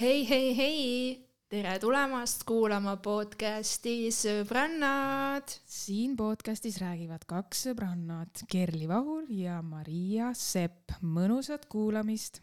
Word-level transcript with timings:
hei, 0.00 0.28
hei, 0.28 0.56
hei, 0.56 1.28
tere 1.52 1.74
tulemast 1.76 2.46
kuulama 2.48 2.94
podcasti 3.04 4.08
Sõbrannad. 4.08 5.52
siin 5.68 6.14
podcastis 6.16 6.78
räägivad 6.80 7.26
kaks 7.28 7.66
sõbrannat, 7.66 8.46
Kerli 8.48 8.88
Vahur 8.88 9.28
ja 9.28 9.58
Maria 9.60 10.30
Sepp. 10.32 10.94
mõnusat 11.02 11.68
kuulamist. 11.68 12.40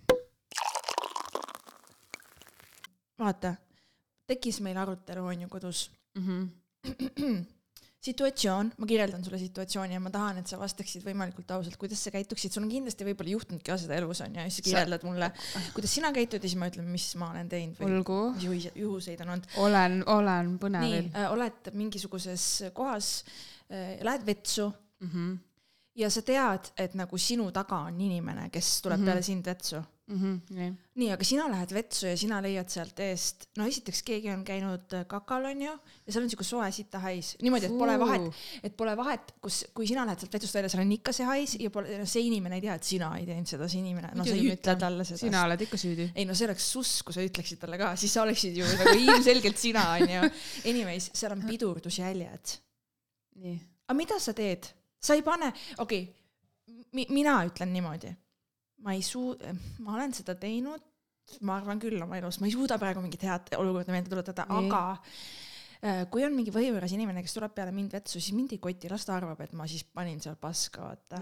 vaata, 3.18 3.56
tekkis 4.30 4.62
meil 4.62 4.78
arutelu 4.78 5.26
on 5.26 5.42
ju 5.42 5.50
kodus 5.50 5.90
mm. 6.14 6.28
-hmm. 6.28 7.46
situatsioon, 8.08 8.72
ma 8.82 8.90
kirjeldan 8.90 9.24
sulle 9.26 9.40
situatsiooni 9.42 9.98
ja 9.98 10.02
ma 10.04 10.12
tahan, 10.14 10.42
et 10.42 10.52
sa 10.52 10.60
vastaksid 10.60 11.06
võimalikult 11.06 11.52
ausalt, 11.56 11.78
kuidas 11.82 12.02
sa 12.06 12.14
käituksid, 12.14 12.54
sul 12.54 12.66
on 12.66 12.72
kindlasti 12.72 13.08
võib-olla 13.08 13.34
juhtunudki 13.34 13.72
ka 13.72 13.78
seda 13.82 13.98
elus 14.00 14.22
on 14.26 14.38
ju, 14.38 14.44
ja 14.44 14.52
siis 14.52 14.62
sa 14.62 14.68
kirjeldad 14.70 15.06
mulle, 15.08 15.32
kuidas 15.76 15.96
sina 15.98 16.12
käitud 16.16 16.40
ja 16.40 16.52
siis 16.52 16.60
ma 16.60 16.70
ütlen, 16.72 16.88
mis 16.92 17.08
ma 17.20 17.32
olen 17.34 17.52
teinud 17.52 17.82
või 17.82 17.98
olgu, 18.00 18.20
mis 18.36 18.48
juhise- 18.48 18.74
juhuseid 18.80 19.26
on 19.26 19.36
olnud. 19.36 19.52
olen, 19.66 20.00
olen 20.14 20.54
nii 20.54 20.64
põnevil 20.64 21.12
äh,, 21.12 21.28
oled 21.34 21.72
mingisuguses 21.78 22.48
kohas 22.78 23.12
äh,, 23.72 23.98
lähed 24.08 24.26
vetsu 24.28 24.70
mm. 24.70 25.12
-hmm. 25.12 25.38
ja 26.04 26.10
sa 26.14 26.24
tead, 26.26 26.72
et 26.78 26.98
nagu 27.00 27.18
sinu 27.18 27.52
taga 27.52 27.84
on 27.92 28.02
inimene, 28.02 28.50
kes 28.50 28.82
tuleb 28.82 29.00
mm. 29.00 29.04
-hmm. 29.04 29.14
peale 29.14 29.22
sind 29.22 29.46
vetsu. 29.46 29.84
Mm 30.08 30.20
-hmm. 30.22 30.76
nii. 30.96 31.10
aga 31.12 31.24
sina 31.28 31.50
lähed 31.52 31.74
vetsu 31.76 32.06
ja 32.08 32.18
sina 32.18 32.38
leiad 32.42 32.70
sealt 32.72 33.00
eest, 33.04 33.50
no 33.58 33.66
esiteks 33.68 34.04
keegi 34.08 34.30
on 34.32 34.46
käinud 34.48 34.94
äh, 34.96 35.04
kakal, 35.08 35.46
onju, 35.50 35.74
ja 36.06 36.14
seal 36.14 36.24
on 36.24 36.30
siuke 36.32 36.46
soe 36.48 36.70
sitahais, 36.72 37.34
niimoodi, 37.42 37.68
et 37.68 37.78
pole 37.78 37.98
vahet 38.00 38.30
et 38.64 38.78
pole 38.78 38.94
vahet, 38.98 39.34
kus, 39.42 39.66
kui 39.74 39.88
sina 39.88 40.06
lähed 40.06 40.24
sealt 40.24 40.34
vetsust 40.34 40.56
välja, 40.56 40.70
seal 40.70 40.84
on 40.86 40.92
ikka 40.96 41.12
see 41.12 41.28
hais 41.28 41.58
ja 41.60 41.70
pole, 41.70 42.06
see 42.06 42.24
inimene 42.30 42.56
ei 42.56 42.62
tea, 42.62 42.76
et 42.80 42.84
sina 42.84 43.12
ei 43.18 43.26
teinud 43.26 43.52
seda, 43.52 43.68
see 43.68 43.84
inimene, 43.84 44.14
no 44.16 44.24
sa 44.24 44.36
ei 44.36 44.48
ütle 44.54 44.78
talle 44.80 45.04
seda. 45.04 45.20
sina 45.26 45.44
oled 45.50 45.66
ikka 45.68 45.78
süüdi. 45.78 46.12
ei 46.16 46.26
no 46.26 46.34
see 46.34 46.48
oleks 46.48 46.72
suss, 46.72 47.04
kui 47.04 47.14
sa 47.14 47.28
ütleksid 47.28 47.60
talle 47.60 47.78
ka, 47.78 47.96
siis 47.96 48.14
sa 48.14 48.24
oleksid 48.24 48.56
ju 48.58 48.66
nagu 48.78 48.96
ilmselgelt 48.96 49.60
sina 49.60 49.90
onju. 49.98 50.32
Anyways, 50.72 51.12
seal 51.14 51.36
on 51.36 51.44
pidurdusjäljed 51.48 52.58
aga 53.38 53.98
mida 53.98 54.20
sa 54.20 54.34
teed? 54.34 54.68
sa 54.98 55.14
ei 55.16 55.22
pane, 55.22 55.52
okei 55.78 56.02
okay,, 56.04 57.06
mina 57.14 57.38
ütlen 57.46 57.70
niimoodi, 57.72 58.10
ma 58.86 58.94
ei 58.96 59.04
suu-, 59.06 59.36
ma 59.86 59.98
olen 59.98 60.14
seda 60.16 60.38
teinud, 60.40 60.84
ma 61.48 61.58
arvan 61.60 61.82
küll 61.82 62.00
oma 62.04 62.20
elus, 62.20 62.40
ma 62.42 62.48
ei 62.48 62.56
suuda 62.56 62.78
praegu 62.82 63.04
mingit 63.04 63.26
head 63.28 63.52
olukorda 63.58 63.94
meelde 63.96 64.12
tuletada, 64.14 64.46
aga 64.54 64.82
äh, 64.96 66.06
kui 66.12 66.24
on 66.28 66.36
mingi 66.38 66.54
võõras 66.56 66.94
inimene, 66.96 67.24
kes 67.26 67.36
tuleb 67.36 67.56
peale 67.58 67.74
mind 67.76 67.98
vetsu, 67.98 68.22
siis 68.22 68.36
mind 68.38 68.56
ei 68.56 68.64
koti, 68.64 68.92
las 68.92 69.08
ta 69.08 69.18
arvab, 69.18 69.42
et 69.44 69.54
ma 69.58 69.68
siis 69.70 69.84
panin 69.84 70.22
seal 70.24 70.40
paska, 70.40 70.88
vaata. 70.88 71.22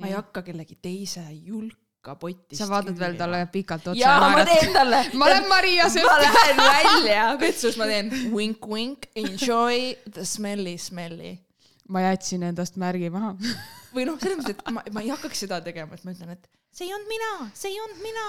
ma 0.00 0.10
ei 0.10 0.16
hakka 0.16 0.44
kellegi 0.46 0.78
teise 0.82 1.24
julka 1.32 2.18
potist 2.20 2.60
sa 2.60 2.68
vaatad 2.70 2.98
veel 3.00 3.16
talle 3.18 3.40
pikalt 3.50 3.88
otsa 3.90 3.98
jaa, 3.98 4.28
ma 4.30 4.44
teen 4.46 4.76
talle. 4.76 5.00
ma 5.18 5.30
olen 5.30 5.48
Maria 5.50 5.88
Sepp. 5.90 6.06
ma 6.06 6.20
lähen 6.22 6.62
välja 6.62 7.24
vetsus, 7.40 7.80
ma 7.80 7.88
teen 7.90 8.12
wink-wink, 8.34 9.08
enjoy 9.16 9.96
the 10.10 10.26
smelly 10.28 10.76
smelly 10.78 11.36
ma 11.88 12.02
jätsin 12.02 12.42
endast 12.46 12.76
märgi 12.80 13.10
maha. 13.14 13.34
või 13.94 14.06
noh, 14.08 14.18
selles 14.20 14.40
mõttes, 14.40 14.56
et 14.58 14.74
ma, 14.74 14.82
ma 14.92 15.02
ei 15.04 15.10
hakkaks 15.12 15.44
seda 15.46 15.60
tegema, 15.64 15.96
et 15.96 16.06
ma 16.06 16.14
ütlen, 16.14 16.34
et 16.36 16.48
see 16.76 16.84
ei 16.84 16.92
olnud 16.92 17.08
mina, 17.08 17.50
see 17.56 17.70
ei 17.72 17.78
olnud 17.80 18.00
mina. 18.04 18.24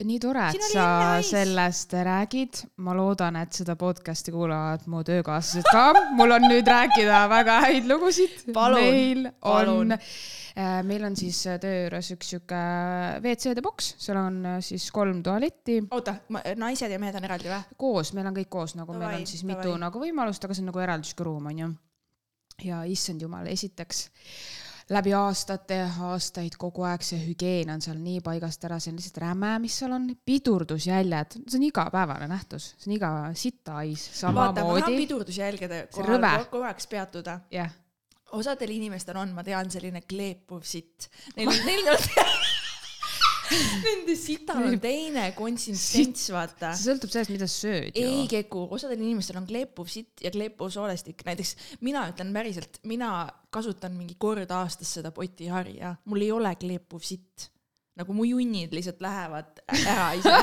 nii 0.00 0.18
tore, 0.22 0.44
et 0.54 0.66
sa 0.70 0.84
sellest 1.26 1.92
räägid. 2.06 2.60
ma 2.86 2.94
loodan, 2.94 3.36
et 3.40 3.56
seda 3.56 3.74
podcast'i 3.76 4.30
kuulavad 4.32 4.86
mu 4.92 5.02
töökaaslased 5.06 5.66
ka. 5.66 6.04
mul 6.18 6.36
on 6.36 6.46
nüüd 6.46 6.70
rääkida 6.70 7.24
väga 7.32 7.56
häid 7.66 7.90
lugusid. 7.90 8.46
Meil 8.54 9.26
on, 9.42 9.96
meil 10.86 11.08
on 11.08 11.18
siis 11.18 11.42
töö 11.64 11.82
juures 11.82 12.12
üks 12.14 12.30
sihuke 12.36 12.62
WC-de 13.26 13.66
boks, 13.66 13.92
seal 14.06 14.22
on 14.22 14.38
äh, 14.54 14.62
siis 14.64 14.86
kolm 14.94 15.24
tualetti 15.26 15.80
oota, 15.90 16.14
naised 16.62 16.94
ja 16.94 17.02
mehed 17.02 17.18
on 17.18 17.26
eraldi 17.26 17.50
või? 17.50 17.60
koos, 17.80 18.14
meil 18.14 18.30
on 18.30 18.38
kõik 18.38 18.52
koos 18.54 18.78
nagu 18.78 18.94
meil 18.94 19.08
Davai, 19.08 19.20
on 19.24 19.30
siis 19.34 19.42
mitu 19.42 19.66
davai. 19.66 19.84
nagu 19.88 20.06
võimalust, 20.06 20.46
aga 20.46 20.54
see 20.54 20.62
on 20.62 20.70
nagu 20.70 20.86
eraldisega 20.86 21.26
ruum 21.26 21.50
onju. 21.50 21.74
ja 22.70 22.84
issand 22.86 23.26
jumal, 23.26 23.50
esiteks 23.50 24.06
läbi 24.90 25.12
aastate, 25.14 25.78
aastaid 26.10 26.56
kogu 26.60 26.84
aeg 26.88 27.04
see 27.06 27.20
hügieen 27.22 27.70
on 27.74 27.82
seal 27.84 27.98
nii 28.00 28.20
paigast 28.26 28.64
ära, 28.66 28.80
see 28.82 28.92
on 28.92 28.98
lihtsalt 28.98 29.20
räme, 29.22 29.52
mis 29.62 29.76
seal 29.80 29.94
on, 29.96 30.08
pidurdusjäljed, 30.26 31.36
see 31.46 31.60
on 31.60 31.66
igapäevane 31.68 32.30
nähtus, 32.30 32.72
see 32.78 32.90
on 32.90 32.96
iga 32.96 33.12
sitahais 33.38 34.08
vaata, 34.10 34.64
samamoodi. 34.64 34.96
pidurdusjälgede 35.04 35.84
See 35.94 36.04
kohal 36.06 36.48
korraks 36.50 36.90
peatuda. 36.90 37.38
jah, 37.54 37.70
osadel 38.32 38.74
inimestel 38.74 39.18
on, 39.20 39.34
ma 39.34 39.44
tean, 39.46 39.70
selline 39.70 40.02
kleepuv 40.08 40.66
sitt. 40.66 41.10
Neil 41.36 41.50
on, 41.50 41.62
neil 41.66 41.94
on, 41.94 42.04
nende 43.86 44.16
sital 44.18 44.64
on 44.68 44.78
teine 44.82 45.26
konsistents, 45.36 46.28
vaata. 46.34 46.72
see 46.76 46.90
sõltub 46.90 47.12
sellest, 47.12 47.32
mida 47.34 47.48
sööd 47.50 47.98
ju 47.98 48.06
ei. 48.06 48.26
Keku, 48.30 48.66
osadel 48.76 49.00
inimestel 49.00 49.40
on 49.40 49.48
kleepuv 49.48 49.90
sitt 49.90 50.24
ja 50.24 50.32
kleepuv 50.34 50.72
soolestik, 50.74 51.24
näiteks 51.26 51.56
mina 51.86 52.06
ütlen 52.12 52.34
päriselt, 52.36 52.80
mina 52.90 53.12
kasutan 53.54 53.96
mingi 53.98 54.16
kord 54.20 54.50
aastas 54.54 54.92
seda 54.98 55.14
potiharja, 55.14 55.96
mul 56.10 56.26
ei 56.26 56.34
ole 56.34 56.54
kleepuv 56.60 57.04
sitt. 57.06 57.50
Nagu 57.98 58.14
mu 58.14 58.24
junnid 58.24 58.72
lihtsalt 58.74 59.00
lähevad 59.02 59.60
ära 59.74 60.06
ise, 60.18 60.34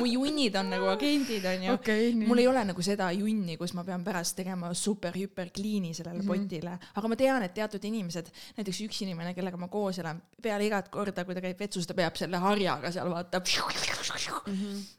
mu 0.00 0.08
junnid 0.08 0.56
on 0.56 0.70
nagu 0.72 0.88
agendid 0.90 1.44
onju 1.44 1.76
nii. 1.76 2.26
mul 2.26 2.40
ei 2.40 2.48
ole 2.48 2.62
nagu 2.70 2.82
seda 2.82 3.10
junni, 3.14 3.58
kus 3.60 3.74
ma 3.76 3.84
pean 3.84 4.04
pärast 4.06 4.36
tegema 4.38 4.72
super-hüper 4.74 5.52
clean'i 5.54 5.92
sellele 5.94 6.22
mm 6.22 6.28
-hmm. 6.28 6.46
potile, 6.48 6.78
aga 6.94 7.08
ma 7.12 7.16
tean, 7.16 7.42
et 7.46 7.54
teatud 7.54 7.84
inimesed, 7.84 8.30
näiteks 8.56 8.80
üks 8.88 9.02
inimene, 9.04 9.34
kellega 9.34 9.60
ma 9.60 9.68
koos 9.68 9.98
elan, 10.02 10.22
peale 10.42 10.66
igat 10.66 10.88
korda, 10.88 11.24
kui 11.24 11.34
ta 11.34 11.44
käib 11.44 11.60
vetsus, 11.60 11.86
ta 11.86 11.94
peab 11.94 12.16
selle 12.16 12.36
harjaga 12.36 12.92
seal 12.92 13.10
vaata. 13.10 13.42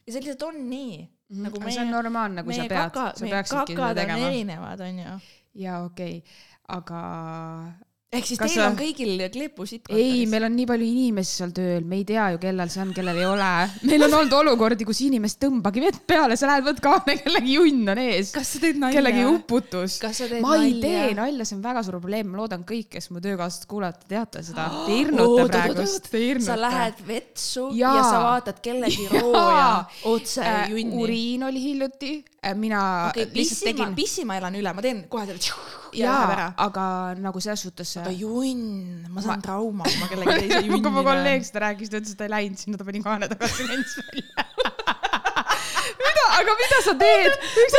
ja 0.05 0.13
see 0.13 0.21
lihtsalt 0.21 0.43
on 0.43 0.69
nii 0.69 0.97
mm. 1.01 1.35
-hmm. 1.35 1.43
nagu 1.43 1.59
Mhm. 1.59 1.69
see 1.69 1.81
on 1.81 1.91
normaalne, 1.91 2.43
kui 2.43 2.53
sa 2.53 2.61
meie 2.61 2.69
pead, 2.69 2.93
sa 2.93 3.25
meie 3.25 3.33
peaksidki 3.33 3.75
seda 3.75 3.95
tegema. 3.95 4.27
erinevad, 4.29 4.79
onju. 4.79 5.19
jaa, 5.55 5.83
okei, 5.83 6.23
aga 6.67 7.01
ehk 8.07 8.23
siis 8.23 8.39
Kas 8.39 8.53
teil 8.53 8.61
sa- 8.61 8.67
on 8.71 8.77
kõigil 8.79 9.19
kleepusitt 9.31 9.89
ei, 9.91 10.21
meil 10.31 10.45
on 10.47 10.53
nii 10.55 10.67
palju 10.69 10.85
inimesi 10.87 11.41
seal 11.41 11.49
tööl, 11.51 11.83
me 11.83 11.97
ei 11.99 12.05
tea 12.07 12.29
ju, 12.31 12.37
kellel 12.39 12.69
see 12.71 12.79
on, 12.85 12.93
kellel 12.95 13.17
ei 13.19 13.25
ole. 13.27 13.49
meil 13.89 14.05
on 14.07 14.13
olnud 14.21 14.35
olukordi, 14.37 14.85
kus 14.87 15.01
inimesed 15.03 15.41
tõmbagi 15.41 15.83
vett 15.83 15.99
peale, 16.07 16.37
sa 16.39 16.47
lähed, 16.47 16.63
võt 16.69 16.79
kaane, 16.85 17.17
kellegi 17.19 17.57
junn 17.57 17.91
on 17.91 17.99
ees. 17.99 18.31
kas 18.35 18.53
sa 18.55 18.61
teed 18.63 18.79
nalja? 18.79 18.95
kellegi 18.95 19.25
uputus. 19.27 19.97
ma 20.39 20.55
ei 20.55 20.77
nalja? 20.77 20.79
tee 20.85 21.17
nalja, 21.19 21.47
see 21.49 21.57
on 21.57 21.65
väga 21.65 21.83
suur 21.83 21.97
probleem, 21.99 22.31
ma 22.31 22.39
loodan 22.39 22.63
kõik, 22.69 22.87
kes 22.95 23.11
mu 23.11 23.19
töökaaslased 23.23 23.67
kuulavad, 23.67 23.99
te 23.99 24.13
teate 24.15 24.45
seda. 24.47 24.69
Te 24.87 24.95
oot, 25.03 25.41
oot, 25.41 25.51
praegust, 25.51 26.07
te 26.07 26.21
hirmute. 26.21 26.47
sa 26.47 26.55
lähed 26.59 27.03
vetsu 27.07 27.67
ja, 27.75 27.91
ja 27.97 28.05
sa 28.07 28.23
vaatad 28.23 28.61
kellegi 28.63 29.09
rooja 29.17 29.83
otse 30.07 30.45
äh, 30.47 30.71
junni. 30.71 30.95
uriin 31.03 31.43
oli 31.49 31.63
hiljuti, 31.63 32.13
mina 32.55 32.81
okei 33.09 33.27
okay,, 33.27 33.35
lihtsalt 33.35 33.65
ma, 33.65 33.71
tegin. 33.73 33.95
pissi 33.99 34.25
ma 34.29 34.39
elan 34.39 34.55
üle, 34.55 34.71
ma 34.77 34.85
teen 34.85 35.03
kohe 35.11 35.27
selle 35.27 35.43
ja 35.97 36.13
läheb 36.13 36.33
ära 36.35 36.47
aga 36.67 36.85
nagu 37.21 37.41
selles 37.43 37.63
suhtes. 37.65 37.95
aga 38.01 38.13
junn, 38.13 39.05
ma 39.13 39.23
saan 39.25 39.43
trauma, 39.45 39.87
kui 39.87 39.99
ma 40.01 40.09
kellegi 40.11 40.37
teise 40.45 40.61
junni 40.65 40.81
kui 40.83 40.93
mu 40.93 41.03
kolleeg 41.05 41.45
seda 41.47 41.67
rääkis, 41.67 41.91
ta 41.91 42.01
ütles, 42.01 42.13
et 42.15 42.21
ta 42.21 42.27
ei 42.27 42.33
läinud 42.33 42.61
sinna, 42.61 42.79
ta 42.79 42.87
pani 42.87 43.03
kaane 43.05 43.29
tagasi 43.31 43.67
ments 43.69 43.97
välja. 44.01 44.47
mida, 46.03 46.25
aga 46.39 46.55
mida 46.61 46.81
sa 46.85 46.95
teed? 47.03 47.37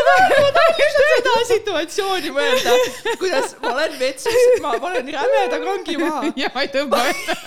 ma 0.09 0.51
tahan 0.59 0.79
lihtsalt 0.81 1.12
seda 1.15 1.34
situatsiooni 1.53 2.34
mõelda, 2.37 2.77
kuidas 3.23 3.56
ma 3.62 3.75
olen 3.75 3.99
vetsus, 4.01 4.39
ma 4.65 4.77
panen 4.83 5.12
rämeda 5.19 5.62
kangi 5.65 5.99
maha. 6.03 6.33
ja 6.43 6.53
ma 6.55 6.67
ei 6.67 6.73
tõmba 6.75 7.03
ette. 7.11 7.39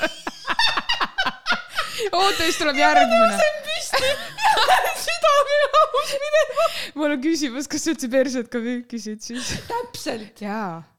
oota, 2.12 2.40
siis 2.44 2.62
tuleb 2.62 2.80
järgmine. 2.82 3.61
Püsti, 3.82 4.10
südamega 5.06 5.82
aus 5.82 6.14
minema. 6.24 6.66
mul 7.00 7.16
on 7.16 7.22
küsimus, 7.24 7.70
kas 7.72 7.86
sa 7.86 7.94
üldse 7.96 8.10
perset 8.12 8.50
ka 8.52 8.62
müükisid 8.62 9.24
siis? 9.26 9.52
täpselt, 9.70 10.42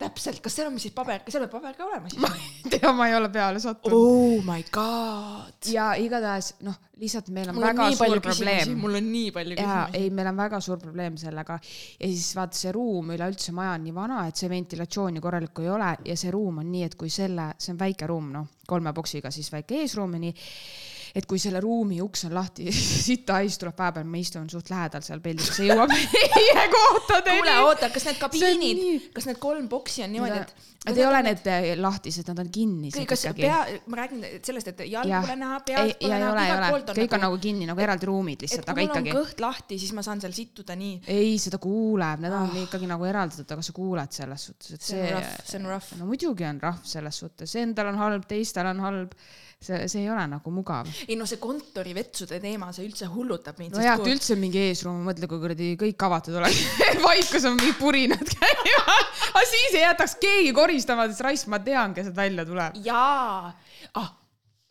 täpselt, 0.03 0.41
kas 0.45 0.57
seal 0.59 0.71
on 0.71 0.79
siis 0.83 0.95
paber, 0.97 1.23
kas 1.25 1.37
seal 1.37 1.47
peab 1.47 1.61
paber 1.61 1.77
ka 1.79 1.87
olema 1.87 2.11
siis? 2.11 2.23
ma 2.23 2.31
ei 2.39 2.73
tea, 2.75 2.93
ma 2.97 3.09
ei 3.11 3.17
ole 3.19 3.31
peale 3.35 3.63
sattunud. 3.63 3.97
oh 3.97 4.47
my 4.47 4.65
god. 4.75 5.71
ja 5.71 5.93
igatahes 6.01 6.55
noh, 6.67 6.79
lihtsalt 7.03 7.31
meil 7.35 7.53
on 7.53 7.59
mul 7.59 7.67
on 7.67 7.71
väga 7.73 7.89
nii 7.89 7.99
suur 8.01 8.23
probleem. 8.29 8.77
mul 8.83 9.01
on 9.01 9.11
nii 9.15 9.35
palju 9.35 9.59
küsimusi. 9.59 10.01
ei, 10.01 10.13
meil 10.19 10.33
on 10.33 10.41
väga 10.43 10.63
suur 10.65 10.81
probleem 10.83 11.19
sellega 11.21 11.59
ja 11.59 12.09
siis 12.13 12.33
vaata, 12.39 12.59
see 12.65 12.75
ruum 12.75 13.15
üleüldse 13.17 13.55
maja 13.57 13.77
on 13.79 13.87
nii 13.87 13.97
vana, 13.97 14.25
et 14.31 14.41
see 14.41 14.51
ventilatsiooni 14.53 15.23
korralikku 15.23 15.67
ei 15.67 15.75
ole 15.75 15.93
ja 16.11 16.19
see 16.19 16.35
ruum 16.35 16.63
on 16.65 16.73
nii, 16.73 16.89
et 16.91 16.99
kui 16.99 17.13
selle, 17.13 17.53
see 17.63 17.75
on 17.75 17.81
väike 17.83 18.11
ruum, 18.11 18.33
noh, 18.35 18.51
kolme 18.69 18.95
boksiga 18.97 19.31
siis 19.35 19.51
väike 19.53 19.83
eesruum 19.83 20.19
ja 20.19 20.27
nii 20.27 20.35
et 21.15 21.27
kui 21.29 21.39
selle 21.43 21.61
ruumi 21.61 22.01
uks 22.05 22.27
on 22.29 22.35
lahti, 22.39 22.71
sitahais 23.09 23.59
tuleb 23.61 23.79
vahepeal, 23.79 24.09
ma 24.09 24.21
istun 24.23 24.51
suht 24.53 24.71
lähedal 24.73 25.05
seal 25.05 25.21
peldis, 25.25 25.53
see 25.57 25.71
jõuab 25.71 25.93
meie 25.95 26.67
kohtadeni 26.73 27.43
kuule, 27.43 27.57
oota, 27.69 27.91
kas 27.95 28.09
need 28.11 28.21
kabiinid 28.23 29.11
kas 29.17 29.29
need 29.31 29.41
kolm 29.43 29.69
boksi 29.73 30.07
on 30.07 30.15
niimoodi, 30.17 30.45
et 30.45 30.71
Nad 30.83 30.97
ei 30.99 31.05
ole 31.07 31.19
need 31.23 31.47
eh, 31.47 31.67
lahtised, 31.79 32.27
nad 32.27 32.41
on 32.43 32.49
kinnised 32.51 33.05
kas 33.07 33.21
ikkagi. 33.29 33.45
pea, 33.45 33.59
ma 33.87 33.99
räägin 34.01 34.25
sellest, 34.43 34.71
et 34.73 34.81
jalg 34.91 35.13
pole 35.13 35.37
näha, 35.39 35.59
pead, 35.63 35.93
pole 36.01 36.17
näha, 36.19 36.47
igalt 36.49 36.67
poolt, 36.73 36.91
on 36.91 36.99
kõik 36.99 37.15
on 37.15 37.23
nagu 37.23 37.39
kinni 37.45 37.69
nagu 37.69 37.85
eraldi 37.85 38.09
ruumid 38.11 38.43
lihtsalt, 38.43 38.67
aga 38.73 38.83
on 38.83 38.89
ikkagi. 38.89 39.13
kõht 39.15 39.43
lahti, 39.45 39.79
siis 39.79 39.93
ma 39.95 40.03
saan 40.03 40.23
seal 40.25 40.35
situda 40.35 40.75
nii. 40.79 40.97
ei, 41.15 41.37
seda 41.43 41.61
kuuleb, 41.63 42.25
need 42.25 42.35
on 42.35 42.51
Ah. 42.51 42.59
ikkagi 42.65 42.91
nagu 42.91 43.07
eraldatud, 43.07 43.47
aga 43.55 43.63
sa 43.63 43.77
kuuled 43.77 44.19
selles 44.19 44.49
suhtes, 44.49 44.73
et 44.75 44.83
see 44.83 44.99
on 44.99 45.07
see 45.07 45.15
rough, 45.15 45.47
see 45.53 45.61
on 45.61 45.71
rough. 45.71 45.95
no 46.01 46.11
muidugi 46.11 46.49
on 46.51 46.59
rahv 46.67 46.83
selles 46.97 47.23
suhtes, 47.23 47.55
endal 47.63 47.93
on 47.93 48.03
halb, 48.03 48.27
teistel 48.27 48.67
on 48.75 48.83
halb. 48.83 49.15
see, 49.63 49.81
see 49.89 50.05
ei 50.05 50.11
ole 50.13 50.25
nagu 50.35 50.55
mugav. 50.55 50.89
ei 51.07 51.17
no 51.19 51.27
see 51.29 51.41
kontorivetsude 51.43 52.41
teema, 52.43 52.71
see 52.77 52.87
üldse 52.89 53.09
hullutab 53.13 53.61
mind. 53.63 53.77
no 53.77 53.85
hea, 53.85 53.97
et 53.99 54.11
üldse 54.15 54.37
mingi 54.41 54.63
eesruum, 54.69 55.03
mõtle, 55.09 55.29
kui 55.31 55.43
kuradi 55.43 55.73
kõik 55.81 56.09
avatud 56.09 56.41
oleks. 56.41 56.63
vaikus 57.09 57.47
on 57.49 57.59
mingi 57.59 57.77
purinad 57.79 58.35
käivad, 58.35 59.13
aga 59.33 59.45
siis 59.49 59.77
ei 59.77 59.87
jätaks 59.87 60.19
keegi 60.23 60.57
koristama, 60.57 61.07
sest 61.11 61.25
raisk, 61.25 61.51
ma 61.53 61.63
tean, 61.63 61.95
kes 61.97 62.11
sealt 62.11 62.19
välja 62.19 62.47
tuleb. 62.49 62.83
jaa 62.85 63.53
ah,, 63.99 64.13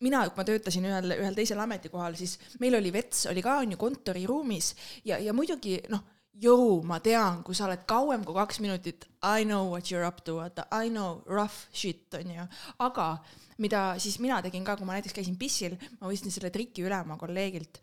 mina, 0.06 0.24
kui 0.30 0.42
ma 0.42 0.48
töötasin 0.48 0.88
ühel, 0.90 1.14
ühel 1.18 1.38
teisel 1.38 1.62
ametikohal, 1.62 2.16
siis 2.20 2.38
meil 2.62 2.78
oli 2.80 2.92
vets, 2.94 3.28
oli 3.32 3.44
ka 3.46 3.60
onju 3.62 3.78
kontoriruumis 3.82 4.74
ja, 5.08 5.20
ja 5.22 5.36
muidugi 5.38 5.78
noh, 5.94 6.04
jõu, 6.42 6.80
ma 6.88 7.00
tean, 7.04 7.42
kui 7.46 7.58
sa 7.58 7.68
oled 7.68 7.84
kauem 7.90 8.24
kui 8.26 8.36
kaks 8.38 8.62
minutit, 8.64 9.06
I 9.22 9.46
know 9.46 9.70
what 9.70 9.92
you 9.92 10.00
are 10.00 10.08
up 10.08 10.24
to, 10.26 10.40
I 10.72 10.90
know 10.90 11.22
rough 11.30 11.68
shit 11.74 12.14
onju, 12.18 12.48
aga 12.82 13.14
mida 13.62 13.84
siis 14.02 14.18
mina 14.24 14.42
tegin 14.42 14.66
ka, 14.68 14.78
kui 14.80 14.90
ma 14.90 14.98
näiteks 14.98 15.16
käisin 15.18 15.38
pissil, 15.40 15.78
ma 16.00 16.10
võtsin 16.10 16.34
selle 16.34 16.52
triki 16.54 16.86
üle 16.88 16.98
oma 17.02 17.20
kolleegilt 17.22 17.82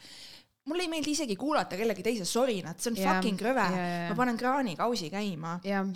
mulle 0.69 0.85
ei 0.85 0.91
meeldi 0.93 1.15
isegi 1.17 1.37
kuulata 1.39 1.77
kellegi 1.81 2.05
teise 2.05 2.27
sorinat, 2.29 2.81
see 2.83 2.93
on 2.93 2.99
Jah, 2.99 3.17
fucking 3.17 3.41
rõve 3.47 3.65
ja, 3.73 3.85
ja. 3.85 4.09
ma 4.11 4.17
panen 4.19 4.39
kraanikausi 4.41 5.09
käima 5.13 5.55
jah, 5.67 5.87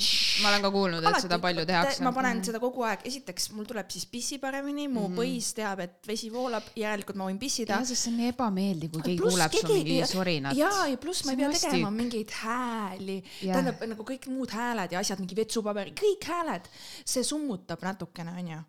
ma 0.43 0.53
olen 0.53 0.65
ka 0.65 0.71
kuulnud, 0.75 1.09
et 1.11 1.19
seda 1.27 1.39
palju 1.43 1.65
tehakse. 1.69 2.05
ma 2.07 2.13
panen 2.17 2.41
seda 2.47 2.61
kogu 2.63 2.87
aeg, 2.89 3.05
esiteks 3.09 3.51
mul 3.57 3.69
tuleb 3.69 3.93
siis 3.93 4.07
pissi 4.11 4.39
paremini, 4.43 4.89
mu 4.89 5.07
mm 5.07 5.13
-hmm. 5.13 5.21
põis 5.21 5.53
teab, 5.59 5.85
et 5.85 6.09
vesi 6.09 6.33
voolab, 6.33 6.73
järelikult 6.79 7.21
ma 7.21 7.29
võin 7.29 7.41
pissida 7.43 7.77
jah, 7.77 7.87
sest 7.93 8.07
see 8.09 8.15
on 8.15 8.19
nii 8.23 8.33
ebameeldiv, 8.33 8.93
kui 8.97 9.07
keegi 9.11 9.21
Pluss 9.23 9.37
kuuleb 9.37 9.53
su 9.59 9.67
keegi- 9.67 9.85
mingi 9.93 10.13
sorinat. 10.15 10.57
jaa, 10.57 10.87
ja 10.89 10.97
pluss 10.97 11.25
ma 11.25 11.33
ei 11.33 11.43
pea 11.43 11.53
tegema 11.53 11.91
vastik. 11.91 12.01
mingeid 12.01 12.37
hääli, 12.43 13.23
Jah. 13.43 13.57
tähendab 13.57 13.89
nagu 13.93 14.03
kõik 14.03 14.29
muud 14.33 14.51
hääled 14.51 14.93
ja 14.93 14.99
asjad, 15.05 15.21
mingi 15.21 15.37
vetsupaberi, 15.37 15.93
kõik 15.93 16.29
hääled, 16.33 16.69
see 17.05 17.25
summutab 17.25 17.83
natukene, 17.83 18.33
onju 18.39 18.63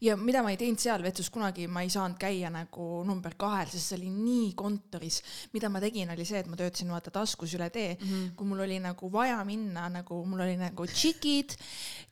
ja 0.00 0.16
mida 0.16 0.42
ma 0.42 0.52
ei 0.52 0.58
teinud 0.60 0.80
seal 0.82 1.02
vetsus 1.04 1.30
kunagi, 1.32 1.66
ma 1.66 1.82
ei 1.84 1.90
saanud 1.92 2.18
käia 2.20 2.50
nagu 2.52 3.02
number 3.06 3.34
kahel, 3.40 3.68
sest 3.72 3.90
see 3.90 3.98
oli 3.98 4.10
nii 4.14 4.52
kontoris. 4.58 5.20
mida 5.52 5.68
ma 5.68 5.82
tegin, 5.82 6.10
oli 6.14 6.24
see, 6.24 6.40
et 6.40 6.50
ma 6.50 6.58
töötasin 6.60 6.90
vaata 6.92 7.10
taskus 7.14 7.54
üle 7.58 7.70
tee 7.70 7.96
mm, 7.96 8.06
-hmm. 8.06 8.32
kui 8.36 8.46
mul 8.46 8.64
oli 8.66 8.80
nagu 8.80 9.12
vaja 9.12 9.42
minna 9.44 9.88
nagu, 9.88 10.24
mul 10.24 10.46
oli 10.46 10.56
nagu 10.56 10.86
tšikid, 10.86 11.56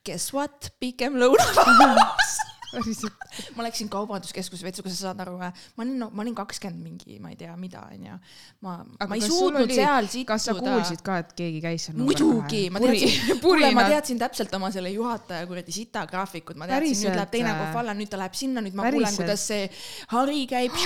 guess 0.05 0.33
what, 0.33 0.73
pikem 0.79 1.15
lõunapaus 1.15 2.37
ma 3.55 3.65
läksin 3.65 3.89
kaubanduskeskuse 3.91 4.65
vetsu, 4.65 4.83
kas 4.85 4.95
sa 4.97 5.09
saad 5.09 5.23
aru 5.23 5.37
või? 5.39 5.49
ma 5.77 5.85
olin 5.85 5.95
no,, 6.01 6.09
ma 6.13 6.23
olin 6.23 6.35
kakskümmend 6.37 6.83
mingi, 6.83 7.17
ma 7.21 7.31
ei 7.33 7.37
tea, 7.39 7.55
mida 7.59 7.81
onju. 7.87 8.17
ma, 8.65 8.75
ma 8.85 9.17
ei 9.17 9.23
suutnud 9.25 9.71
seal 9.73 10.09
sittuda. 10.09 10.27
kas 10.33 10.47
sa 10.49 10.55
kuulsid 10.57 11.03
ka, 11.05 11.19
et 11.23 11.33
keegi 11.37 11.61
käis 11.63 11.87
seal? 11.89 11.97
muidugi, 11.99 12.61
ma 12.73 12.81
teadsin, 12.83 13.41
kuule, 13.43 13.71
ma 13.75 13.85
teadsin 13.89 14.21
täpselt 14.21 14.53
oma 14.57 14.71
selle 14.75 14.91
juhataja 14.93 15.47
kuradi 15.49 15.75
sita 15.75 16.05
graafikut, 16.09 16.59
ma 16.59 16.69
teadsin, 16.69 17.07
nüüd 17.07 17.17
läheb 17.17 17.33
teine 17.33 17.53
äh, 17.53 17.61
kohv 17.63 17.81
alla, 17.83 17.95
nüüd 17.97 18.11
ta 18.11 18.21
läheb 18.21 18.37
sinna, 18.37 18.63
nüüd 18.65 18.77
ma 18.77 18.87
kuulen, 18.87 19.07
päriselt? 19.07 19.23
kuidas 19.23 19.47
see 19.49 19.69
hari 20.13 20.45
käib. 20.49 20.77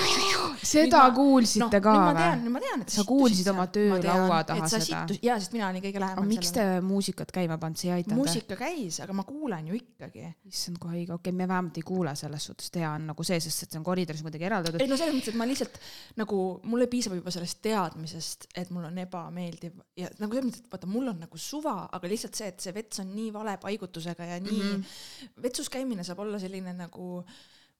seda 0.63 1.03
kuulsite 1.15 1.83
ka 1.83 1.97
ma 1.97 2.07
või 2.09 2.21
tean,? 2.21 2.47
ma 2.53 2.63
tean, 2.63 2.85
et 2.88 2.94
Sa 2.94 3.07
kuulsid 3.07 3.47
oma 3.51 3.68
töölaua 3.74 4.44
taha 4.47 4.71
seda? 4.71 5.03
jaa, 5.19 5.39
sest 5.41 5.56
mina 5.56 5.69
olin 5.71 5.83
kõige 5.83 6.03
lähemal 6.03 6.30
miks 6.30 6.53
te 6.56 6.65
muusikat 6.85 7.31
käima 7.33 7.57
pannud, 7.62 7.80
see 7.80 7.89
ei 7.91 8.00
aidanud? 8.00 8.24
muusika 8.24 8.57
käis, 8.59 9.00
aga 9.03 9.15
ma 9.15 9.25
kuulen 9.27 9.68
ju 9.71 9.77
ikkagi. 9.77 10.27
issand, 10.50 10.80
kui 10.81 10.94
haige, 10.94 11.13
okei 11.13 11.31
okay,, 11.31 11.38
me 11.38 11.47
vähemalt 11.50 11.73
ei 11.80 11.86
kuule 11.88 12.14
selles 12.20 12.48
suhtes, 12.50 12.72
hea 12.75 12.90
on 12.90 13.08
nagu 13.12 13.25
see, 13.28 13.40
sest 13.44 13.66
et 13.66 13.74
see 13.74 13.80
on 13.80 13.86
koridoris 13.88 14.24
kuidagi 14.25 14.48
eraldatud 14.50 14.84
ei. 14.84 14.90
no 14.90 14.98
selles 15.00 15.16
mõttes, 15.18 15.34
et 15.34 15.40
ma 15.40 15.48
lihtsalt 15.50 15.80
nagu 16.22 16.40
mulle 16.70 16.88
piisab 16.92 17.16
juba 17.18 17.34
sellest 17.34 17.62
teadmisest, 17.66 18.48
et 18.60 18.74
mul 18.75 18.88
on 18.90 19.02
ebameeldiv 19.06 19.80
ja 20.00 20.12
nagu 20.22 20.38
selles 20.38 20.50
mõttes, 20.50 20.64
et 20.66 20.75
vaata, 20.75 20.92
mul 20.92 21.12
on 21.14 21.24
nagu 21.25 21.42
suva, 21.42 21.78
aga 21.98 22.12
lihtsalt 22.12 22.40
see, 22.40 22.52
et 22.54 22.68
see 22.68 22.75
vets 22.75 23.04
on 23.04 23.12
nii 23.16 23.34
vale 23.36 23.58
paigutusega 23.64 24.30
ja 24.34 24.40
nii 24.44 24.62
mm. 24.62 24.78
-hmm. 24.78 25.42
vetsus 25.48 25.72
käimine 25.74 26.06
saab 26.08 26.24
olla 26.25 26.40
selline 26.42 26.75
nagu 26.78 27.24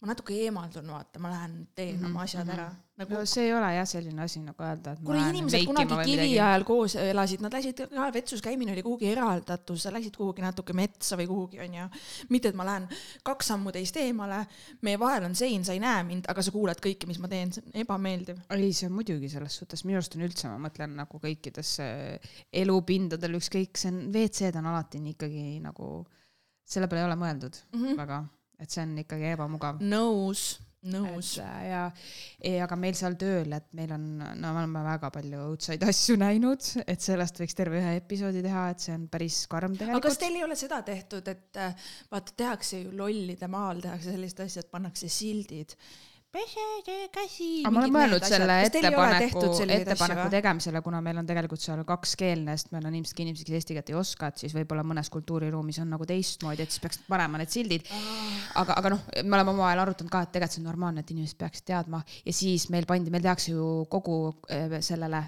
ma 0.03 0.09
natuke 0.11 0.35
eemaldun, 0.44 0.89
vaata, 0.91 1.19
ma 1.23 1.29
lähen 1.31 1.53
teen 1.75 1.95
mm 1.95 2.01
-hmm. 2.01 2.09
oma 2.11 2.23
asjad 2.27 2.50
ära. 2.51 2.65
nagu 3.00 3.13
no 3.15 3.25
see 3.25 3.45
ei 3.47 3.53
ole 3.55 3.69
jah 3.75 3.88
selline 3.89 4.21
asi 4.21 4.39
nagu 4.44 4.63
öelda, 4.63 4.91
et 4.94 5.00
kuule, 5.01 5.21
inimesed 5.29 5.63
kunagi 5.65 5.94
või 5.94 6.03
kivi 6.05 6.17
midagi. 6.17 6.39
ajal 6.47 6.63
koos 6.67 6.95
elasid, 6.95 7.41
nad 7.41 7.53
läksid 7.55 7.79
ka 7.94 8.09
vetsus 8.13 8.41
käimine 8.45 8.75
oli 8.75 8.83
kuhugi 8.83 9.07
eraldatud, 9.11 9.79
sa 9.81 9.94
läksid 9.95 10.17
kuhugi 10.17 10.44
natuke 10.44 10.73
metsa 10.73 11.17
või 11.17 11.27
kuhugi 11.27 11.59
onju. 11.63 11.88
mitte, 12.29 12.51
et 12.51 12.55
ma 12.59 12.65
lähen 12.65 12.88
kaks 13.23 13.47
sammu 13.53 13.71
teist 13.71 13.97
eemale, 13.97 14.44
meie 14.81 15.00
vahel 15.00 15.23
on 15.29 15.35
sein, 15.35 15.65
sa 15.65 15.73
ei 15.73 15.79
näe 15.79 16.03
mind, 16.03 16.25
aga 16.27 16.41
sa 16.41 16.51
kuuled 16.51 16.83
kõike, 16.85 17.07
mis 17.07 17.19
ma 17.19 17.27
teen, 17.31 17.53
see 17.53 17.63
on 17.65 17.81
ebameeldiv. 17.85 18.44
ei, 18.50 18.73
see 18.73 18.88
on 18.88 18.94
muidugi 19.00 19.29
selles 19.29 19.57
suhtes, 19.57 19.85
minu 19.85 19.97
arust 19.97 20.15
on 20.15 20.27
üldse, 20.27 20.47
ma 20.51 20.59
mõtlen 20.67 20.95
nagu 21.00 21.19
kõikidesse 21.19 22.19
elupindadel 22.51 23.39
ükskõik, 23.39 23.77
see 23.77 23.89
on, 23.94 24.00
WC-d 24.13 24.59
on 24.59 24.65
alati 24.73 25.00
nii 25.00 25.15
ikkagi 25.15 25.59
nagu, 25.63 26.05
selle 26.65 26.88
peale 26.88 27.03
ei 27.03 27.09
ole 27.09 27.15
mõeldud 27.19 27.55
mm 27.57 27.79
Mhm. 27.79 27.85
-hmm. 27.85 27.97
väga, 27.97 28.23
et 28.59 28.69
see 28.69 28.83
on 28.85 28.94
ikkagi 29.03 29.33
ebamugav. 29.33 29.81
nõus, 29.83 30.44
nõus. 30.89 31.33
ja, 31.39 31.83
ja 32.44 32.63
aga 32.65 32.77
meil 32.79 32.95
seal 32.97 33.15
tööl, 33.19 33.51
et 33.55 33.67
meil 33.77 33.94
on, 33.95 34.07
no 34.19 34.53
me 34.53 34.63
oleme 34.63 34.83
väga 34.85 35.09
palju 35.15 35.44
õudsaid 35.50 35.85
asju 35.91 36.17
näinud, 36.21 36.69
et 36.85 37.03
sellest 37.03 37.41
võiks 37.41 37.57
terve 37.57 37.79
ühe 37.81 37.97
episoodi 38.00 38.44
teha, 38.45 38.69
et 38.73 38.88
see 38.88 38.95
on 38.95 39.07
päris 39.11 39.44
karm 39.51 39.75
aga 39.77 39.83
kas 39.83 39.89
tegelikult. 39.89 40.23
teil 40.25 40.39
ei 40.39 40.47
ole 40.47 40.59
seda 40.59 40.81
tehtud, 40.85 41.29
et 41.33 41.61
äh, 41.61 41.91
vaata, 42.11 42.38
tehakse 42.44 42.83
ju 42.85 42.95
lollide 42.97 43.51
maal 43.51 43.83
tehakse 43.83 44.15
sellist 44.15 44.44
asja, 44.45 44.65
et 44.65 44.73
pannakse 44.73 45.11
sildid. 45.11 45.77
Pesege 46.33 46.95
käsi. 47.13 47.50
aga 47.62 47.71
ma 47.74 47.81
olen 47.83 47.94
mõelnud 47.94 48.25
selle 48.25 48.56
ettepaneku, 48.65 49.44
ettepaneku 49.75 50.25
tegemisele, 50.33 50.81
kuna 50.85 51.01
meil 51.06 51.19
on 51.21 51.30
tegelikult 51.30 51.62
seal 51.62 51.83
kakskeelne, 51.88 52.56
sest 52.57 52.74
meil 52.74 52.88
on 52.89 52.97
ilmselt 52.97 53.21
inimesed, 53.25 53.45
kes 53.47 53.59
eesti 53.59 53.77
keelt 53.77 53.91
ei 53.94 54.00
oska, 54.00 54.31
et 54.31 54.41
siis 54.41 54.56
võib-olla 54.57 54.85
mõnes 54.88 55.12
kultuuriruumis 55.13 55.81
on 55.83 55.94
nagu 55.94 56.07
teistmoodi, 56.09 56.65
et 56.65 56.74
siis 56.74 56.81
peaks 56.83 57.03
panema 57.09 57.41
need 57.41 57.53
sildid. 57.53 57.85
aga, 58.62 58.80
aga 58.81 58.95
noh, 58.95 59.06
me 59.21 59.38
oleme 59.38 59.53
omavahel 59.53 59.83
arutanud 59.85 60.13
ka, 60.13 60.24
et 60.25 60.33
tegelikult 60.33 60.57
see 60.57 60.63
on 60.63 60.69
normaalne, 60.71 61.06
et 61.06 61.13
inimesed 61.13 61.38
peaksid 61.39 61.69
teadma 61.69 62.01
ja 62.25 62.33
siis 62.33 62.68
meil 62.74 62.89
pandi, 62.89 63.13
meil 63.13 63.25
tehakse 63.25 63.53
ju 63.53 63.69
kogu 63.94 64.18
eh, 64.50 64.79
sellele 64.81 65.24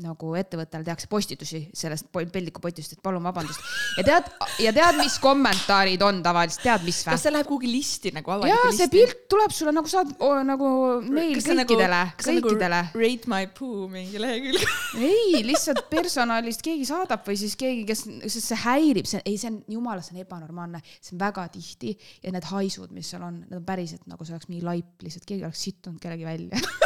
nagu 0.00 0.32
ettevõttele 0.38 0.84
tehakse 0.86 1.08
postitusi 1.10 1.60
sellest 1.76 2.08
po- 2.12 2.24
peldikupotist, 2.32 2.96
et 2.96 3.02
palun 3.04 3.24
vabandust. 3.24 3.60
ja 3.98 4.04
tead, 4.06 4.30
ja 4.64 4.72
tead, 4.76 4.98
mis 4.98 5.18
kommentaarid 5.22 6.02
on 6.06 6.22
tavaliselt, 6.24 6.62
tead, 6.64 6.86
mis 6.86 7.02
või 7.04 7.12
kas? 7.12 7.24
see 7.24 7.34
läheb 7.34 7.48
kuhugi 7.50 7.70
listi 7.70 8.12
nagu 8.16 8.34
avalikku, 8.34 8.70
see 8.70 8.86
listi? 8.86 8.88
pilt 8.94 9.26
tuleb 9.34 9.54
sulle 9.54 9.74
nagu 9.76 9.90
saad 9.90 10.14
o, 10.24 10.30
nagu 10.46 10.70
meil 11.04 11.36
kõikidele, 11.36 12.00
kõikidele. 12.22 12.80
Nagu 12.88 13.02
rate 13.04 13.32
my 13.34 13.50
poo 13.58 13.88
mingi 13.92 14.22
lehekülg. 14.22 14.64
ei, 15.10 15.42
lihtsalt 15.46 15.84
personalist 15.92 16.64
keegi 16.64 16.88
saadab 16.88 17.26
või 17.28 17.36
siis 17.40 17.58
keegi, 17.60 17.84
kes, 17.88 18.06
sest 18.24 18.54
see 18.54 18.60
häirib, 18.64 19.10
see, 19.10 19.20
ei, 19.28 19.36
see 19.40 19.52
on 19.52 19.60
jumala, 19.76 20.04
see 20.04 20.16
on 20.16 20.24
ebanormaalne, 20.24 20.80
see 20.96 21.16
on 21.18 21.22
väga 21.26 21.46
tihti 21.54 21.92
ja 22.24 22.32
need 22.34 22.48
haisud, 22.48 22.88
mis 22.96 23.12
seal 23.12 23.26
on, 23.26 23.42
need 23.44 23.60
on 23.60 23.68
päriselt 23.68 24.08
nagu 24.10 24.24
see 24.24 24.36
oleks 24.36 24.50
mingi 24.50 24.64
laip, 24.64 24.96
lihtsalt 25.04 25.28
keegi 25.28 25.44
oleks 25.44 25.68
sittunud 25.68 26.00
kellegi 26.02 26.26
välja 26.26 26.64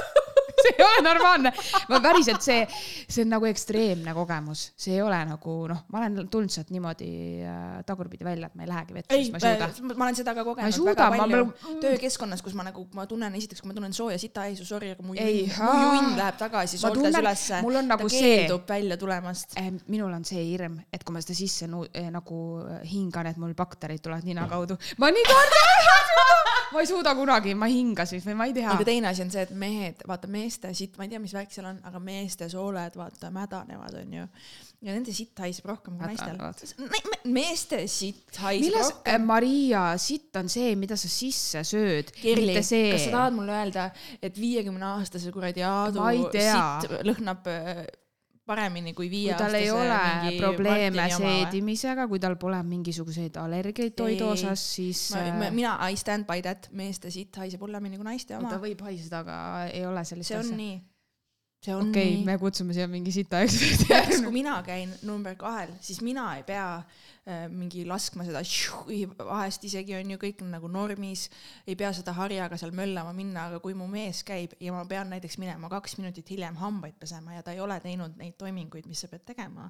see 0.62 0.72
ei 0.78 0.84
ole 0.84 1.02
normaalne, 1.04 1.52
ma 1.90 2.00
päriselt 2.04 2.42
see, 2.44 2.62
see 3.08 3.22
on 3.24 3.30
nagu 3.34 3.46
ekstreemne 3.50 4.14
kogemus, 4.16 4.62
see 4.80 4.94
ei 4.96 5.02
ole 5.04 5.18
nagu 5.28 5.56
noh, 5.70 5.82
ma 5.92 6.00
olen 6.02 6.28
tulnud 6.32 6.50
sealt 6.52 6.70
niimoodi 6.74 7.08
äh, 7.44 7.66
tagurpidi 7.88 8.24
välja, 8.26 8.48
et 8.50 8.56
ma 8.58 8.64
ei 8.64 8.70
lähegi 8.72 8.96
vette, 8.96 9.18
sest 9.18 9.34
ma 9.34 9.40
ei 9.42 9.58
suuda., 9.58 9.94
ma 9.98 10.08
olen 10.08 10.18
seda 10.18 10.34
ka 10.38 10.44
kogenud 10.48 10.74
suuda, 10.76 10.94
väga 10.96 11.10
ma 11.10 11.26
palju 11.26 11.44
pean- 11.52 11.80
töökeskkonnas, 11.84 12.42
kus 12.46 12.56
ma 12.58 12.66
nagu, 12.68 12.86
ma 12.96 13.06
tunnen 13.10 13.34
esiteks, 13.38 13.62
kui 13.62 13.70
ma 13.72 13.76
tunnen 13.78 13.94
sooja 13.96 14.18
sitahaisu, 14.22 14.66
sorry, 14.68 14.92
aga 14.96 15.04
mu 15.06 15.14
Ei, 15.18 15.44
junn, 15.44 15.54
mu 15.62 15.70
aa. 15.70 15.94
junn 15.98 16.16
läheb 16.18 16.40
tagasi 16.40 16.78
Ma 16.78 16.82
sooltes 16.86 17.20
ülesse. 17.22 17.60
mul 17.66 17.78
on 17.82 17.88
nagu 17.92 18.08
ta 18.08 18.14
see- 18.14 18.34
keeldub 18.42 18.68
välja 18.68 18.96
tulemast. 19.00 19.54
Minul 19.88 20.12
on 20.16 20.24
see 20.28 20.42
hirm, 20.50 20.78
et 20.92 21.04
kui 21.04 21.12
ma 21.14 21.22
seda 21.24 21.36
sisse 21.38 21.68
eh, 21.92 22.08
nagu 22.14 22.38
hingan, 22.88 23.26
et 23.30 23.36
mul 23.40 23.54
bakterid 23.58 24.00
tulevad 24.04 24.24
nina 24.26 24.48
kaudu. 24.50 24.76
ma 24.98 25.10
nii 25.12 25.24
kardan, 25.28 26.44
ma 26.72 26.82
ei 26.82 26.88
suuda 26.88 27.14
kunagi, 27.16 27.54
ma 27.58 27.68
ei 27.68 27.78
hinga 27.78 28.04
siis 28.08 28.24
või 28.26 28.36
ma 28.38 28.46
ei 28.48 28.54
tea 28.56 28.70
aga. 28.72 28.86
teine 28.86 29.10
asi 29.10 29.24
on 29.24 29.32
see, 29.32 29.44
et 29.46 29.52
mehed, 29.56 30.02
vaata 30.08 30.30
meeste 30.30 30.72
sitt, 30.76 30.96
ma 30.98 31.06
ei 31.06 31.12
tea, 31.12 31.20
mis 31.22 31.34
värk 31.36 31.52
seal 31.54 31.68
on, 31.70 31.78
aga 31.88 32.00
meeste 32.02 32.48
sooled 32.52 32.98
vaata 32.98 33.30
mädanevad, 33.34 33.98
onju. 34.02 34.26
ja 34.86 34.96
nende 34.96 35.14
sitt 35.16 35.38
haiseb 35.42 35.68
rohkem 35.70 35.98
kui 35.98 36.10
naistel. 36.12 36.40
meeste 37.38 37.82
sitt 37.90 38.40
haiseb 38.44 38.66
milles, 38.68 38.92
rohkem. 38.94 39.28
Maria, 39.28 39.84
sitt 40.02 40.36
on 40.40 40.50
see, 40.52 40.74
mida 40.80 40.98
sa 41.00 41.10
sisse 41.12 41.64
sööd, 41.66 42.12
Kirli, 42.18 42.58
kas 42.58 42.72
sa. 42.72 43.14
tahad 43.14 43.38
mulle 43.38 43.56
öelda, 43.58 43.88
et 44.22 44.36
viiekümne 44.38 44.92
aastase 44.96 45.32
kuradi 45.34 45.64
Aadu 45.66 46.04
sitt 46.34 47.00
lõhnab 47.08 47.48
äh, 47.52 47.86
paremini 48.48 48.94
kui 48.96 49.10
kui 49.12 49.24
tal 49.38 49.54
ei 49.58 49.70
ole 49.72 49.98
probleeme 50.38 51.08
seedimisega, 51.14 52.08
kui 52.10 52.20
tal 52.22 52.38
pole 52.40 52.60
mingisuguseid 52.66 53.36
allergiaid 53.40 53.96
toidu 53.98 54.32
osas, 54.32 54.64
siis 54.78 55.02
ma, 55.14 55.24
äh, 55.24 55.32
ma, 55.38 55.50
mina 55.54 55.76
I 55.88 55.98
stand 56.00 56.28
by 56.28 56.44
that, 56.44 56.70
meeste 56.72 57.12
sitt 57.14 57.36
haiseb 57.40 57.62
hullemini 57.64 58.00
kui 58.00 58.08
naiste 58.08 58.34
ta 58.34 58.40
oma. 58.40 58.60
võib 58.62 58.84
haiseda, 58.88 59.24
aga 59.24 59.40
ei 59.72 59.84
ole 59.88 60.04
sellist 60.08 60.32
see 60.32 60.40
on 60.40 60.46
asja. 60.46 60.60
nii. 60.62 60.78
See 61.58 61.74
on 61.74 61.88
okei, 61.88 62.10
nii. 62.14 62.24
me 62.24 62.36
kutsume 62.38 62.74
siia 62.74 62.86
mingi 62.90 63.12
sita 63.12 63.40
näiteks 63.42 63.62
eksperti. 63.74 64.18
kui 64.22 64.32
mina 64.32 64.54
käin 64.62 64.92
number 65.02 65.34
kahel, 65.38 65.72
siis 65.82 65.98
mina 66.06 66.28
ei 66.38 66.44
pea 66.46 66.66
äh, 66.78 67.48
mingi 67.50 67.82
laskma 67.88 68.26
seda 68.26 68.42
vahest 69.26 69.66
isegi 69.66 69.96
on 69.98 70.12
ju 70.14 70.20
kõik 70.22 70.44
nagu 70.46 70.70
normis, 70.70 71.26
ei 71.66 71.74
pea 71.78 71.90
seda 71.96 72.14
harjaga 72.14 72.58
seal 72.60 72.70
möllama 72.78 73.14
minna, 73.16 73.48
aga 73.50 73.58
kui 73.64 73.74
mu 73.78 73.88
mees 73.90 74.22
käib 74.28 74.54
ja 74.62 74.74
ma 74.74 74.84
pean 74.90 75.10
näiteks 75.10 75.40
minema 75.42 75.70
kaks 75.72 75.98
minutit 75.98 76.30
hiljem 76.30 76.60
hambaid 76.62 76.94
pesema 77.00 77.34
ja 77.34 77.42
ta 77.42 77.56
ei 77.56 77.64
ole 77.64 77.80
teinud 77.82 78.14
neid 78.22 78.38
toiminguid, 78.38 78.86
mis 78.86 79.02
sa 79.02 79.10
pead 79.10 79.26
tegema, 79.26 79.66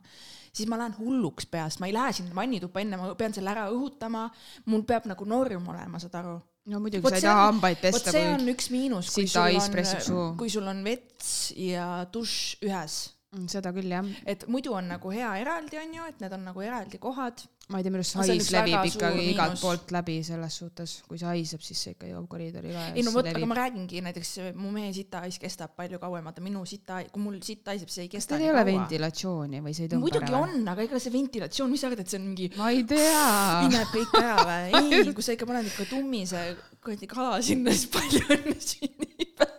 siis 0.52 0.68
ma 0.68 0.76
lähen 0.80 0.98
hulluks 1.00 1.48
peast, 1.48 1.80
ma 1.80 1.88
ei 1.88 1.96
lähe 1.96 2.12
sinna 2.20 2.36
vannituppa 2.36 2.84
enne, 2.84 3.00
ma 3.00 3.14
pean 3.16 3.32
selle 3.36 3.54
ära 3.56 3.70
õhutama, 3.72 4.28
mul 4.68 4.84
peab 4.84 5.08
nagu 5.08 5.24
norm 5.24 5.72
olema, 5.72 6.04
saad 6.04 6.20
aru 6.20 6.36
no 6.68 6.80
muidugi 6.84 7.08
sa 7.08 7.16
ei 7.16 7.22
taha 7.24 7.42
on- 7.42 7.52
hambaid 7.54 7.80
pesta, 7.82 8.12
see 8.14 8.26
on 8.34 8.48
üks 8.54 8.70
miinus, 8.74 9.12
kui 9.14 9.26
sul 9.28 9.42
on, 9.42 10.36
kui 10.40 10.50
sul 10.52 10.66
on 10.70 10.82
vets 10.84 11.30
ja 11.56 11.86
dušš 12.12 12.58
ühes. 12.68 12.98
Mm, 13.36 13.44
seda 13.52 13.72
küll 13.76 13.90
jah, 13.92 14.06
et 14.24 14.46
muidu 14.48 14.72
on 14.72 14.86
nagu 14.88 15.10
hea 15.12 15.34
eraldi, 15.42 15.76
on 15.82 15.90
ju, 15.98 16.04
et 16.08 16.20
need 16.24 16.32
on 16.32 16.44
nagu 16.48 16.62
eraldi 16.64 16.96
kohad. 17.02 17.42
Ma 17.68 17.78
ei 17.78 17.84
tea, 17.84 17.92
minu 17.92 18.00
arust 18.00 18.16
hais 18.16 18.50
levib 18.54 18.86
ikkagi 18.88 19.24
igalt 19.34 19.52
miinus. 19.52 19.62
poolt 19.62 19.90
läbi 19.92 20.14
selles 20.24 20.54
suhtes, 20.62 20.94
kui 21.08 21.18
see 21.20 21.28
haiseb, 21.28 21.60
siis 21.64 21.82
see 21.84 21.92
ikka 21.92 22.08
jõuab 22.08 22.28
koridori 22.32 22.72
ka 22.72 22.84
ei 22.94 23.04
no 23.04 23.12
vot, 23.12 23.28
aga 23.28 23.48
ma 23.50 23.58
räägingi 23.58 24.00
näiteks 24.06 24.30
mu 24.56 24.70
mehe 24.72 24.88
sitahais 24.96 25.36
kestab 25.42 25.74
palju 25.76 26.00
kauem, 26.00 26.24
vaata 26.24 26.44
minu 26.44 26.62
sita, 26.68 27.02
kui 27.12 27.20
mul 27.20 27.36
sitt 27.44 27.68
haiseb, 27.68 27.92
see 27.92 28.06
ei 28.06 28.12
kesta 28.14 28.38
teil 28.38 28.46
ei 28.46 28.52
ole 28.54 28.62
ventilatsiooni 28.70 29.60
või 29.66 29.76
see 29.76 29.84
ei 29.84 29.92
tõmba 29.92 30.06
muidugi 30.06 30.32
ära? 30.32 30.40
on, 30.46 30.72
aga 30.72 30.86
ega 30.86 31.02
see 31.04 31.12
ventilatsioon, 31.18 31.74
mis 31.74 31.84
sa 31.84 31.90
arvad, 31.90 32.00
et 32.06 32.14
see 32.14 32.20
on 32.22 32.24
mingi 32.30 32.48
ma 32.56 32.70
ei 32.72 32.80
tea. 32.88 33.26
pineb 33.66 33.92
kõik 33.92 34.16
ära 34.22 34.48
või? 34.48 34.80
ei, 35.02 35.12
kui 35.12 35.28
sa 35.28 35.36
ikka 35.36 35.50
paned 35.52 35.68
ikka 35.68 35.88
tummise 35.92 36.46
kuradi 36.80 37.10
kala 37.10 37.42
sinna, 37.44 37.76
siis 37.76 37.92
palju 37.92 38.24
õnne 38.32 38.56
sünnipäeva. 38.64 39.50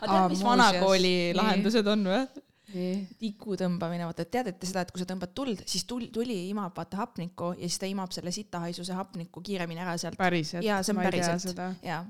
aga 0.00 0.08
tead, 0.08 0.32
mis 0.32 0.46
vanakooli 0.48 1.14
lahendused 1.36 1.92
on 1.92 2.08
või? 2.14 2.24
Tiku 3.20 3.58
tõmbamine, 3.60 4.06
vaata 4.08 4.26
teadite 4.26 4.68
seda, 4.68 4.84
et 4.84 4.92
kui 4.94 5.02
sa 5.02 5.08
tõmbad 5.08 5.34
tuld, 5.36 5.62
siis 5.70 5.86
tul-, 5.88 6.10
tuli 6.14 6.36
imab 6.50 6.76
vaata 6.76 7.00
hapnikku 7.02 7.54
ja 7.58 7.68
siis 7.68 7.80
ta 7.82 7.90
imab 7.90 8.14
selle 8.16 8.32
sitahaisuse 8.34 8.96
hapniku 8.98 9.42
kiiremini 9.44 9.84
ära 9.84 9.96
sealt. 10.00 10.18
jaa, 10.64 10.82
see 10.82 10.94
on 10.94 11.02
päriselt 11.02 11.60
jaa, 11.84 12.00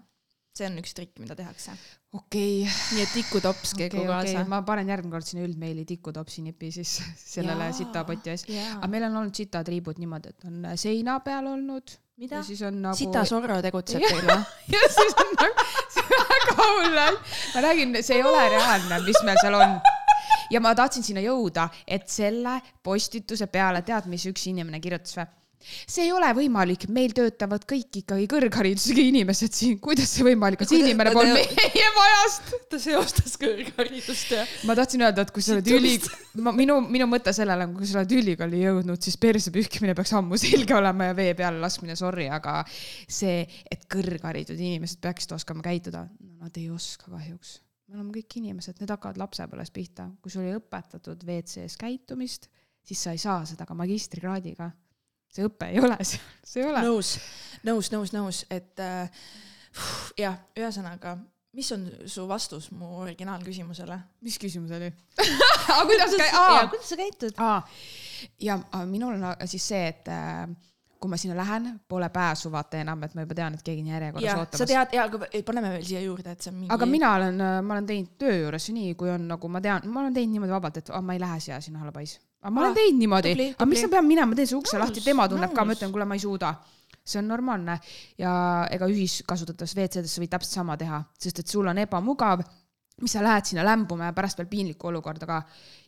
see 0.55 0.69
on 0.69 0.79
üks 0.83 0.95
trikk, 0.97 1.19
mida 1.23 1.37
tehakse. 1.39 1.75
okei 2.15 2.63
okay., 2.63 2.77
nii 2.95 3.05
et 3.05 3.17
tikutops 3.17 3.75
käigu 3.79 4.01
okei, 4.03 4.13
kaasa. 4.13 4.47
ma 4.51 4.63
panen 4.67 4.93
järgmine 4.93 5.17
kord 5.17 5.29
sinna 5.29 5.45
üldmeili 5.49 5.85
tikutopsi 5.89 6.47
nipi 6.47 6.71
siis 6.75 6.97
sellele 7.35 7.73
sitapoti 7.77 8.35
ees. 8.35 8.47
aga, 8.79 8.89
meil 8.91 9.11
on 9.11 9.21
olnud 9.23 9.37
sitatriibud 9.43 10.01
niimoodi, 10.03 10.35
et 10.35 10.49
on 10.49 10.65
seina 10.81 11.19
peal 11.27 11.53
olnud 11.53 11.99
mida 12.17 12.37
ja? 12.37 12.43
siis 12.47 12.63
on 12.63 12.83
nagu. 12.83 12.97
sita 12.97 13.25
Sorro 13.27 13.59
tegutseb 13.63 14.05
teil 14.05 14.23
või? 14.23 14.39
ja 14.75 14.87
siis 14.97 15.17
on 15.19 15.35
nagu, 15.41 15.67
see 15.97 16.05
on 16.07 16.29
väga 16.31 16.57
hull 16.61 17.03
asi. 17.09 17.37
ma 17.55 17.67
räägin, 17.69 17.99
see 18.03 18.21
ei 18.21 18.27
ole 18.31 18.49
reaalne, 18.55 19.01
mis 19.09 19.23
meil 19.27 19.41
seal 19.43 19.59
on. 19.59 19.79
Ja 20.51 20.61
ma 20.65 20.75
tahtsin 20.75 21.07
sinna 21.07 21.25
jõuda, 21.25 21.69
et 21.87 22.09
selle 22.11 22.59
postituse 22.83 23.49
peale, 23.53 23.83
tead, 23.87 24.11
mis 24.11 24.27
üks 24.31 24.49
inimene 24.51 24.83
kirjutas 24.83 25.19
või? 25.21 25.31
see 25.65 26.07
ei 26.07 26.13
ole 26.15 26.29
võimalik, 26.37 26.87
meil 26.93 27.15
töötavad 27.17 27.65
kõik 27.69 28.01
ikkagi 28.03 28.27
kõrgharidusega 28.31 29.05
inimesed 29.09 29.55
siin, 29.57 29.79
kuidas 29.83 30.13
see 30.13 30.27
võimalik 30.27 30.63
on, 30.65 30.69
see 30.69 30.83
inimene 30.83 31.13
pole 31.15 31.33
meie 31.37 31.87
majast. 31.97 32.55
ta 32.71 32.81
seostas 32.83 33.37
kõrgharidust 33.41 34.35
ja. 34.37 34.45
ma 34.69 34.77
tahtsin 34.79 35.05
öelda, 35.07 35.25
et 35.25 35.33
kui 35.35 35.45
sa 35.45 35.57
oled 35.57 35.73
üli, 35.73 35.97
minu, 36.61 36.79
minu 36.85 37.09
mõte 37.11 37.33
sellele 37.37 37.69
on, 37.69 37.77
kui 37.79 37.89
sa 37.89 38.03
oled 38.03 38.17
ülikooli 38.19 38.65
jõudnud, 38.65 39.01
siis 39.05 39.19
perse 39.21 39.53
pühkimine 39.55 39.97
peaks 39.97 40.15
ammu 40.19 40.39
selge 40.41 40.77
olema 40.77 41.11
ja 41.11 41.19
vee 41.19 41.33
peale 41.39 41.63
laskmine, 41.63 41.97
sorry, 41.99 42.29
aga 42.33 42.61
see, 42.69 43.45
et 43.71 43.89
kõrgharitud 43.91 44.59
inimesed 44.59 45.01
peaksid 45.05 45.37
oskama 45.39 45.65
käituda, 45.65 46.07
no 46.21 46.45
nad 46.45 46.61
ei 46.61 46.69
oska 46.75 47.09
kahjuks. 47.09 47.64
Me 47.89 47.99
oleme 47.99 48.15
kõik 48.17 48.39
inimesed, 48.41 48.79
need 48.81 48.93
hakkavad 48.95 49.19
lapsepõlves 49.21 49.73
pihta, 49.75 50.09
kui 50.23 50.33
sul 50.33 50.47
ei 50.47 50.57
õpetatud 50.57 51.25
WC-s 51.27 51.77
käitumist, 51.81 52.49
siis 52.85 53.03
sa 53.05 53.13
ei 53.15 53.21
saa 53.21 53.45
seda 53.49 53.67
ka 53.69 53.77
magistrikraadiga. 53.77 54.71
see 55.35 55.47
õpe 55.49 55.69
ei 55.73 55.81
ole 55.83 55.99
seal, 56.01 56.25
see 56.51 56.63
ei 56.63 56.71
ole. 56.71 56.83
nõus, 56.87 57.15
nõus, 57.67 57.93
nõus, 57.93 58.15
nõus, 58.17 58.43
et 58.55 58.81
äh, 58.83 59.25
jah, 60.21 60.39
ühesõnaga, 60.57 61.17
mis 61.55 61.71
on 61.75 61.87
su 62.11 62.27
vastus 62.29 62.71
mu 62.75 63.01
originaalküsimusele? 63.05 63.99
mis 64.27 64.39
küsimus 64.43 64.75
oli? 64.77 64.91
aga 65.75 65.83
kuidas 65.91 66.17
aa, 66.31 66.67
kuidas 66.69 66.89
sa 66.89 67.01
käitud? 67.01 67.35
aa, 67.43 67.61
ja 68.41 68.59
minul 68.89 69.19
on 69.19 69.51
siis 69.51 69.69
see, 69.75 69.91
et 69.93 70.09
äh, 70.13 70.49
kui 71.05 71.13
ma 71.13 71.19
sinna 71.21 71.37
lähen, 71.37 71.69
pole 71.89 72.09
pääsu 72.13 72.51
vaata 72.53 72.81
enam, 72.81 73.03
et 73.05 73.15
ma 73.17 73.25
juba 73.27 73.37
tean, 73.37 73.57
et 73.59 73.65
keegi 73.65 73.85
on 73.85 73.91
järjekorras 73.93 74.31
sa 74.31 74.37
ootamas. 74.41 74.71
tead, 74.71 74.95
jaa, 74.97 75.05
aga 75.05 75.43
paneme 75.45 75.73
veel 75.75 75.85
siia 75.85 76.05
juurde, 76.05 76.33
et 76.33 76.45
see 76.45 76.53
on 76.53 76.61
mingi. 76.63 76.73
aga 76.75 76.89
mina 76.89 77.11
olen, 77.19 77.43
ma 77.67 77.77
olen 77.77 77.89
teinud 77.91 78.15
töö 78.25 78.39
juures 78.39 78.69
nii, 78.73 78.95
kui 79.01 79.13
on 79.13 79.27
nagu 79.29 79.51
ma 79.53 79.61
tean, 79.65 79.85
ma 79.93 80.01
olen 80.05 80.17
teinud 80.17 80.39
niimoodi 80.39 80.57
vabalt, 80.57 80.81
et 80.81 80.93
aa, 80.95 81.03
ma 81.05 81.17
ei 81.17 81.21
lähe 81.21 81.43
siia 81.45 81.61
sinna 81.65 81.85
halbais. 81.85 82.17
aga 82.41 82.55
ma 82.55 82.63
Aa, 82.63 82.71
olen 82.71 82.79
teinud 82.81 83.05
niimoodi 83.05 83.35
aga 83.51 83.69
miks 83.69 83.85
ma 83.85 83.93
pean 83.99 84.09
minema, 84.09 84.33
ma 84.33 84.41
teen 84.41 84.49
see 84.49 84.57
ukse 84.57 84.79
Nõus, 84.79 84.87
lahti, 84.87 85.05
tema 85.05 85.29
tunneb 85.29 85.53
ka, 85.53 85.69
ma 85.69 85.77
ütlen, 85.77 85.93
kuule, 85.93 86.09
ma 86.09 86.17
ei 86.17 86.25
suuda 86.25 86.55
see 87.05 87.21
on 87.21 87.29
normaalne 87.29 87.79
ja 88.19 88.33
ega 88.73 88.89
ühiskasutatavas 88.89 89.77
WC-des 89.77 90.15
sa 90.17 90.23
võid 90.23 90.33
täpselt 90.33 90.57
sama 90.57 90.77
teha, 90.81 91.03
sest 91.21 91.43
et 91.43 91.53
sul 91.53 91.69
on 91.69 91.81
ebamugav, 91.83 92.43
mis 93.05 93.13
sa 93.13 93.23
lähed 93.25 93.51
sinna 93.51 93.65
lämbuma 93.67 94.09
ja 94.09 94.17
pärast 94.17 94.41
veel 94.41 94.49
piinlikku 94.49 94.89
olukorda 94.89 95.29
ka. 95.29 95.43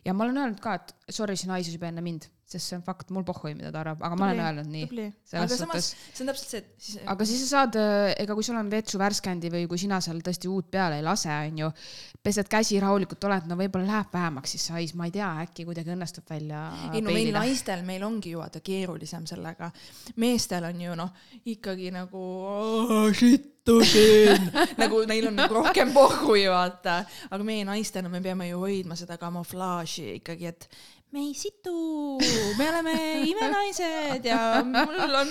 ja 0.05 0.13
ma 0.13 0.25
olen 0.25 0.37
öelnud 0.43 0.61
ka, 0.61 0.75
et 0.77 0.93
sorry, 1.09 1.37
see 1.39 1.49
naisus 1.49 1.73
juba 1.73 1.89
enne 1.89 2.03
mind, 2.05 2.27
sest 2.47 2.69
see 2.71 2.77
on 2.79 2.83
fakt, 2.85 3.09
mul 3.11 3.25
pohhui, 3.27 3.51
mida 3.57 3.71
ta 3.75 3.81
arvab, 3.83 4.01
aga 4.07 4.15
ma 4.15 4.27
olen 4.29 4.37
Tubli, 4.37 4.45
öelnud 4.47 4.69
nii. 4.71 4.85
tubli, 4.87 5.07
aga 5.35 5.47
samas 5.59 5.89
suhtes- 5.91 6.15
see 6.15 6.23
on 6.23 6.29
täpselt 6.31 6.49
see, 6.53 6.61
et 6.63 6.69
siis 6.87 7.01
aga 7.13 7.25
siis 7.27 7.41
sa 7.43 7.47
saad, 7.51 7.75
ega 8.23 8.37
kui 8.39 8.43
sul 8.47 8.55
on 8.61 8.69
vetsu 8.71 8.99
värskendi 9.01 9.51
või 9.51 9.65
kui 9.67 9.77
sina 9.81 9.99
seal 10.01 10.21
tõesti 10.23 10.47
uut 10.51 10.69
peale 10.71 11.01
ei 11.01 11.03
lase, 11.03 11.27
onju, 11.49 11.71
pesed 12.23 12.47
käsi 12.51 12.79
rahulikult 12.79 13.27
oled, 13.27 13.49
no 13.51 13.57
võib-olla 13.59 13.87
läheb 13.91 14.15
vähemaks 14.15 14.55
siis 14.55 14.65
see 14.69 14.77
hais, 14.77 14.95
ma 14.95 15.09
ei 15.09 15.11
tea, 15.17 15.27
äkki 15.43 15.65
kuidagi 15.67 15.91
õnnestub 15.95 16.23
välja 16.29 16.63
ei 16.93 17.01
no 17.03 17.11
meil 17.11 17.33
naistel, 17.35 17.83
meil 17.87 18.03
ongi 18.07 18.31
ju 18.31 18.39
vaata 18.39 18.59
keerulisem 18.63 19.27
sellega. 19.27 19.71
meestel 20.15 20.63
on 20.71 20.81
ju 20.81 20.95
noh, 20.95 21.11
ikkagi 21.45 21.91
nagu 21.91 22.23
"Aa, 22.47 23.13
sittu 23.13 23.79
teen 23.91 24.47
nagu 24.81 25.01
neil 25.09 25.27
on 25.27 25.35
nagu 25.35 25.53
rohkem 25.59 25.91
pohhui 25.93 26.45
vaata, 26.47 27.01
aga 27.29 27.43
meie 27.43 27.65
naistena 27.67 28.07
me 28.09 28.21
peame 28.23 28.47
ju 28.49 28.59
hoidma 28.63 28.95
seda 28.95 29.17
kamuflaaži 29.19 30.13
ikkagi, 30.21 30.47
et 30.47 30.69
me 31.11 31.19
ei 31.19 31.33
situ, 31.33 31.71
me 32.57 32.69
oleme 32.69 32.93
imenaised 33.23 34.25
ja 34.27 34.37
mul 34.63 35.15
on, 35.15 35.29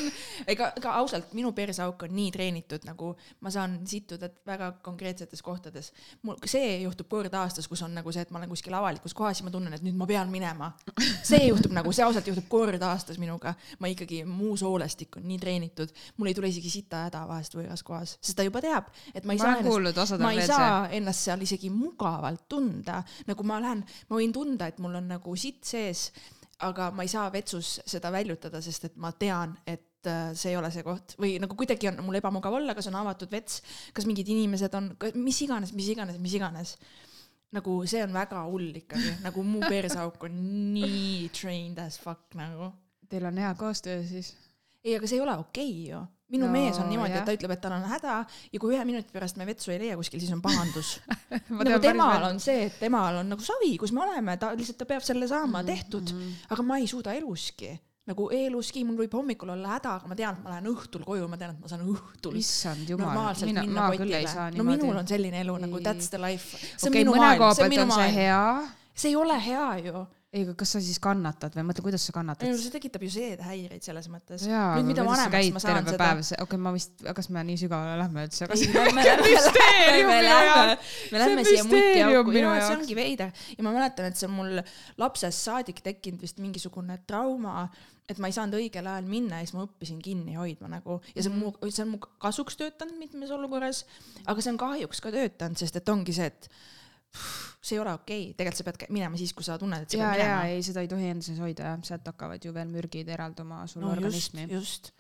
ega, 0.48 0.70
ega 0.78 0.92
ausalt, 1.02 1.34
minu 1.36 1.50
perseauk 1.52 2.06
on 2.06 2.14
nii 2.16 2.30
treenitud, 2.32 2.86
nagu 2.88 3.10
ma 3.44 3.52
saan 3.52 3.76
situda 3.88 4.30
väga 4.48 4.70
konkreetsetes 4.84 5.42
kohtades. 5.44 5.92
mul, 6.22 6.38
see 6.48 6.78
juhtub 6.80 7.10
kord 7.12 7.34
aastas, 7.36 7.68
kus 7.68 7.82
on 7.84 7.92
nagu 7.98 8.12
see, 8.12 8.24
et 8.24 8.32
ma 8.32 8.40
olen 8.40 8.52
kuskil 8.54 8.76
avalikus 8.78 9.14
kohas 9.16 9.42
ja 9.42 9.44
ma 9.44 9.52
tunnen, 9.52 9.74
et 9.76 9.84
nüüd 9.84 9.98
ma 9.98 10.08
pean 10.08 10.32
minema. 10.32 10.70
see 11.28 11.42
juhtub 11.50 11.76
nagu, 11.76 11.92
see 11.92 12.06
ausalt 12.06 12.32
juhtub 12.32 12.48
kord 12.48 12.82
aastas 12.82 13.20
minuga. 13.20 13.52
ma 13.78 13.92
ikkagi, 13.92 14.22
mu 14.24 14.56
soolestik 14.56 15.20
on 15.20 15.28
nii 15.28 15.38
treenitud, 15.42 15.92
mul 16.16 16.32
ei 16.32 16.38
tule 16.38 16.48
isegi 16.54 16.72
sita 16.72 17.04
häda 17.10 17.26
vahest 17.28 17.58
võõras 17.58 17.84
kohas, 17.84 18.16
sest 18.20 18.38
ta 18.40 18.48
juba 18.48 18.64
teab, 18.64 18.88
et 19.12 19.28
ma 19.28 19.36
ei 19.36 19.44
ma 19.44 19.60
saa 19.60 19.76
osad 20.06 20.24
ma 20.24 20.32
ei 20.32 20.40
veel 20.40 20.48
see. 20.48 20.56
saa 20.56 20.80
ennast 20.96 21.28
seal 21.28 21.44
isegi 21.44 21.68
mugavalt 21.74 22.48
tunda, 22.48 23.02
nagu 23.28 23.44
ma 23.44 23.60
lähen, 23.60 23.84
ma 24.08 24.16
võin 24.16 24.32
tunda, 24.32 24.72
et 24.72 24.80
mul 24.80 24.96
on 25.02 25.12
nagu 25.12 25.36
sitt 25.36 25.65
sees, 25.68 26.08
aga 26.66 26.90
ma 26.94 27.04
ei 27.04 27.12
saa 27.12 27.26
vetsus 27.32 27.76
seda 27.88 28.12
väljutada, 28.14 28.62
sest 28.64 28.88
et 28.88 28.96
ma 29.00 29.12
tean, 29.18 29.56
et 29.68 30.08
äh, 30.08 30.30
see 30.38 30.54
ei 30.54 30.60
ole 30.60 30.70
see 30.72 30.86
koht 30.86 31.16
või 31.20 31.36
nagu 31.42 31.58
kuidagi 31.58 31.90
on 31.90 32.00
mul 32.06 32.18
ebamugav 32.20 32.56
olla, 32.58 32.76
kas 32.76 32.88
on 32.90 32.96
avatud 33.02 33.32
vets, 33.32 33.60
kas 33.96 34.08
mingid 34.08 34.30
inimesed 34.32 34.74
on, 34.78 34.90
mis 35.18 35.42
iganes, 35.44 35.74
mis 35.76 35.92
iganes, 35.92 36.18
mis 36.22 36.38
iganes. 36.38 36.76
nagu 37.56 37.76
see 37.88 38.02
on 38.04 38.12
väga 38.12 38.42
hull 38.50 38.80
ikkagi, 38.82 39.14
nagu 39.24 39.44
mu 39.46 39.62
perseauk 39.72 40.26
on 40.28 40.42
nii 40.74 41.30
trained 41.36 41.78
as 41.80 42.00
fuck 42.02 42.34
nagu. 42.36 42.72
Teil 43.06 43.28
on 43.28 43.38
hea 43.38 43.52
koostöö 43.54 44.02
siis. 44.04 44.34
ei, 44.82 44.96
aga 44.96 45.06
see 45.06 45.20
ei 45.20 45.22
ole 45.22 45.36
okei 45.38 45.70
okay, 45.70 45.90
ju 45.92 46.00
minu 46.32 46.46
No, 46.46 46.52
mees 46.52 46.78
on 46.82 46.88
niimoodi, 46.90 47.14
et 47.14 47.24
ta 47.26 47.34
ütleb, 47.36 47.52
et 47.54 47.60
tal 47.62 47.76
on 47.76 47.84
häda 47.86 48.16
ja 48.52 48.60
kui 48.62 48.74
ühe 48.74 48.84
minuti 48.88 49.14
pärast 49.14 49.36
me 49.38 49.46
vetsu 49.46 49.70
ei 49.70 49.78
leia 49.84 49.96
kuskil, 49.98 50.20
siis 50.22 50.32
on 50.34 50.42
pahandus. 50.42 50.96
Nagu 51.54 51.78
temal 51.84 52.28
on 52.30 52.40
see, 52.42 52.66
et 52.66 52.78
temal 52.82 53.20
on 53.22 53.28
nagu 53.30 53.42
savi, 53.46 53.76
kus 53.78 53.92
me 53.94 54.02
oleme, 54.06 54.34
ta 54.40 54.50
lihtsalt, 54.56 54.80
ta 54.82 54.88
peab 54.90 55.04
selle 55.06 55.28
saama 55.30 55.62
Mhm, 55.62 55.68
tehtud, 55.70 56.14
aga 56.50 56.62
ma 56.66 56.78
ei 56.82 56.88
suuda 56.90 57.14
eluski 57.14 57.76
nagu 58.06 58.28
eluski, 58.30 58.84
mul 58.86 59.00
võib 59.00 59.14
hommikul 59.18 59.50
olla 59.50 59.72
häda, 59.74 59.96
aga 59.98 60.06
ma 60.10 60.14
tean, 60.18 60.36
et 60.38 60.44
ma 60.44 60.52
lähen 60.52 60.68
õhtul 60.70 61.02
koju, 61.06 61.26
ma 61.30 61.38
tean, 61.40 61.56
et 61.56 61.62
ma 61.62 61.70
saan 61.72 61.82
õhtul 61.90 62.36
issand 62.38 62.86
jumal, 62.92 63.16
mina, 63.42 63.64
minna 63.66 63.88
ma 63.88 63.96
küll 63.98 64.14
ei 64.14 64.28
saa 64.30 64.44
kotile. 64.46 64.60
no 64.60 64.62
niimoodi. 64.62 64.84
minul 64.84 65.00
on 65.00 65.08
selline 65.10 65.40
elu 65.42 65.56
nagu 65.64 65.80
that's 65.82 66.12
the 66.12 66.20
life. 66.22 66.60
okei, 66.86 67.02
mõne 67.08 67.32
koha 67.40 67.54
pealt 67.58 67.82
on 67.82 67.90
see 67.96 68.12
hea. 68.20 68.44
see 68.94 69.10
ei 69.10 69.16
ole 69.18 69.40
hea 69.42 69.66
ju. 69.88 70.04
ei, 70.36 70.44
aga 70.44 70.54
kas 70.60 70.74
sa 70.76 70.80
siis 70.84 70.98
kannatad 71.02 71.54
või? 71.56 71.64
Mõtle, 71.70 71.82
kuidas 71.86 72.04
sa 72.04 72.12
kannatad. 72.14 72.44
Ei 72.44 72.52
no? 72.52 72.58
see 72.60 72.72
tekitab 72.74 73.04
ju 73.06 73.08
seedehäireid 73.14 73.84
selles 73.84 74.08
mõttes. 74.12 74.44
nüüd 74.46 74.90
mida 74.90 75.06
vanemaks 75.06 75.50
ma 75.54 75.62
saan 75.62 75.88
seda? 75.88 76.10
Okei, 76.44 76.60
ma 76.60 76.72
vist, 76.74 77.00
kas 77.16 77.30
me 77.32 77.44
nii 77.48 77.60
sügavale 77.62 77.96
lähme 78.02 78.26
üldse, 78.28 78.44
aga 78.46 78.58
see 78.60 78.74
lähme, 78.74 79.06
lähme, 79.06 79.32
müsteerium 79.32 80.12
minu 80.12 80.36
jaoks., 80.36 80.94
me 81.12 81.22
lähme 81.22 81.46
siia 81.48 81.64
on 81.64 81.72
mutiauku, 81.72 82.36
jaa, 82.36 82.54
see 82.60 82.76
ongi 82.76 82.98
veider. 82.98 83.34
Ja 83.56 83.66
ma 83.66 83.74
mäletan, 83.78 84.10
et 84.10 84.20
see 84.20 84.28
on 84.28 84.36
mul 84.36 84.62
lapsest 85.00 85.48
saadik 85.48 85.82
tekkinud 85.86 86.24
vist 86.26 86.42
mingisugune 86.42 87.00
trauma, 87.08 87.66
et 88.06 88.20
ma 88.22 88.30
ei 88.30 88.36
saanud 88.36 88.60
õigel 88.60 88.86
ajal 88.86 89.08
minna 89.10 89.40
ja 89.40 89.48
siis 89.48 89.56
ma 89.56 89.64
õppisin 89.66 89.98
kinni 90.04 90.36
hoidma 90.38 90.70
nagu. 90.76 91.00
Ja 91.16 91.24
see 91.24 91.32
on 91.32 91.40
mu, 91.40 91.52
see 91.70 91.82
on 91.86 91.94
mu 91.96 92.02
kasuks 92.22 92.60
töötanud 92.60 93.00
mitmes 93.00 93.32
olukorras, 93.34 93.84
aga 94.28 94.42
see 94.42 94.52
on 94.52 94.60
kahjuks 94.60 95.02
ka 95.02 95.14
töötanud, 95.14 95.58
sest 95.58 95.80
et 95.80 95.94
ongi 95.94 96.14
see, 96.14 96.28
et 96.30 96.50
see 97.66 97.76
ei 97.76 97.82
ole 97.82 97.94
okei 97.96 98.20
okay., 98.28 98.34
tegelikult 98.38 98.60
sa 98.60 98.66
pead 98.66 98.92
minema 98.94 99.18
siis, 99.20 99.32
kui 99.36 99.46
sa 99.46 99.56
tunned, 99.60 99.86
et 99.86 99.94
sa 99.94 99.98
ja, 99.98 100.10
pead 100.12 100.22
minema. 100.22 100.44
ei, 100.52 100.60
seda 100.66 100.84
ei 100.84 100.90
tohi 100.90 101.08
enda 101.12 101.26
sees 101.26 101.40
hoida 101.42 101.72
jah, 101.72 101.80
sealt 101.88 102.12
hakkavad 102.12 102.44
ju 102.44 102.54
veel 102.54 102.70
mürgid 102.70 103.10
eralduma 103.12 103.64
sul 103.70 103.82
no 103.82 103.90
just, 103.90 103.98
organismi. 103.98 104.46
just. 104.52 104.92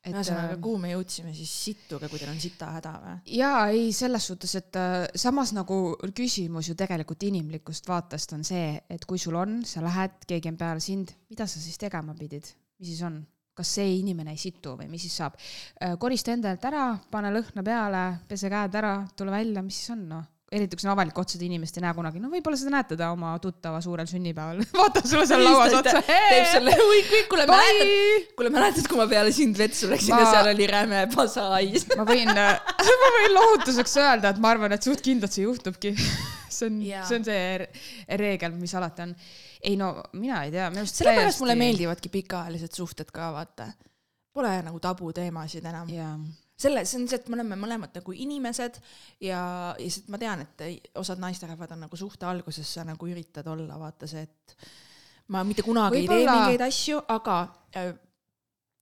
et 0.00 0.14
ühesõnaga, 0.14 0.54
äh, 0.56 0.60
kuhu 0.64 0.78
me 0.80 0.92
jõudsime 0.94 1.34
siis 1.36 1.50
sittuge, 1.66 2.08
kui 2.08 2.22
teil 2.22 2.32
on 2.32 2.40
sita 2.40 2.70
häda 2.76 2.94
või? 3.02 3.16
jaa, 3.36 3.66
ei 3.74 3.90
selles 3.96 4.30
suhtes, 4.32 4.54
et 4.62 4.80
äh, 4.80 5.02
samas 5.24 5.52
nagu 5.56 5.80
küsimus 6.16 6.70
ju 6.72 6.78
tegelikult 6.78 7.28
inimlikust 7.28 7.90
vaatest 7.90 8.36
on 8.38 8.46
see, 8.48 8.72
et 8.88 9.04
kui 9.08 9.20
sul 9.20 9.36
on, 9.40 9.60
sa 9.68 9.84
lähed, 9.84 10.24
keegi 10.30 10.54
on 10.54 10.60
peale 10.60 10.84
sind, 10.84 11.12
mida 11.32 11.48
sa 11.50 11.60
siis 11.60 11.76
tegema 11.80 12.16
pidid, 12.16 12.48
mis 12.80 12.94
siis 12.94 13.04
on? 13.08 13.20
kas 13.60 13.74
see 13.76 13.98
inimene 13.98 14.30
ei 14.32 14.38
situ 14.40 14.70
või 14.78 14.86
mis 14.88 15.02
siis 15.04 15.18
saab. 15.20 15.34
korista 16.00 16.32
endalt 16.32 16.62
ära, 16.64 16.94
pane 17.12 17.28
lõhna 17.34 17.60
peale, 17.66 18.04
pese 18.30 18.48
käed 18.48 18.76
ära, 18.78 18.94
tule 19.18 19.34
välja, 19.34 19.60
mis 19.60 19.82
siis 19.82 19.90
on 19.92 20.06
noh 20.08 20.28
eriti 20.50 20.74
kui 20.74 20.82
see 20.82 20.88
on 20.88 20.96
avalik 20.96 21.14
koht, 21.14 21.30
seda 21.30 21.44
inimest 21.46 21.76
ei 21.78 21.84
näe 21.84 21.94
kunagi, 21.94 22.20
no 22.22 22.28
võib-olla 22.32 22.58
seda 22.58 22.72
näed 22.74 22.88
teda 22.90 23.12
oma 23.14 23.36
tuttava 23.42 23.78
suurel 23.84 24.08
sünnipäeval. 24.10 24.58
Vaatab 24.80 25.06
sulle 25.06 25.26
seal 25.30 25.44
lauas 25.46 25.76
otsa. 25.78 26.02
teeb 26.08 26.48
selle, 26.50 26.74
oi, 26.86 27.04
kuule 27.30 27.46
mäletad, 27.50 27.92
kuule 28.38 28.50
mäletad, 28.56 28.88
kui 28.90 28.98
ma 28.98 29.06
peale 29.10 29.30
sind 29.34 29.60
vetsu 29.60 29.90
läksin 29.92 30.16
ma... 30.16 30.24
ja 30.24 30.32
seal 30.34 30.50
oli 30.50 30.66
räme 30.70 31.04
pasais 31.14 31.86
ma 31.94 32.06
võin, 32.08 32.32
ma 33.04 33.12
võin 33.18 33.36
lohutuseks 33.36 33.94
öelda, 34.02 34.34
et 34.34 34.42
ma 34.42 34.50
arvan, 34.56 34.74
et 34.74 34.90
suht 34.90 35.04
kindlalt 35.06 35.38
see 35.38 35.46
juhtubki. 35.46 35.94
See 36.50 36.66
on, 36.66 36.80
see 36.82 37.16
on 37.16 37.22
see 37.24 38.16
reegel, 38.20 38.50
mis 38.58 38.72
alati 38.76 39.04
on. 39.04 39.12
ei 39.64 39.76
no 39.78 39.92
mina 40.18 40.42
ei 40.44 40.50
tea, 40.52 40.66
minu 40.74 40.82
arust 40.82 40.98
sellepärast 40.98 41.30
täiesti... 41.30 41.44
mulle 41.44 41.54
meeldivadki 41.56 42.10
pikaajalised 42.12 42.74
suhted 42.76 43.14
ka, 43.14 43.30
vaata. 43.32 43.70
Pole 44.34 44.50
nagu 44.66 44.82
tabuteemasid 44.82 45.70
enam. 45.70 45.88
Yeah 45.94 46.18
selle, 46.60 46.84
see 46.88 47.00
on 47.00 47.08
see, 47.08 47.20
et 47.20 47.30
me 47.30 47.38
oleme 47.38 47.58
mõlemad 47.60 47.94
nagu 47.96 48.14
inimesed 48.14 48.78
ja, 49.24 49.30
ja 49.30 49.40
lihtsalt 49.78 50.12
ma 50.12 50.20
tean, 50.20 50.44
et 50.44 50.92
osad 51.00 51.22
naisterahvad 51.22 51.74
on 51.76 51.84
nagu 51.86 51.98
suhte 51.98 52.28
alguses 52.28 52.76
sa 52.78 52.84
nagu 52.88 53.10
üritad 53.10 53.48
olla, 53.50 53.78
vaata 53.80 54.08
see, 54.10 54.26
et 54.28 54.56
ma 55.32 55.44
mitte 55.46 55.64
kunagi 55.66 56.02
Võibolla... 56.02 56.20
ei 56.20 56.26
tee 56.26 56.36
mingeid 56.36 56.64
asju, 56.68 57.02
aga 57.16 57.36
äh, 57.80 57.92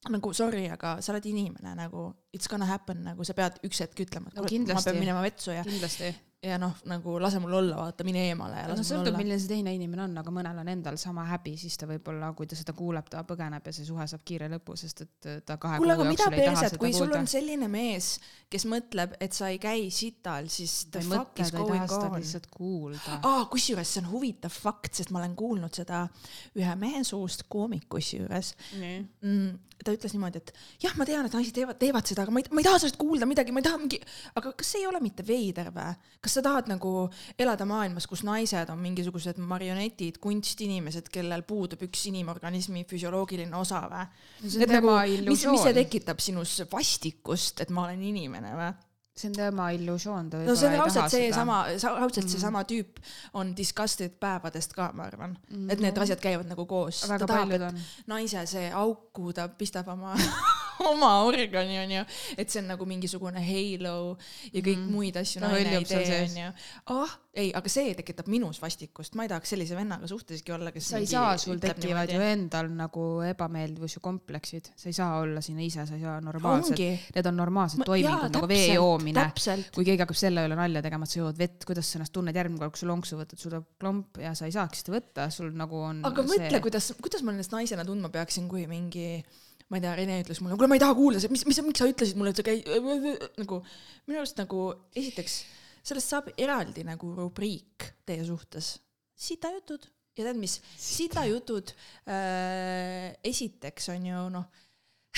nagu 0.09 0.33
sorry, 0.37 0.67
aga 0.73 0.97
sa 1.05 1.13
oled 1.15 1.27
inimene 1.29 1.75
nagu, 1.79 2.09
it's 2.35 2.51
gonna 2.51 2.69
happen, 2.69 3.05
nagu 3.11 3.27
sa 3.27 3.37
pead 3.39 3.61
üks 3.67 3.83
hetk 3.85 4.07
ütlema, 4.07 4.33
et 4.33 4.41
kuule 4.41 4.65
no,, 4.65 4.75
ma 4.75 4.85
pean 4.85 5.01
minema 5.03 5.23
vetsu 5.25 5.55
ja 5.55 5.67
kindlasti 5.67 6.13
ja 6.43 6.55
noh, 6.61 6.77
nagu 6.87 7.17
lase 7.19 7.41
mul 7.43 7.57
olla, 7.59 7.77
vaata, 7.81 8.05
mine 8.07 8.21
eemale 8.29 8.61
ja 8.61 8.69
lase 8.71 8.79
no, 8.79 8.85
mul 8.85 8.89
sõltub, 8.89 9.17
milline 9.19 9.39
see 9.43 9.51
teine 9.51 9.73
inimene 9.75 10.05
on, 10.05 10.13
aga 10.21 10.33
mõnel 10.35 10.61
on 10.63 10.71
endal 10.71 10.99
sama 11.01 11.25
häbi, 11.27 11.57
siis 11.59 11.75
ta 11.81 11.89
võib-olla, 11.91 12.31
kui 12.39 12.47
ta 12.47 12.59
seda 12.59 12.75
kuuleb, 12.79 13.09
ta 13.11 13.25
põgeneb 13.27 13.67
ja 13.67 13.75
see 13.75 13.87
suhe 13.89 14.07
saab 14.11 14.23
kiire 14.29 14.47
lõpu, 14.53 14.77
sest 14.79 15.03
et 15.03 15.29
ta 15.49 15.59
kahe 15.59 15.81
kuu 15.83 15.91
jooksul 15.91 16.39
ei 16.39 16.47
taha 16.47 16.63
seda 16.63 16.79
kui 16.79 16.93
kuulda. 16.93 17.01
sul 17.01 17.19
on 17.19 17.31
selline 17.35 17.71
mees, 17.73 18.13
kes 18.55 18.69
mõtleb, 18.71 19.19
et 19.25 19.35
sa 19.35 19.51
ei 19.51 19.59
käi 19.63 19.89
sital, 19.95 20.47
siis 20.53 20.77
the 20.95 21.03
fuck 21.09 21.43
is 21.43 21.51
going 21.57 21.83
on. 21.99 22.19
lihtsalt 22.21 22.47
kuulda. 22.55 23.19
aa, 23.19 23.47
kusjuures 23.51 23.97
see 23.97 24.05
on 24.05 24.13
huvitav 24.13 24.55
fakt, 24.55 24.93
sest 25.01 25.11
ma 25.11 25.25
olen 25.25 25.35
kuulnud 25.39 25.75
seda 25.75 26.07
ühe 26.59 26.79
mehe 26.79 27.03
suust 27.07 27.49
koomiku 27.51 27.99
kusjuures 27.99 28.53
mm, 28.79 29.51
ta 29.85 29.95
ütles 29.95 30.15
niimoodi, 30.15 30.41
et 30.43 30.53
jah, 30.83 30.95
ma 30.99 31.07
tean, 31.09 31.27
et 31.27 31.35
naised 31.35 31.55
teevad, 31.55 31.79
teevad 31.81 32.09
seda, 32.09 32.25
aga 32.25 32.35
ma 32.35 32.43
ei, 32.43 32.49
ma 32.53 32.63
ei 32.63 32.67
taha 32.67 32.81
sellest 32.83 32.99
kuulda 33.01 33.29
midagi, 33.31 33.55
ma 33.55 33.63
ei 33.63 33.67
taha 33.67 33.81
mingi, 33.81 34.01
aga 34.39 34.53
kas 34.59 34.73
see 34.75 34.83
ei 34.83 34.89
ole 34.91 35.01
mitte 35.03 35.27
veider 35.27 35.71
või? 35.75 35.95
Kas 36.29 36.37
sa 36.39 36.45
tahad 36.45 36.69
nagu 36.69 36.93
elada 37.41 37.65
maailmas, 37.69 38.07
kus 38.11 38.23
naised 38.29 38.69
on 38.69 38.81
mingisugused 38.83 39.41
marionetid, 39.41 40.21
kunstinimesed, 40.21 41.09
kellel 41.13 41.45
puudub 41.49 41.87
üks 41.89 42.05
inimorganismi 42.13 42.85
füsioloogiline 42.89 43.57
osa 43.57 43.87
või? 43.89 44.05
et 44.45 44.75
nagu, 44.77 44.93
mis, 45.25 45.47
mis 45.49 45.65
see 45.65 45.77
tekitab 45.81 46.21
sinus 46.21 46.59
vastikust, 46.69 47.65
et 47.65 47.73
ma 47.73 47.89
olen 47.89 48.05
inimene 48.13 48.53
või? 48.59 48.71
See 49.19 49.31
on 49.31 49.35
tema 49.37 49.71
illusioon, 49.75 50.31
ta 50.31 50.43
no 50.47 50.55
see 50.59 50.69
on 50.71 50.79
raudselt 50.79 51.13
seesama, 51.13 51.59
raudselt 51.83 52.27
mm. 52.27 52.33
seesama 52.35 52.63
tüüp 52.69 53.03
on 53.41 53.55
disgusted 53.57 54.15
päevadest 54.21 54.77
ka, 54.77 54.91
ma 54.95 55.09
arvan 55.11 55.35
mm. 55.35 55.57
-hmm. 55.57 55.73
et 55.73 55.83
need 55.85 55.99
asjad 56.05 56.23
käivad 56.23 56.49
nagu 56.51 56.67
koos. 56.67 57.01
ta 57.09 57.19
tahab, 57.27 57.53
et 57.57 57.67
on. 57.71 57.83
naise 58.07 58.47
see 58.47 58.71
auk, 58.73 59.09
kuhu 59.13 59.33
ta 59.33 59.49
pistab 59.49 59.89
oma 59.89 60.15
oma 60.93 61.13
organi, 61.27 61.79
onju, 61.83 62.05
et 62.39 62.51
see 62.51 62.63
on 62.63 62.71
nagu 62.75 62.87
mingisugune 62.87 63.43
halo 63.43 64.17
ja 64.53 64.63
kõik 64.63 64.79
mm. 64.79 64.93
muid 64.93 65.17
asju 65.19 65.43
naine 65.43 65.77
ei 65.79 65.85
tee, 65.89 66.21
onju. 66.29 66.53
ah, 66.95 67.19
ei, 67.39 67.51
aga 67.57 67.71
see 67.71 67.93
tekitab 67.99 68.29
minus 68.31 68.59
vastikust, 68.63 69.15
ma 69.19 69.25
ei 69.25 69.31
tahaks 69.31 69.53
sellise 69.55 69.77
vennaga 69.79 70.09
suhteski 70.11 70.53
olla, 70.55 70.73
kes 70.75 70.91
sa 70.93 71.01
ei 71.01 71.09
saa, 71.09 71.37
sul 71.41 71.61
tekivad 71.63 72.11
ju 72.13 72.21
endal 72.25 72.71
nagu 72.75 73.05
ebameeldivus 73.29 73.99
ja 73.99 74.03
kompleksid, 74.05 74.73
sa 74.79 74.91
ei 74.91 74.97
saa 74.97 75.21
olla 75.23 75.43
sinna 75.45 75.65
ise, 75.65 75.87
sa 75.89 75.97
ei 75.97 76.03
saa 76.03 76.19
normaalselt, 76.25 76.83
need 77.15 77.31
on 77.31 77.39
normaalsed 77.39 77.85
toimingud 77.87 78.35
nagu 78.35 78.51
vee 78.51 78.73
joomine. 78.75 79.29
kui 79.75 79.87
keegi 79.87 80.03
hakkab 80.05 80.19
selle 80.19 80.47
üle 80.49 80.59
nalja 80.59 80.83
tegema, 80.85 81.07
et 81.07 81.15
sa 81.15 81.21
jood 81.21 81.39
vett, 81.39 81.67
kuidas 81.69 81.91
sa 81.91 82.01
ennast 82.01 82.15
tunned 82.17 82.37
järgmine 82.37 82.63
kord, 82.63 82.75
kui 82.75 82.83
sa 82.83 82.91
lonksu 82.91 83.21
võtad, 83.21 83.41
sul 83.41 83.53
tuleb 83.53 83.69
klomp 83.81 84.23
ja 84.23 84.35
sa 84.39 84.49
ei 84.49 84.55
saaks 84.55 84.83
seda 84.83 84.97
võtta, 84.97 85.29
sul 85.35 85.53
nagu 85.59 85.83
on. 85.91 86.03
aga 86.09 86.25
see... 86.25 86.35
mõtle, 86.35 86.63
kuidas, 86.65 86.91
kuidas 86.99 87.23
ma 87.27 87.35
ennast 87.37 87.55
naisena 87.55 87.87
tundma 87.87 88.11
peaksin, 88.15 88.51
kui 88.51 88.67
mingi 88.71 89.23
ma 89.69 89.79
ei 89.79 89.85
tea, 89.85 89.95
Rene 90.01 90.19
ütles 90.25 90.41
mulle, 90.41 90.57
kuule, 90.57 90.71
ma 90.73 90.79
ei 90.79 90.83
taha 90.83 90.97
kuulda, 90.97 91.21
mis, 91.31 91.45
mis, 91.47 91.63
miks 91.67 91.83
sa 91.83 91.89
ütlesid 91.91 92.19
mulle, 92.19 92.33
et 92.33 92.41
sa 92.41 92.45
käi-, 92.47 92.63
nagu 93.39 93.63
minu 94.09 94.23
arust 94.23 94.41
nagu 94.41 94.63
esiteks 94.97 95.43
sellest 95.83 96.15
saab 96.15 96.33
eraldi 96.37 96.85
nagu 96.87 97.13
rubriik 97.17 97.93
teie 98.07 98.25
suhtes, 98.27 98.77
sitajutud 99.19 99.89
ja 100.19 100.27
tead 100.27 100.41
mis, 100.41 100.59
sitajutud 100.79 101.75
äh, 102.11 103.15
esiteks 103.27 103.93
on 103.95 104.09
ju 104.11 104.25
noh 104.35 104.49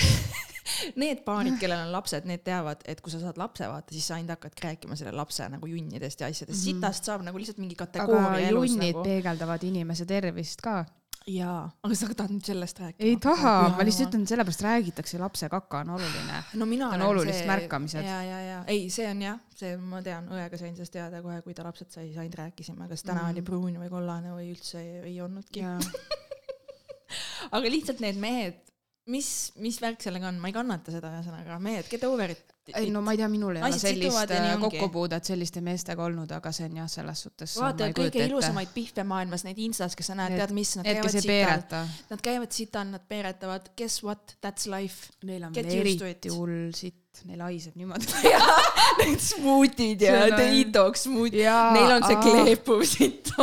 need 1.01 1.21
paarid, 1.25 1.57
kellel 1.61 1.83
on 1.83 1.91
lapsed, 1.93 2.25
need 2.29 2.43
teavad, 2.45 2.81
et 2.89 3.01
kui 3.03 3.13
sa 3.13 3.19
saad 3.21 3.37
lapse, 3.37 3.65
vaata, 3.67 3.93
siis 3.93 4.07
sa 4.07 4.17
ainult 4.17 4.35
hakkad 4.37 4.63
rääkima 4.65 4.97
selle 4.97 5.13
lapse 5.17 5.45
nagu 5.51 5.67
junnidest 5.69 6.23
ja 6.23 6.29
asjadest 6.31 6.57
mm. 6.57 6.63
-hmm. 6.63 6.79
sitast 6.81 7.09
saab 7.09 7.25
nagu 7.27 7.37
lihtsalt 7.37 7.59
mingi 7.61 7.77
kategooria 7.77 8.49
elus 8.49 8.71
junnid 8.71 8.95
nagu. 8.95 9.05
peegeldavad 9.05 9.63
inimese 9.67 10.05
tervist 10.05 10.61
ka 10.61 10.85
jaa, 11.29 11.69
aga 11.85 11.97
sa 11.97 12.07
tahad 12.09 12.33
nüüd 12.33 12.47
sellest 12.47 12.79
rääkida? 12.81 13.05
ei 13.05 13.17
taha, 13.21 13.53
ma 13.75 13.85
lihtsalt 13.85 14.09
ütlen, 14.09 14.23
sellepärast 14.29 14.63
räägitakse, 14.65 15.19
lapse 15.21 15.49
kaka 15.51 15.83
on 15.83 15.93
oluline. 15.97 16.41
no 16.57 16.67
mina 16.69 16.89
olen 16.89 17.05
olulised 17.05 17.43
see... 17.43 17.49
märkamised. 17.49 18.05
ja, 18.05 18.21
ja, 18.25 18.39
ja 18.47 18.57
ei, 18.71 18.87
see 18.93 19.05
on 19.09 19.21
jah, 19.21 19.37
see 19.57 19.75
ma 19.77 20.01
tean, 20.05 20.29
õega 20.33 20.57
sain 20.57 20.73
sellest 20.77 20.95
teada 20.97 21.21
kohe, 21.21 21.41
kui 21.45 21.53
ta 21.57 21.65
lapsed 21.67 21.93
sai, 21.93 22.07
siis 22.09 22.17
ainult 22.17 22.39
rääkisime, 22.41 22.89
kas 22.89 23.05
täna 23.05 23.27
mm. 23.27 23.35
oli 23.35 23.45
pruun 23.45 23.77
või 23.83 23.91
kollane 23.93 24.33
või 24.33 24.49
üldse 24.55 24.81
ei, 24.81 24.97
ei 25.11 25.21
olnudki 25.21 25.65
aga 27.55 27.65
lihtsalt 27.69 28.01
need 28.03 28.19
mehed, 28.21 28.70
mis, 29.09 29.51
mis 29.61 29.77
värk 29.81 30.01
sellega 30.03 30.29
on, 30.29 30.39
ma 30.41 30.49
ei 30.51 30.55
kannata 30.55 30.93
seda 30.93 31.09
ühesõnaga, 31.15 31.57
mehed, 31.63 31.87
get 31.89 32.03
over 32.07 32.33
it. 32.33 32.47
Ei 32.77 32.91
no 32.93 33.01
ma 33.03 33.15
ei 33.15 33.17
tea, 33.19 33.27
minul 33.27 33.57
ei 33.57 33.63
ole 33.65 33.77
sellist 33.81 34.31
äh, 34.31 34.51
kokkupuudet 34.61 35.25
selliste 35.27 35.63
meestega 35.65 36.03
olnud, 36.05 36.29
aga 36.35 36.51
see 36.53 36.67
on 36.69 36.77
jah, 36.77 36.89
selles 36.93 37.23
suhtes. 37.25 37.55
vaata, 37.59 37.89
kõige 37.97 38.21
ilusamaid 38.29 38.69
pihve 38.75 39.03
maailmas, 39.09 39.43
neid 39.47 39.59
Instas, 39.65 39.97
kes 39.97 40.11
sa 40.11 40.15
näed, 40.19 40.37
tead 40.37 40.53
mis, 40.55 40.75
nad 40.77 40.85
käivad 40.87 41.15
sital. 41.17 41.89
Nad 42.11 42.23
käivad 42.27 42.55
sital, 42.55 42.87
nad 42.93 43.07
peeretavad, 43.09 43.71
guess 43.77 44.05
what, 44.05 44.37
that's 44.45 44.69
life. 44.71 45.09
Neil 45.27 45.49
on 45.49 45.57
eriti 45.57 46.31
hull 46.31 46.69
sitt, 46.77 47.23
neil 47.25 47.41
haiseb 47.47 47.75
niimoodi. 47.81 48.13
Need 49.01 49.25
smuutid 49.25 50.05
ja 50.05 50.21
on... 50.27 50.37
detox 50.37 51.07
smuutid, 51.07 51.41
neil 51.75 51.97
on 51.97 52.05
see 52.05 52.21
kleepuv 52.27 52.85
sitt 52.87 53.33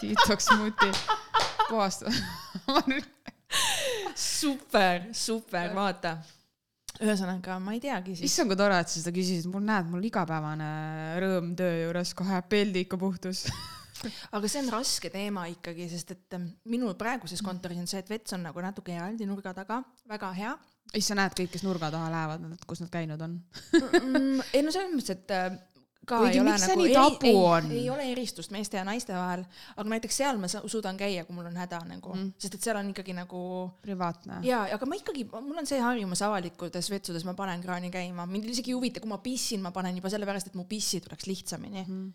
detox 0.00 0.48
smuuti, 0.48 0.90
puhastada 1.68 2.14
super, 4.16 5.08
super, 5.16 5.70
vaata. 5.76 6.16
Ühesõnaga, 7.02 7.56
ma 7.58 7.72
ei 7.74 7.80
teagi 7.82 8.14
siis. 8.14 8.30
issand, 8.30 8.52
kui 8.52 8.58
tore, 8.58 8.76
et 8.78 8.90
sa 8.90 9.00
seda 9.00 9.12
küsisid, 9.14 9.48
mul 9.50 9.64
näed, 9.66 9.88
mul 9.90 10.04
igapäevane 10.06 10.68
rõõm 11.24 11.48
töö 11.58 11.72
juures 11.88 12.12
kohe 12.14 12.38
peldi 12.46 12.84
ikka 12.84 12.98
puhtus. 13.00 13.48
Aga 14.36 14.50
see 14.50 14.60
on 14.62 14.70
raske 14.74 15.10
teema 15.10 15.46
ikkagi, 15.50 15.88
sest 15.90 16.12
et 16.14 16.36
ähm, 16.38 16.46
minul 16.70 16.94
praeguses 16.98 17.42
kontoris 17.42 17.80
on 17.80 17.90
see, 17.90 18.02
et 18.04 18.10
vets 18.12 18.36
on 18.36 18.44
nagu 18.46 18.62
natuke 18.62 18.94
eraldi 18.94 19.26
nurga 19.26 19.54
taga, 19.56 19.80
väga 20.10 20.30
hea. 20.38 20.54
issand, 20.92 21.06
sa 21.08 21.18
näed 21.18 21.36
kõik, 21.40 21.50
kes 21.56 21.64
nurga 21.66 21.90
taha 21.90 22.12
lähevad, 22.12 22.66
kus 22.68 22.84
nad 22.84 22.92
käinud 22.94 23.22
on. 23.26 23.38
Ei 24.54 24.62
no 24.62 24.74
selles 24.74 24.92
mõttes, 24.92 25.16
et 25.16 25.34
äh, 25.34 25.56
ka 26.06 26.20
Kuigi, 26.22 26.38
ei 26.38 26.40
ole 26.42 26.54
nagu 26.58 26.86
eri, 26.86 26.96
ei, 27.30 27.78
ei 27.80 27.90
ole 27.90 28.06
eristust 28.12 28.52
meeste 28.54 28.78
ja 28.78 28.84
naiste 28.86 29.14
vahel, 29.16 29.44
aga 29.76 29.94
näiteks 29.94 30.20
seal 30.22 30.40
ma 30.40 30.50
suudan 30.50 30.98
käia, 31.00 31.24
kui 31.28 31.36
mul 31.36 31.48
on 31.50 31.60
häda 31.60 31.80
nagu. 31.88 32.14
Mm., 32.14 32.34
sest 32.40 32.58
et 32.58 32.66
seal 32.66 32.80
on 32.80 32.90
ikkagi 32.92 33.16
nagu 33.16 33.44
privaatne. 33.84 34.40
jaa, 34.46 34.66
aga 34.76 34.88
ma 34.90 34.98
ikkagi, 35.00 35.28
mul 35.34 35.62
on 35.62 35.70
see 35.70 35.80
harjumus 35.82 36.24
avalikutes 36.26 36.90
vetsudes, 36.92 37.24
ma 37.28 37.36
panen 37.38 37.62
kraani 37.64 37.92
käima, 37.94 38.28
mind 38.30 38.50
isegi 38.52 38.74
ei 38.74 38.78
huvita, 38.78 39.02
kui 39.04 39.12
ma 39.12 39.20
pissin, 39.24 39.62
ma 39.64 39.74
panen 39.74 39.96
juba 40.00 40.12
sellepärast, 40.12 40.52
et 40.52 40.58
mu 40.58 40.68
pissi 40.68 41.02
tuleks 41.04 41.30
lihtsamini. 41.30 41.86
Mm 41.88 42.12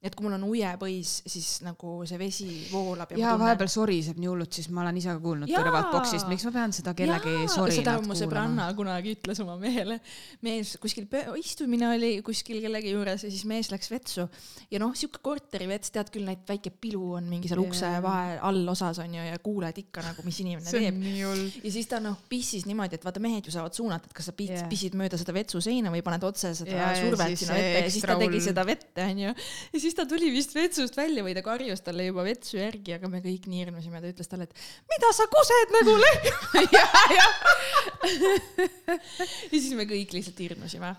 et 0.00 0.14
kui 0.16 0.24
mul 0.24 0.32
on 0.38 0.44
ujepõis, 0.48 1.10
siis 1.28 1.48
nagu 1.60 1.98
see 2.08 2.16
vesi 2.20 2.48
voolab. 2.70 3.10
ja, 3.12 3.18
ja 3.20 3.34
vahepeal 3.40 3.68
soriseb 3.68 4.20
nii 4.20 4.30
hullult, 4.30 4.56
siis 4.56 4.70
ma 4.72 4.80
olen 4.84 4.96
ise 4.96 5.12
ka 5.12 5.20
kuulnud 5.20 5.50
kõrvalt 5.52 5.90
boksist, 5.92 6.28
miks 6.30 6.46
ma 6.48 6.52
pean 6.54 6.72
seda 6.72 6.94
kellegi 6.96 7.34
sorinat 7.52 7.76
seda 7.76 7.96
mu 8.06 8.16
sõbranna 8.16 8.70
kunagi 8.78 9.12
ütles 9.18 9.42
oma 9.44 9.58
mehele. 9.60 9.98
mees 10.46 10.72
kuskil, 10.80 11.04
istumine 11.36 11.90
oli 11.92 12.10
kuskil 12.24 12.62
kellegi 12.64 12.94
juures 12.94 13.26
ja 13.26 13.32
siis 13.32 13.44
mees 13.48 13.68
läks 13.72 13.92
vetsu 13.92 14.24
ja 14.72 14.80
noh, 14.80 14.94
sihuke 14.96 15.20
korterivets, 15.24 15.92
tead 15.92 16.08
küll, 16.14 16.24
neid 16.28 16.48
väike 16.48 16.72
pilu 16.72 17.14
on 17.18 17.28
mingi 17.30 17.50
seal 17.50 17.60
ukse 17.62 17.92
vahe 18.04 18.38
allosas 18.46 19.02
on 19.04 19.18
ju 19.18 19.26
ja 19.26 19.36
kuuled 19.42 19.82
ikka 19.84 20.04
nagu, 20.06 20.24
mis 20.24 20.40
inimene 20.40 20.64
teeb. 20.64 21.04
ja 21.60 21.74
siis 21.76 21.90
ta 21.90 22.00
noh, 22.02 22.16
pissis 22.30 22.64
niimoodi, 22.68 22.96
et 22.96 23.04
vaata, 23.04 23.20
mehed 23.22 23.48
ju 23.48 23.54
saavad 23.54 23.76
suunata, 23.76 24.08
et 24.08 24.16
kas 24.16 24.30
sa 24.30 24.36
yeah. 24.40 24.64
pissid 24.70 24.96
mööda 24.98 25.20
seda 25.20 25.36
vetsuseina 25.36 25.92
või 25.92 26.00
paned 26.06 26.24
otse 26.24 26.54
seda 26.56 26.78
ja, 26.78 26.90
survet 26.96 27.36
sinna 27.36 27.60
ette 27.60 27.84
ja 27.84 27.92
siis 27.92 28.08
ta 28.08 28.16
tegi 28.20 28.42
seda 28.48 28.64
vette 28.64 29.06
onju. 29.10 29.36
ja 29.74 29.82
siis 29.82 29.89
siis 29.90 29.98
ta 29.98 30.06
tuli 30.06 30.28
vist 30.30 30.52
vetsust 30.54 30.94
välja 30.94 31.24
või 31.26 31.32
ta 31.34 31.42
karjus 31.42 31.82
talle 31.82 32.06
juba 32.06 32.22
vetsu 32.22 32.60
järgi, 32.60 32.94
aga 32.94 33.08
me 33.10 33.18
kõik 33.24 33.48
niirnusime, 33.50 33.98
ta 34.02 34.10
ütles 34.12 34.30
talle, 34.30 34.46
et 34.46 34.92
mida 34.92 35.10
sa 35.16 35.26
kused 35.30 35.72
nagu 35.74 35.96
lehm 35.98 36.28
ja, 36.76 36.84
ja. 37.16 37.24
ja 39.50 39.56
siis 39.56 39.72
me 39.78 39.88
kõik 39.90 40.14
lihtsalt 40.14 40.38
hirmusime. 40.44 40.92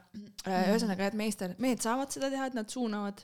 Äh, 0.44 0.74
ühesõnaga, 0.74 1.08
et 1.08 1.16
meestel, 1.16 1.56
mehed 1.64 1.84
saavad 1.84 2.12
seda 2.12 2.32
teha, 2.34 2.50
et 2.50 2.58
nad 2.58 2.68
suunavad 2.72 3.24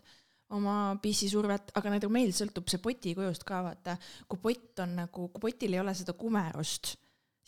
oma 0.56 0.96
pissisurvet, 1.04 1.74
aga 1.76 1.92
näiteks 1.92 2.14
meil 2.14 2.32
sõltub 2.36 2.72
see 2.72 2.80
poti 2.80 3.12
kujust 3.18 3.44
ka 3.48 3.60
vaata, 3.66 3.98
kui 4.32 4.40
pott 4.46 4.86
on 4.86 4.96
nagu, 5.02 5.28
kui 5.34 5.50
potil 5.50 5.76
ei 5.76 5.84
ole 5.84 5.96
seda 5.98 6.16
kumerust 6.16 6.96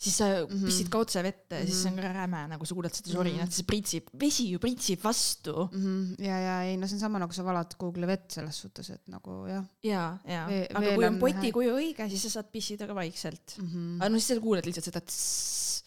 siis 0.00 0.16
sa 0.16 0.24
mm 0.24 0.46
Mhm. 0.48 0.56
-hmm. 0.56 0.66
pissid 0.66 0.88
ka 0.88 0.98
otse 1.04 1.22
vette 1.22 1.58
ja 1.60 1.66
siis 1.66 1.82
see 1.82 1.90
on 1.92 1.96
ka 2.00 2.12
räme, 2.12 2.38
nagu 2.48 2.64
sa 2.66 2.74
kuuled 2.74 2.94
seda 2.96 3.10
sorinat, 3.12 3.48
Mhm. 3.50 3.52
see 3.56 3.66
pritsib, 3.68 4.06
vesi 4.20 4.46
ju 4.50 4.58
pritsib 4.58 5.02
vastu 5.04 5.68
mm. 5.72 5.82
-hmm. 5.84 6.24
ja, 6.24 6.38
ja 6.46 6.54
ei 6.70 6.76
no 6.76 6.86
see 6.86 6.96
on 6.96 7.00
sama 7.00 7.18
nagu 7.18 7.32
sa 7.36 7.44
valad 7.44 7.74
kuhugile 7.76 8.06
vett 8.06 8.30
selles 8.32 8.56
suhtes, 8.62 8.90
et 8.90 9.02
nagu 9.08 9.46
jah 9.46 9.64
ja, 9.82 10.18
ja 10.24 10.46
Vee-, 10.48 10.68
aga 10.74 10.94
kui 10.96 11.04
on 11.06 11.18
poti 11.18 11.52
kuju 11.52 11.76
õige, 11.76 12.08
siis 12.08 12.22
sa 12.22 12.30
saad 12.30 12.48
pissida 12.52 12.86
ka 12.86 12.94
vaikselt. 12.94 13.58
mm. 13.58 13.68
-hmm. 13.68 13.96
aga 14.00 14.08
no 14.08 14.18
siis 14.18 14.28
sa 14.28 14.40
kuuled 14.40 14.64
lihtsalt 14.66 14.84
seda 14.84 15.00
tss. 15.00 15.84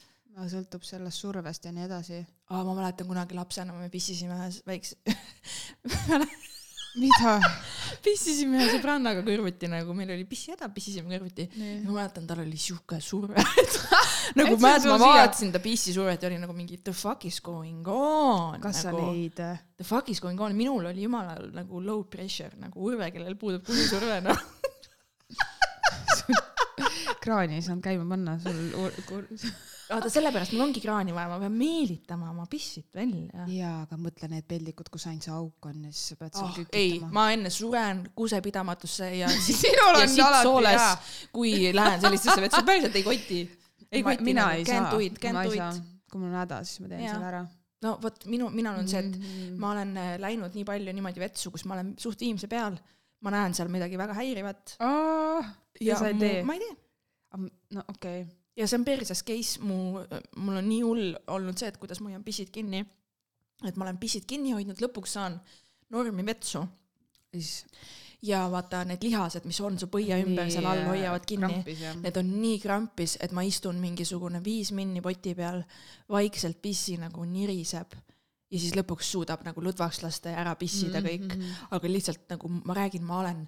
sõltub 0.50 0.82
sellest 0.84 1.18
survest 1.18 1.66
ja 1.66 1.72
nii 1.72 1.84
edasi. 1.86 2.26
aa, 2.50 2.64
ma 2.64 2.74
mäletan 2.76 3.08
kunagi 3.08 3.34
lapsena 3.36 3.74
me 3.74 3.90
pissisime 3.90 4.34
ühes 4.38 4.62
väikse, 4.66 4.96
mida? 7.00 7.34
pissisime 8.06 8.60
ühe 8.60 8.68
sõbrannaga 8.74 9.24
kõrvuti 9.26 9.70
nagu 9.72 9.96
meil 9.98 10.12
oli 10.16 10.26
pissihäda, 10.30 10.70
pissisime 10.74 11.12
kõrvuti. 11.14 11.48
ma 11.86 11.96
mäletan, 11.98 12.28
tal 12.30 12.44
oli 12.44 12.60
siuke 12.60 13.00
surve. 13.04 13.44
nagu 14.40 14.58
ma 14.62 14.76
sul 14.80 14.94
siia- 14.94 15.02
vaatasin 15.04 15.54
ta 15.56 15.62
pissisurvet 15.64 16.24
ja 16.24 16.30
oli 16.32 16.40
nagu 16.42 16.56
mingi 16.58 16.80
the 16.84 16.94
fuck 16.96 17.26
is 17.30 17.40
going 17.44 17.88
on. 17.88 18.60
kas 18.64 18.84
sa 18.86 18.92
nagu, 18.92 19.12
neid, 19.12 19.40
The 19.78 19.88
fuck 19.88 20.10
is 20.14 20.22
going 20.24 20.40
on, 20.42 20.56
minul 20.56 20.86
oli 20.92 21.06
jumalal 21.08 21.50
nagu 21.56 21.82
low 21.84 22.04
pressure 22.10 22.54
nagu 22.62 22.80
Urve, 22.88 23.10
kellel 23.12 23.36
puudub 23.40 23.66
kujusurve 23.68 24.22
noh. 24.26 24.40
kraani 27.24 27.56
ei 27.58 27.64
saanud 27.64 27.84
käima 27.84 28.06
panna, 28.10 28.38
sul 28.44 29.72
vaata 29.90 30.10
sellepärast 30.14 30.54
mul 30.56 30.64
ongi 30.68 30.82
kraani 30.84 31.14
vaja, 31.16 31.28
ma 31.32 31.40
pean 31.42 31.56
meelitama 31.58 32.30
oma 32.32 32.46
pissit 32.52 32.88
välja. 32.96 33.46
jaa, 33.52 33.82
aga 33.86 33.98
mõtle 34.00 34.30
need 34.32 34.46
peldikud, 34.50 34.90
kus 34.94 35.08
ainult 35.10 35.26
see 35.28 35.34
auk 35.36 35.66
on 35.70 35.82
ja 35.88 35.92
siis 35.92 36.14
sa 36.14 36.20
pead 36.22 36.38
seal 36.38 36.46
Oh, 36.50 36.60
ei, 36.72 36.92
kükitama. 36.92 37.12
ma 37.18 37.26
enne 37.36 37.50
suren 37.54 38.04
kusepidamatusse 38.16 39.10
ja 39.18 39.32
sinul 39.48 40.00
ja 40.00 40.06
on 40.06 40.22
alati 40.28 40.70
hea., 40.72 40.94
kui 41.34 41.52
lähen 41.76 42.02
sellistesse 42.06 42.42
vetsu, 42.46 42.64
päriselt 42.68 42.96
ei 43.00 43.04
koti. 43.08 43.42
ei 43.92 44.04
koti 44.04 44.24
mina 44.30 44.48
nagu, 44.48 44.60
ei 44.62 44.66
saa 44.66 45.34
ma 45.34 45.44
ei 45.44 45.58
saa, 45.58 45.74
kui 46.12 46.22
mul 46.22 46.32
on 46.32 46.40
häda, 46.44 46.64
siis 46.68 46.80
ma 46.84 46.88
teen 46.94 47.04
Jaa. 47.06 47.14
selle 47.18 47.30
ära. 47.34 47.44
no 47.84 47.98
vot 48.04 48.26
minu, 48.32 48.48
minul 48.56 48.78
on 48.80 48.88
see, 48.88 49.00
et 49.04 49.18
Mhm. 49.20 49.58
ma 49.60 49.72
olen 49.76 49.98
äh, 49.98 50.14
läinud 50.24 50.54
nii 50.56 50.64
palju 50.68 50.94
niimoodi 50.96 51.20
vetsu, 51.20 51.52
kus 51.52 51.66
ma 51.66 51.76
olen 51.80 51.94
suht 52.00 52.22
viimse 52.24 52.48
peal, 52.48 52.78
ma 53.24 53.32
näen 53.34 53.54
seal 53.58 53.68
midagi 53.72 53.98
väga 54.00 54.14
häirivat 54.22 54.78
ja 55.82 55.98
sa 56.00 56.08
ei 56.08 56.16
tee? 56.20 56.40
ma 56.48 56.54
ei 56.56 56.60
tee. 56.64 56.78
no 57.76 57.84
okei 57.90 58.22
okay.. 58.22 58.32
Ja 58.58 58.68
see 58.68 58.80
on 58.80 58.86
perses 58.86 59.24
case, 59.26 59.60
mu, 59.64 60.04
mul 60.38 60.60
on 60.60 60.70
nii 60.70 60.84
hull 60.86 61.18
olnud 61.34 61.58
see, 61.58 61.72
et 61.72 61.80
kuidas 61.82 62.02
ma 62.02 62.12
hoian 62.12 62.24
pissid 62.26 62.52
kinni. 62.54 62.84
et 63.66 63.76
ma 63.76 63.86
olen 63.88 63.98
pissid 63.98 64.26
kinni 64.30 64.54
hoidnud, 64.54 64.82
lõpuks 64.84 65.18
saan 65.18 65.40
normi 65.94 66.26
vetsu 66.26 66.64
siis 67.34 67.66
ja 68.24 68.46
vaata 68.52 68.84
need 68.88 69.04
lihased, 69.04 69.44
mis 69.50 69.60
on 69.62 69.78
su 69.80 69.90
põie 69.92 70.16
ümber 70.24 70.52
seal 70.52 70.68
all, 70.70 70.86
hoiavad 70.88 71.26
kinni. 71.28 71.60
Need 72.04 72.20
on 72.20 72.30
nii 72.40 72.60
krampis, 72.64 73.18
et 73.24 73.34
ma 73.36 73.44
istun 73.44 73.82
mingisugune 73.84 74.40
viis 74.44 74.72
minni 74.76 75.04
poti 75.04 75.34
peal, 75.36 75.60
vaikselt 76.12 76.62
pissi 76.64 76.96
nagu 77.02 77.26
niriseb 77.28 77.98
ja 78.54 78.62
siis 78.62 78.76
lõpuks 78.78 79.10
suudab 79.16 79.44
nagu 79.48 79.64
lõdvaks 79.66 80.04
lasta 80.06 80.32
ja 80.34 80.42
ära 80.44 80.54
pissida 80.60 81.02
kõik, 81.04 81.32
aga 81.74 81.90
lihtsalt 81.90 82.28
nagu 82.36 82.52
ma 82.54 82.76
räägin, 82.78 83.04
ma 83.08 83.20
olen, 83.24 83.42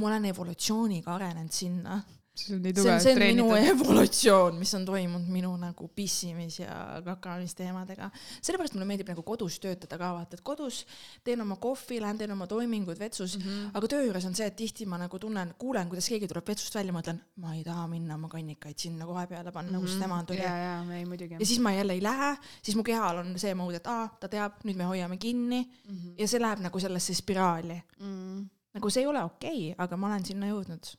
ma 0.00 0.08
olen 0.08 0.30
evolutsiooniga 0.32 1.14
arenenud 1.14 1.52
sinna. 1.52 2.00
See 2.38 2.54
on 2.56 2.62
nii 2.62 2.72
on, 2.72 2.76
tugevalt 2.78 3.02
see 3.02 3.12
on 3.14 3.22
minu 3.22 3.46
evolutsioon, 3.72 4.58
mis 4.58 4.74
on 4.78 4.84
toimunud 4.88 5.28
minu 5.32 5.50
nagu 5.60 5.88
pissimis 5.94 6.58
ja 6.60 6.76
kakamisteemadega. 7.04 8.10
sellepärast 8.42 8.74
mulle 8.76 8.86
meeldib 8.88 9.08
nagu 9.12 9.22
kodus 9.26 9.58
töötada 9.62 9.98
ka, 9.98 10.12
vaata, 10.16 10.38
et 10.38 10.44
kodus 10.46 10.84
teen 11.24 11.40
oma 11.44 11.56
kohvi, 11.56 12.00
lähen 12.04 12.18
teen 12.18 12.32
oma 12.32 12.46
toimingud 12.46 12.98
vetsus 12.98 13.38
mm, 13.38 13.42
Mhm. 13.44 13.48
-hmm. 13.66 13.70
aga 13.74 13.88
töö 13.88 14.02
juures 14.04 14.24
on 14.24 14.34
see, 14.34 14.46
et 14.46 14.56
tihti 14.56 14.86
ma 14.86 14.98
nagu 14.98 15.18
tunnen, 15.18 15.54
kuulen, 15.58 15.88
kuidas 15.88 16.08
keegi 16.08 16.28
tuleb 16.28 16.46
vetsust 16.48 16.74
välja, 16.74 16.92
ma 16.92 17.00
mõtlen, 17.00 17.18
ma 17.36 17.54
ei 17.54 17.64
taha 17.64 17.86
minna 17.88 18.14
oma 18.14 18.28
kannikaid 18.28 18.78
sinna 18.78 19.06
kohe 19.06 19.26
peale 19.26 19.52
panna, 19.52 19.80
kus 19.80 19.96
tema 20.00 20.22
tuli 20.24 20.38
Mhm. 20.38 20.46
ja, 20.46 20.56
ja, 20.84 20.94
ei 20.98 21.04
muidugi 21.04 21.34
ja. 21.34 21.46
siis 21.46 21.60
ma 21.60 21.72
jälle 21.72 21.92
ei 21.92 22.02
lähe, 22.02 22.36
siis 22.62 22.76
mu 22.76 22.82
kehal 22.82 23.16
on 23.18 23.38
see 23.38 23.54
mood, 23.54 23.74
et 23.74 23.86
aa, 23.86 24.08
ta 24.20 24.28
teab, 24.28 24.52
nüüd 24.64 24.76
me 24.76 24.84
hoiame 24.84 25.16
kinni 25.16 25.62
mm 25.88 25.94
-hmm. 25.96 26.14
ja 26.18 26.28
see 26.28 26.40
läheb 26.40 26.58
nagu 26.60 26.80
sellesse 26.80 27.14
spiraali. 27.14 27.82
Mm. 28.00 28.48
nagu 28.74 28.90
see 28.90 29.00
ei 29.02 29.06
ole 29.06 29.22
okei 29.24 29.72
okay,, 29.72 29.74
aga 29.78 29.96
ma 29.96 30.06
olen 30.06 30.24
sinna 30.24 30.46
jõudnud. 30.46 30.96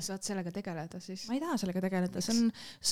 Saad 0.00 0.24
sellega 0.24 0.52
tegeleda 0.54 1.00
siis? 1.02 1.26
ma 1.28 1.36
ei 1.36 1.42
taha 1.42 1.58
sellega 1.60 1.82
tegeleda, 1.84 2.22
see 2.24 2.32
on, 2.32 2.48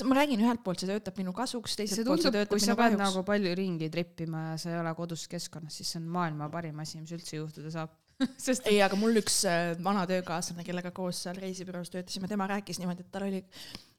ma 0.09 0.17
räägin 0.19 0.43
ühelt 0.43 0.61
poolt, 0.65 0.83
see 0.83 0.89
töötab 0.91 1.17
minu 1.17 1.33
kasuks, 1.33 1.75
teiselt 1.79 2.05
poolt 2.05 2.21
see 2.21 2.33
töötab 2.33 2.53
kui 2.53 2.61
sa 2.61 2.71
minu 2.71 2.77
pead 2.77 2.93
kahjuks 2.93 3.01
nagu 3.01 3.23
palju 3.27 3.55
ringi 3.57 3.89
trippima 3.93 4.43
ja 4.51 4.59
sa 4.61 4.73
ei 4.73 4.79
ole 4.83 4.93
kodus 4.97 5.25
keskkonnas, 5.31 5.79
siis 5.79 5.95
see 5.95 6.01
on 6.01 6.07
maailma 6.13 6.49
parim 6.53 6.77
asi, 6.83 7.01
mis 7.01 7.13
üldse 7.17 7.39
juhtuda 7.39 7.73
saab. 7.73 7.97
sest 8.45 8.67
ei, 8.69 8.77
aga 8.85 8.97
mul 9.01 9.17
üks 9.17 9.39
äh, 9.49 9.71
vana 9.81 10.05
töökaaslane, 10.09 10.65
kellega 10.67 10.91
koos 10.93 11.23
seal 11.25 11.39
reisibüroos 11.41 11.89
töötasime, 11.89 12.29
tema 12.29 12.45
rääkis 12.51 12.77
niimoodi, 12.77 13.07
et 13.07 13.13
tal 13.13 13.25
oli 13.25 13.41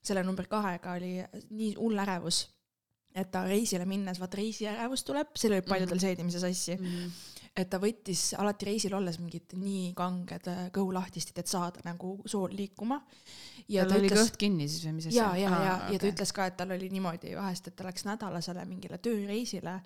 selle 0.03 0.23
number 0.27 0.47
kahega 0.51 0.95
oli 0.99 1.17
nii 1.51 1.73
hull 1.81 1.99
ärevus, 2.05 2.45
et 3.19 3.31
ta 3.35 3.43
reisile 3.49 3.87
minnes, 3.89 4.23
vaata 4.23 4.39
reisiärevus 4.39 5.03
tuleb, 5.09 5.35
seal 5.39 5.57
oli 5.57 5.67
paljudel 5.67 6.01
seedimise 6.03 6.43
sassi, 6.43 6.79
mm. 6.79 7.11
Et 7.57 7.69
ta 7.69 7.79
võttis 7.81 8.33
alati 8.41 8.71
reisil 8.71 8.95
olles 8.97 9.19
mingid 9.21 9.53
nii 9.61 9.93
kanged 9.97 10.49
äh, 10.49 10.65
kõhulahtised, 10.75 11.37
et 11.37 11.51
saada 11.51 11.83
nagu 11.85 12.15
sool 12.27 12.55
liikuma. 12.57 13.03
ja 13.69 13.85
tal 13.85 13.97
ta 13.97 14.01
oli 14.01 14.09
ütles, 14.11 14.31
kõht 14.31 14.41
kinni 14.41 14.69
siis 14.69 14.87
või 14.87 14.97
mis 14.99 15.09
ja, 15.13 15.31
ja, 15.37 15.51
ja, 15.51 15.77
ja 15.93 16.01
ta 16.01 16.09
ütles 16.09 16.33
ka, 16.33 16.49
et 16.49 16.57
tal 16.57 16.73
oli 16.77 16.89
niimoodi 16.93 17.35
vahest, 17.37 17.69
et 17.69 17.77
ta 17.77 17.87
läks 17.89 18.07
nädalasele 18.09 18.65
mingile 18.69 18.99
tööreisile 19.05 19.81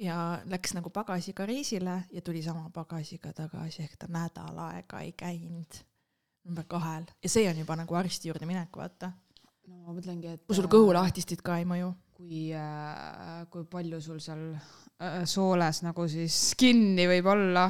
ja 0.00 0.16
läks 0.50 0.74
nagu 0.78 0.92
pagasiga 0.94 1.46
reisile 1.46 2.02
ja 2.12 2.22
tuli 2.24 2.42
sama 2.42 2.70
pagasiga 2.74 3.34
tagasi, 3.36 3.84
ehk 3.84 3.98
ta 4.00 4.10
nädal 4.10 4.58
aega 4.70 5.02
ei 5.04 5.12
käinud 5.12 5.82
number 6.46 6.64
kahel 6.68 7.08
ja 7.22 7.32
see 7.32 7.48
on 7.50 7.58
juba 7.58 7.76
nagu 7.76 7.98
arsti 7.98 8.30
juurde 8.30 8.46
minek, 8.48 8.70
vaata. 8.76 9.12
no 9.66 9.82
ma 9.82 9.96
mõtlengi, 9.96 10.36
et 10.38 10.46
kui 10.46 10.56
sul 10.56 10.70
kõhulahtistid 10.70 11.42
ka 11.44 11.58
ei 11.60 11.66
mõju. 11.68 11.90
Kui 12.20 12.50
äh,, 12.56 13.46
kui 13.52 13.64
palju 13.70 14.00
sul 14.04 14.20
seal 14.22 14.44
äh, 14.52 15.22
sooles 15.28 15.82
nagu 15.86 16.06
siis 16.10 16.52
kinni 16.60 17.08
võib 17.08 17.30
olla. 17.32 17.66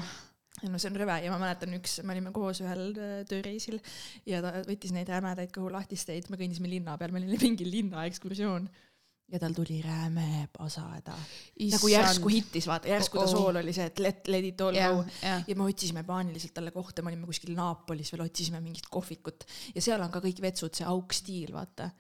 no 0.67 0.77
see 0.81 0.91
on 0.91 0.99
rõve 1.01 1.17
ja 1.25 1.33
ma 1.33 1.41
mäletan 1.41 1.79
üks, 1.79 2.01
me 2.05 2.17
olime 2.17 2.35
koos 2.35 2.61
ühel 2.65 2.91
äh, 2.99 3.17
tööreisil 3.31 3.79
ja 4.29 4.43
ta 4.45 4.59
võttis 4.67 4.93
neid 4.97 5.09
rämedaid 5.09 5.55
kõhulahtisteid, 5.55 6.29
me 6.29 6.41
kõndisime 6.41 6.71
linna 6.73 6.99
peal, 7.01 7.15
meil 7.15 7.29
oli 7.31 7.41
mingi 7.41 7.69
linnaekskursioon 7.69 8.69
ja 9.31 9.39
tal 9.39 9.55
tuli 9.55 9.79
räme 9.83 10.49
pasahäda. 10.59 11.15
nagu 11.71 11.89
järsku 11.89 12.29
hittis, 12.35 12.67
vaata, 12.67 12.91
järsku 12.91 13.19
ta 13.19 13.25
Oh-oh. 13.25 13.37
sool 13.37 13.61
oli 13.63 13.73
see, 13.73 13.87
et 13.87 14.03
let, 14.03 14.29
let 14.29 14.45
it 14.45 14.61
all 14.67 14.75
jah 14.75 14.97
go. 14.97 15.05
jah, 15.23 15.45
ja 15.47 15.57
me 15.57 15.69
otsisime 15.71 16.03
paaniliselt 16.05 16.55
talle 16.55 16.75
kohta, 16.75 17.03
me 17.03 17.13
olime 17.13 17.31
kuskil 17.31 17.55
Naapolis 17.55 18.11
veel, 18.13 18.27
otsisime 18.27 18.61
mingit 18.65 18.91
kohvikut 18.91 19.47
ja 19.75 19.83
seal 19.83 20.03
on 20.03 20.11
ka 20.11 20.23
kõik 20.25 20.43
vetsud, 20.43 20.75
see 20.75 20.89
aukstiil, 20.89 21.55
vaata. 21.55 21.93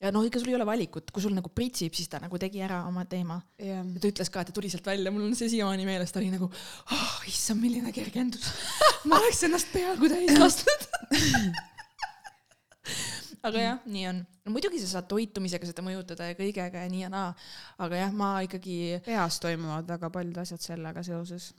Ja 0.00 0.10
noh, 0.14 0.24
ega 0.24 0.40
sul 0.40 0.50
ei 0.50 0.56
ole 0.56 0.66
valikut, 0.68 1.12
kui 1.12 1.24
sul 1.24 1.34
nagu 1.36 1.50
pritsib, 1.52 1.94
siis 1.96 2.08
ta 2.10 2.20
nagu 2.22 2.40
tegi 2.40 2.62
ära 2.64 2.82
oma 2.88 3.04
teema. 3.08 3.40
ja 3.60 3.82
ta 4.00 4.10
ütles 4.10 4.32
ka, 4.32 4.42
et 4.42 4.50
ta 4.50 4.56
tuli 4.56 4.72
sealt 4.72 4.88
välja, 4.88 5.12
mul 5.12 5.26
on 5.28 5.36
see 5.38 5.50
siiamaani 5.52 5.88
meeles, 5.88 6.12
ta 6.12 6.22
oli 6.22 6.32
nagu 6.32 6.48
oh,, 6.48 7.16
issand, 7.28 7.60
milline 7.62 7.92
kergendus. 7.96 8.52
ma 9.10 9.20
oleks 9.20 9.44
ennast 9.48 9.72
peaaegu 9.74 10.12
täis 10.12 10.38
lasknud. 10.40 10.88
aga 13.46 13.64
jah, 13.64 13.80
nii 13.88 14.06
on 14.10 14.22
no,. 14.22 14.52
muidugi 14.52 14.80
sa 14.82 14.96
saad 14.96 15.08
toitumisega 15.10 15.68
seda 15.68 15.84
mõjutada 15.84 16.30
ja 16.30 16.36
kõigega 16.38 16.84
ja 16.84 16.92
nii 16.92 17.04
ja 17.06 17.10
naa, 17.12 17.32
aga 17.80 18.04
jah, 18.04 18.14
ma 18.16 18.36
ikkagi 18.46 19.00
peas 19.04 19.40
toimuvad 19.42 19.88
väga 19.88 20.12
paljud 20.12 20.40
asjad 20.42 20.64
sellega 20.64 21.04
seoses. 21.06 21.50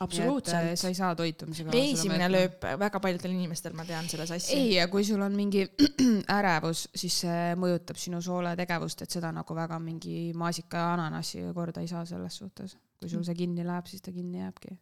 Absoluutselt 0.00 0.76
sa 0.78 0.88
ei 0.88 0.94
saa 0.94 1.14
toitumisega. 1.16 1.70
reisimine. 1.72 2.28
lööb 2.32 2.66
väga 2.80 3.00
paljudel 3.00 3.32
inimestel, 3.32 3.72
ma 3.76 3.86
tean 3.88 4.08
selle 4.10 4.26
sassi. 4.28 4.52
ei, 4.56 4.74
ja 4.76 4.88
kui 4.92 5.04
sul 5.08 5.22
on 5.24 5.36
mingi 5.36 5.64
ärevus, 6.38 6.86
siis 6.94 7.20
see 7.24 7.54
mõjutab 7.60 8.00
sinu 8.00 8.20
sooletegevust, 8.24 9.06
et 9.06 9.16
seda 9.16 9.32
nagu 9.34 9.56
väga 9.56 9.78
mingi 9.82 10.32
maasika 10.36 10.84
ja 10.84 10.92
ananassi 10.98 11.44
korda 11.56 11.84
ei 11.84 11.90
saa 11.90 12.04
selles 12.08 12.36
suhtes. 12.42 12.76
kui 13.00 13.12
sul 13.12 13.24
see 13.24 13.36
kinni 13.36 13.64
läheb, 13.66 13.88
siis 13.88 14.04
ta 14.04 14.12
kinni 14.12 14.40
jääbki. 14.40 14.76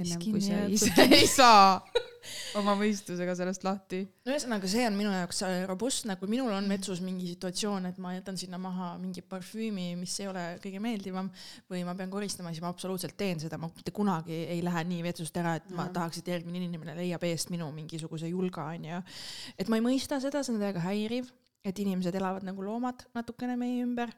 Ennem 0.00 0.22
kui 0.24 0.40
sa 0.40 0.64
ise 0.72 0.92
ei 1.18 1.26
saa 1.40 1.82
oma 2.58 2.74
mõistusega 2.78 3.34
sellest 3.36 3.64
lahti. 3.66 4.02
no 4.24 4.32
ühesõnaga, 4.32 4.68
see 4.70 4.84
on 4.86 4.96
minu 4.96 5.10
jaoks 5.12 5.42
äh, 5.46 5.54
robustne, 5.68 6.16
kui 6.20 6.30
minul 6.30 6.52
on 6.54 6.68
vetsus 6.70 7.02
mingi 7.04 7.26
situatsioon, 7.32 7.88
et 7.90 7.98
ma 8.02 8.14
jätan 8.14 8.38
sinna 8.40 8.60
maha 8.62 8.92
mingi 9.02 9.24
parfüümi, 9.26 9.90
mis 10.00 10.14
ei 10.22 10.30
ole 10.30 10.44
kõige 10.62 10.80
meeldivam 10.82 11.30
või 11.70 11.82
ma 11.88 11.96
pean 11.98 12.12
koristama, 12.12 12.54
siis 12.54 12.64
ma 12.64 12.70
absoluutselt 12.72 13.16
teen 13.18 13.42
seda, 13.42 13.58
ma 13.60 13.70
mitte 13.72 13.94
kunagi 13.94 14.42
ei 14.54 14.62
lähe 14.64 14.84
nii 14.88 15.04
vetsust 15.08 15.36
ära, 15.42 15.56
et 15.60 15.70
ma 15.76 15.88
tahaks, 15.94 16.22
et 16.22 16.32
järgmine 16.34 16.62
inimene 16.62 16.96
leiab 16.98 17.26
eest 17.28 17.52
minu 17.54 17.68
mingisuguse 17.74 18.30
julga, 18.30 18.70
onju. 18.76 19.02
et 19.58 19.72
ma 19.72 19.80
ei 19.80 19.86
mõista 19.90 20.20
seda, 20.22 20.44
see 20.44 20.54
on 20.54 20.62
täiega 20.62 20.82
häiriv, 20.86 21.30
et 21.66 21.78
inimesed 21.78 22.14
elavad 22.18 22.46
nagu 22.46 22.64
loomad 22.64 23.06
natukene 23.14 23.58
meie 23.58 23.82
ümber 23.84 24.10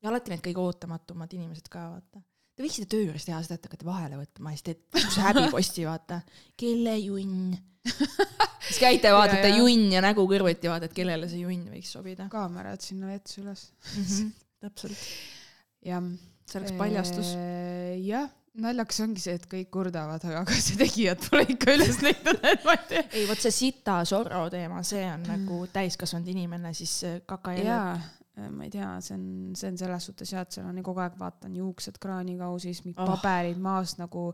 ja 0.00 0.10
alati 0.10 0.32
need 0.32 0.42
kõige 0.44 0.64
ootamatumad 0.64 1.38
inimesed 1.38 1.68
ka, 1.70 1.86
vaata. 1.96 2.22
Te 2.60 2.66
võiksite 2.66 2.90
töö 2.92 3.06
juures 3.06 3.24
teha 3.24 3.38
seda, 3.40 3.56
et 3.56 3.62
hakkate 3.64 3.86
vahele 3.88 4.18
võtma 4.20 4.50
ja 4.52 4.58
siis 4.58 4.66
teete 4.66 4.98
niisuguse 4.98 5.22
häbiposti, 5.24 5.84
vaata. 5.88 6.18
kelle 6.60 6.92
junn? 7.00 7.54
siis 8.66 8.80
käite, 8.82 9.14
vaatate 9.16 9.48
Ja, 9.48 9.54
ja. 9.54 9.62
junn 9.62 9.86
ja 9.94 10.02
nägu 10.04 10.26
kõrvuti, 10.28 10.68
vaatad, 10.68 10.92
kellele 10.92 11.30
see 11.30 11.40
junn 11.40 11.70
võiks 11.72 11.94
sobida. 11.96 12.26
kaamerad 12.28 12.84
sinna 12.84 13.08
vetsu 13.08 13.40
üles. 13.40 13.62
täpselt, 14.60 15.08
jah. 15.88 16.04
see 16.44 16.60
oleks 16.60 16.76
paljastus. 16.76 17.32
jah, 18.04 18.28
naljakas 18.60 19.00
ongi 19.06 19.24
see, 19.24 19.40
et 19.40 19.48
kõik 19.56 19.72
kurdavad, 19.72 20.28
aga 20.28 20.44
kas 20.52 20.68
tegijad 20.84 21.24
pole 21.30 21.48
ikka 21.56 21.80
üles 21.80 21.96
näidanud, 22.10 22.44
et 22.44 22.68
ma 22.68 22.76
ei 22.76 22.86
tea. 22.92 23.06
ei, 23.08 23.24
vot 23.32 23.40
see 23.40 23.56
sita 23.56 24.02
Zorro 24.04 24.50
teema, 24.52 24.84
see 24.84 25.08
on 25.08 25.24
nagu 25.32 25.64
täiskasvanud 25.80 26.28
inimene, 26.36 26.76
siis 26.76 26.98
äh, 27.08 27.22
kaka 27.24 27.56
ja 27.56 27.82
ma 28.50 28.64
ei 28.64 28.70
tea, 28.72 28.88
see 29.04 29.14
on, 29.16 29.24
see 29.58 29.68
on 29.70 29.76
selles 29.80 30.06
suhtes 30.08 30.32
jah, 30.32 30.42
et 30.46 30.56
seal 30.56 30.66
on 30.70 30.80
kogu 30.86 31.02
aeg 31.04 31.16
vaatan 31.20 31.54
juuksed 31.60 31.98
kraanikausis, 32.02 32.82
mingid 32.86 33.00
Oh. 33.00 33.12
oh. 33.12 33.20
paberid 33.20 33.60
maas 33.62 33.96
nagu 34.00 34.30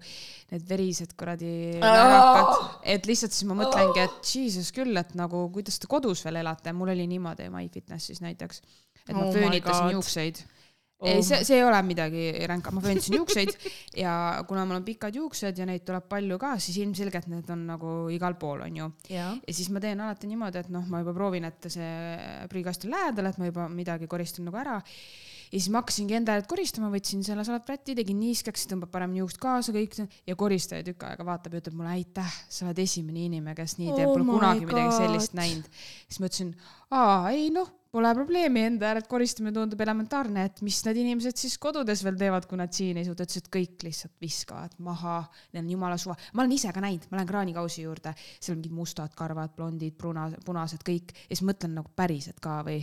need 0.53 0.67
verised 0.69 1.17
kuradi 1.19 1.53
Oh. 1.81 1.87
närakad, 1.87 2.81
et 2.97 3.07
lihtsalt 3.11 3.33
siis 3.37 3.49
ma 3.51 3.59
mõtlengi, 3.63 4.05
et 4.07 4.33
jesus 4.35 4.73
küll, 4.77 4.97
et 4.97 5.15
nagu 5.19 5.47
kuidas 5.55 5.79
te 5.83 5.91
kodus 5.91 6.25
veel 6.27 6.43
elate, 6.43 6.73
mul 6.73 6.95
oli 6.95 7.07
niimoodi 7.11 7.49
MyFitnessis 7.53 8.23
näiteks, 8.25 8.63
et 9.09 9.15
ma 9.15 9.25
Oh 9.25 9.29
oh 9.29 9.33
my 9.35 9.41
föönitasin 9.41 9.93
juukseid 9.97 10.45
Oh 10.99 11.09
ei, 11.11 11.21
see 11.21 11.37
my-, 11.37 11.45
see 11.45 11.59
ei 11.59 11.65
ole 11.67 11.77
midagi 11.85 12.23
ränka, 12.49 12.73
ma 12.73 12.81
föönitasin 12.81 13.19
juukseid 13.19 13.51
ja 14.01 14.13
kuna 14.49 14.65
mul 14.65 14.79
on 14.79 14.87
pikad 14.87 15.19
juuksed 15.19 15.59
ja 15.61 15.67
neid 15.69 15.85
tuleb 15.85 16.07
palju 16.09 16.39
ka, 16.41 16.55
siis 16.63 16.79
ilmselgelt 16.81 17.29
need 17.29 17.53
on 17.53 17.67
nagu 17.69 17.93
igal 18.15 18.39
pool, 18.41 18.63
onju. 18.65 18.89
ja 19.13 19.29
siis 19.51 19.69
ma 19.75 19.83
teen 19.85 20.01
alati 20.01 20.31
niimoodi, 20.31 20.65
et 20.65 20.73
noh, 20.73 20.87
ma 20.89 21.03
juba 21.03 21.13
proovin, 21.19 21.45
et 21.51 21.69
see 21.69 21.91
prügikast 22.49 22.89
on 22.89 22.97
lähedal, 22.97 23.29
et 23.29 23.41
ma 23.43 23.51
juba 23.51 23.69
midagi 23.69 24.09
koristan 24.09 24.49
nagu 24.49 24.57
ära. 24.63 24.79
ja 24.81 25.53
siis 25.59 25.69
ma 25.69 25.85
hakkasingi 25.85 26.17
enda 26.17 26.39
järelt 26.39 26.49
koristama, 26.49 26.89
võtsin 26.95 27.29
selle 27.29 27.45
salatpräti, 27.45 27.99
tegin 28.01 28.23
niiskeks, 28.25 28.65
tõmbab 28.73 28.95
paremini 28.97 29.21
juukst 29.21 29.43
kaasa 29.43 29.77
kõik 29.77 30.01
ja 30.01 30.41
koristaja 30.41 30.87
tükk 30.87 31.11
aega 31.11 31.29
vaatab 31.29 31.59
ja 31.59 31.61
ütleb 31.61 31.77
mulle 31.77 31.93
aitäh, 31.93 32.41
sa 32.49 32.71
oled 32.71 32.81
esimene 32.81 33.29
inimene, 33.29 33.53
kes 33.59 33.77
nii 33.83 33.93
teeb 33.93 34.07
Oh 34.07 34.17
oh, 34.17 34.23
pole 34.23 34.39
kunagi 34.39 34.65
midagi 34.65 34.89
God. 34.89 34.97
sellist 34.97 35.37
näinud. 35.37 35.69
siis 36.09 36.23
ma 36.23 36.31
ütlesin, 36.31 36.55
aa 36.97 37.35
ei 37.37 37.51
noh, 37.53 37.69
pole 37.97 38.13
probleemi, 38.17 38.65
enda 38.71 38.91
järelt 38.91 39.09
koristamine 39.09 39.55
tundub 39.57 39.81
elementaarne, 39.81 40.45
et 40.51 40.61
mis 40.67 40.79
need 40.85 41.01
inimesed 41.01 41.41
siis 41.41 41.57
kodudes 41.63 42.03
veel 42.05 42.19
teevad, 42.21 42.45
kui 42.49 42.61
nad 42.61 42.75
siin 42.77 43.01
ei 43.01 43.07
suuda, 43.07 43.25
ütles, 43.25 43.41
et 43.41 43.49
kõik 43.57 43.87
lihtsalt 43.87 44.15
viskavad 44.23 44.77
maha, 44.85 45.19
neil 45.55 45.65
on 45.65 45.73
jumala 45.73 45.97
suva. 46.01 46.19
ma 46.35 46.45
olen 46.45 46.57
ise 46.59 46.73
ka 46.77 46.85
näinud, 46.85 47.09
ma 47.11 47.21
lähen 47.21 47.31
kraanikausi 47.31 47.87
juurde, 47.87 48.13
seal 48.37 48.57
on 48.57 48.61
mingid 48.61 48.77
mustad 48.77 49.17
karvad, 49.17 49.55
blondid, 49.57 49.97
punased, 50.01 50.45
punased 50.45 50.85
kõik 50.87 51.17
ja 51.17 51.33
siis 51.33 51.45
mõtlen 51.49 51.77
nagu 51.79 51.93
päriselt 51.97 52.41
ka 52.45 52.61
või 52.67 52.83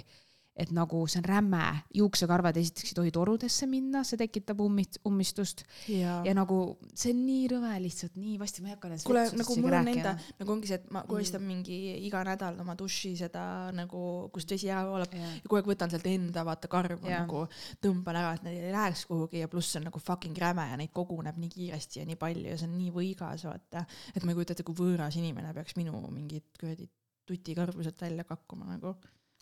et 0.54 0.70
nagu 0.76 1.00
see 1.10 1.18
on 1.18 1.26
räme, 1.26 1.63
juuksekarvad 1.98 2.58
esiteks 2.62 2.92
ei 2.92 2.98
tohi 3.00 3.12
torudesse 3.13 3.66
minna, 3.70 4.04
see 4.06 4.20
tekitab 4.22 4.60
ummist, 4.62 5.00
ummistust 5.10 5.63
jaa 5.89 6.20
ja 6.28 6.36
nagu 6.38 6.58
see 6.94 7.13
on 7.16 7.24
nii 7.26 7.48
rõve 7.52 7.72
lihtsalt, 7.82 8.18
nii 8.22 8.36
vasti, 8.42 8.62
ma 8.62 8.70
ei 8.70 8.76
hakka 8.76 8.92
nendest 8.92 9.08
kuule, 9.10 9.24
nagu 9.39 9.58
mul 9.63 9.78
on 9.80 9.89
enda, 9.96 10.13
nagu 10.39 10.56
ongi 10.56 10.70
see, 10.70 10.78
et 10.78 10.94
ma 10.94 11.02
koristan 11.10 11.42
mingi 11.48 11.80
iga 12.06 12.22
nädal 12.28 12.62
oma 12.62 12.78
duši 12.78 13.16
seda 13.24 13.46
nagu, 13.74 14.04
kust 14.36 14.54
vesi 14.54 14.70
ära 14.70 14.86
voolab 14.89 15.18
Jaa. 15.18 15.32
ja 15.39 15.44
kogu 15.48 15.62
aeg 15.62 15.72
võtan 15.74 15.94
sealt 15.94 16.06
enda 16.12 16.46
vaata 16.46 16.70
karvu 16.72 17.10
Jaa. 17.10 17.24
nagu 17.24 17.46
tõmban 17.82 18.22
ära, 18.22 18.36
et 18.38 18.46
need 18.46 18.70
ei 18.70 18.76
läheks 18.76 19.08
kuhugi 19.10 19.42
ja 19.42 19.50
pluss 19.50 19.74
see 19.74 19.82
on 19.82 19.89
nagu 19.89 20.02
fucking 20.04 20.38
räme 20.38 20.68
ja 20.70 20.78
neid 20.80 20.94
koguneb 20.94 21.39
nii 21.42 21.54
kiiresti 21.58 22.04
ja 22.04 22.10
nii 22.10 22.20
palju 22.22 22.54
ja 22.54 22.60
see 22.62 22.70
on 22.70 22.78
nii 22.78 22.94
võigas 22.94 23.48
vaata, 23.50 23.88
et 24.13 24.22
ma 24.22 24.34
ei 24.34 24.38
kujuta 24.38 24.54
ette, 24.54 24.68
kui 24.68 24.78
võõras 24.78 25.18
inimene 25.18 25.56
peaks 25.58 25.80
minu 25.82 25.98
mingit 26.13 26.54
kuradi 26.60 26.88
tutikarvu 27.26 27.84
sealt 27.84 28.02
välja 28.04 28.26
kakkuma 28.28 28.70
nagu. 28.70 28.96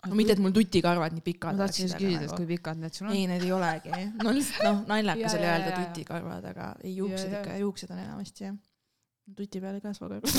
No 0.07 0.15
mitte, 0.17 0.31
et 0.35 0.41
mul 0.41 0.53
tutikarvad 0.55 1.11
nii 1.15 1.23
pikad 1.25 1.55
ma 1.55 1.59
tahtsin 1.65 1.85
just 1.87 1.97
küsida, 1.99 2.21
et 2.25 2.29
nagu. 2.31 2.39
kui 2.39 2.47
pikad 2.49 2.77
need 2.81 2.93
sul 2.97 3.07
on. 3.07 3.13
ei, 3.15 3.23
need 3.29 3.43
ei 3.45 3.53
olegi, 3.53 3.89
no 4.17 4.27
lihtsalt 4.37 4.63
noh, 4.65 4.77
naljakas 4.89 5.33
oli 5.37 5.47
öelda 5.49 5.71
tutikarvad, 5.77 6.43
aga 6.51 6.65
ei 6.83 6.93
juuksed 6.97 7.27
Jaa, 7.27 7.33
jaa. 7.35 7.43
ikka, 7.45 7.51
juuksed 7.61 7.89
on 7.93 7.99
enamasti 8.05 8.39
jah. 8.47 8.55
tuti 9.37 9.57
peal 9.63 9.75
ei 9.77 9.83
kasva 9.85 10.05
karvad. 10.09 10.31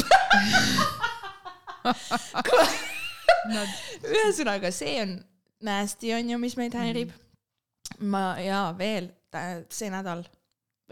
ühesõnaga, 4.12 4.68
see 4.74 4.94
on 5.02 5.10
nasty 5.66 6.06
on 6.16 6.24
ju, 6.34 6.36
mis 6.42 6.56
meid 6.58 6.74
häirib. 6.78 7.10
ma 8.02 8.22
ja 8.42 8.60
veel 8.78 9.06
see 9.72 9.90
nädal 9.92 10.20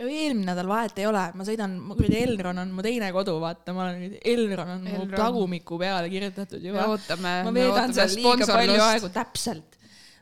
eelmine 0.08 0.46
nädal, 0.48 0.68
vahet 0.70 1.00
ei 1.00 1.06
ole, 1.08 1.24
ma 1.36 1.46
sõidan, 1.46 1.74
kuradi 1.90 2.20
Elron 2.22 2.62
on 2.62 2.72
mu 2.74 2.84
teine 2.84 3.10
kodu, 3.14 3.34
vaata, 3.42 3.74
ma 3.76 3.88
olen, 3.88 4.16
Elron 4.32 4.72
on 4.76 4.86
mu 4.86 4.94
Elron. 5.00 5.18
tagumiku 5.18 5.78
peale 5.80 6.08
kirjutatud 6.12 6.64
juba. 6.64 6.86
ootame, 6.92 7.34
ma 7.46 7.52
veedan 7.54 7.94
seal 7.96 8.14
liiga 8.16 8.48
palju 8.48 8.80
aegu, 8.86 9.10
täpselt. 9.14 9.76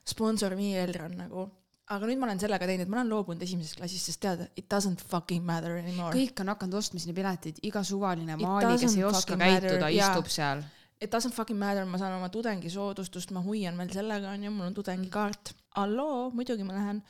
sponsor 0.09 0.57
me 0.59 0.73
Elron 0.83 1.15
nagu. 1.21 1.47
aga 1.89 2.09
nüüd 2.09 2.21
ma 2.21 2.29
olen 2.29 2.41
sellega 2.43 2.67
teinud, 2.69 2.85
et 2.85 2.93
ma 2.93 2.99
olen 3.01 3.13
loobunud 3.13 3.45
esimesest 3.47 3.79
klassist, 3.79 4.11
sest 4.11 4.21
tead, 4.25 4.43
it 4.57 4.67
doesn't 4.73 5.05
fucking 5.13 5.45
matter 5.45 5.79
anymore. 5.79 6.13
kõik 6.17 6.43
on 6.43 6.53
hakanud 6.55 6.81
ostma 6.81 7.01
sinna 7.03 7.17
pileteid, 7.17 7.63
iga 7.69 7.85
suvaline 7.87 8.37
maali, 8.41 8.75
kes 8.83 8.99
ei 8.99 9.07
oska 9.09 9.39
käituda, 9.41 9.93
istub 9.95 10.33
seal. 10.33 10.67
It 10.99 11.15
doesn't 11.15 11.31
fucking 11.31 11.59
matter, 11.59 11.87
ma 11.87 12.01
saan 12.01 12.17
oma 12.17 12.27
tudengisoodustust, 12.35 13.31
ma 13.31 13.45
hoian 13.45 13.77
veel 13.79 13.93
sellega 13.95 14.33
onju, 14.35 14.51
mul 14.51 14.73
on 14.73 14.75
tudengikaart. 14.75 15.55
halloo, 15.79 16.31
muidugi 16.35 16.65
ma 16.67 16.75
lähen 16.75 17.05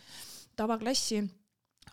tavaklassi. 0.60 1.22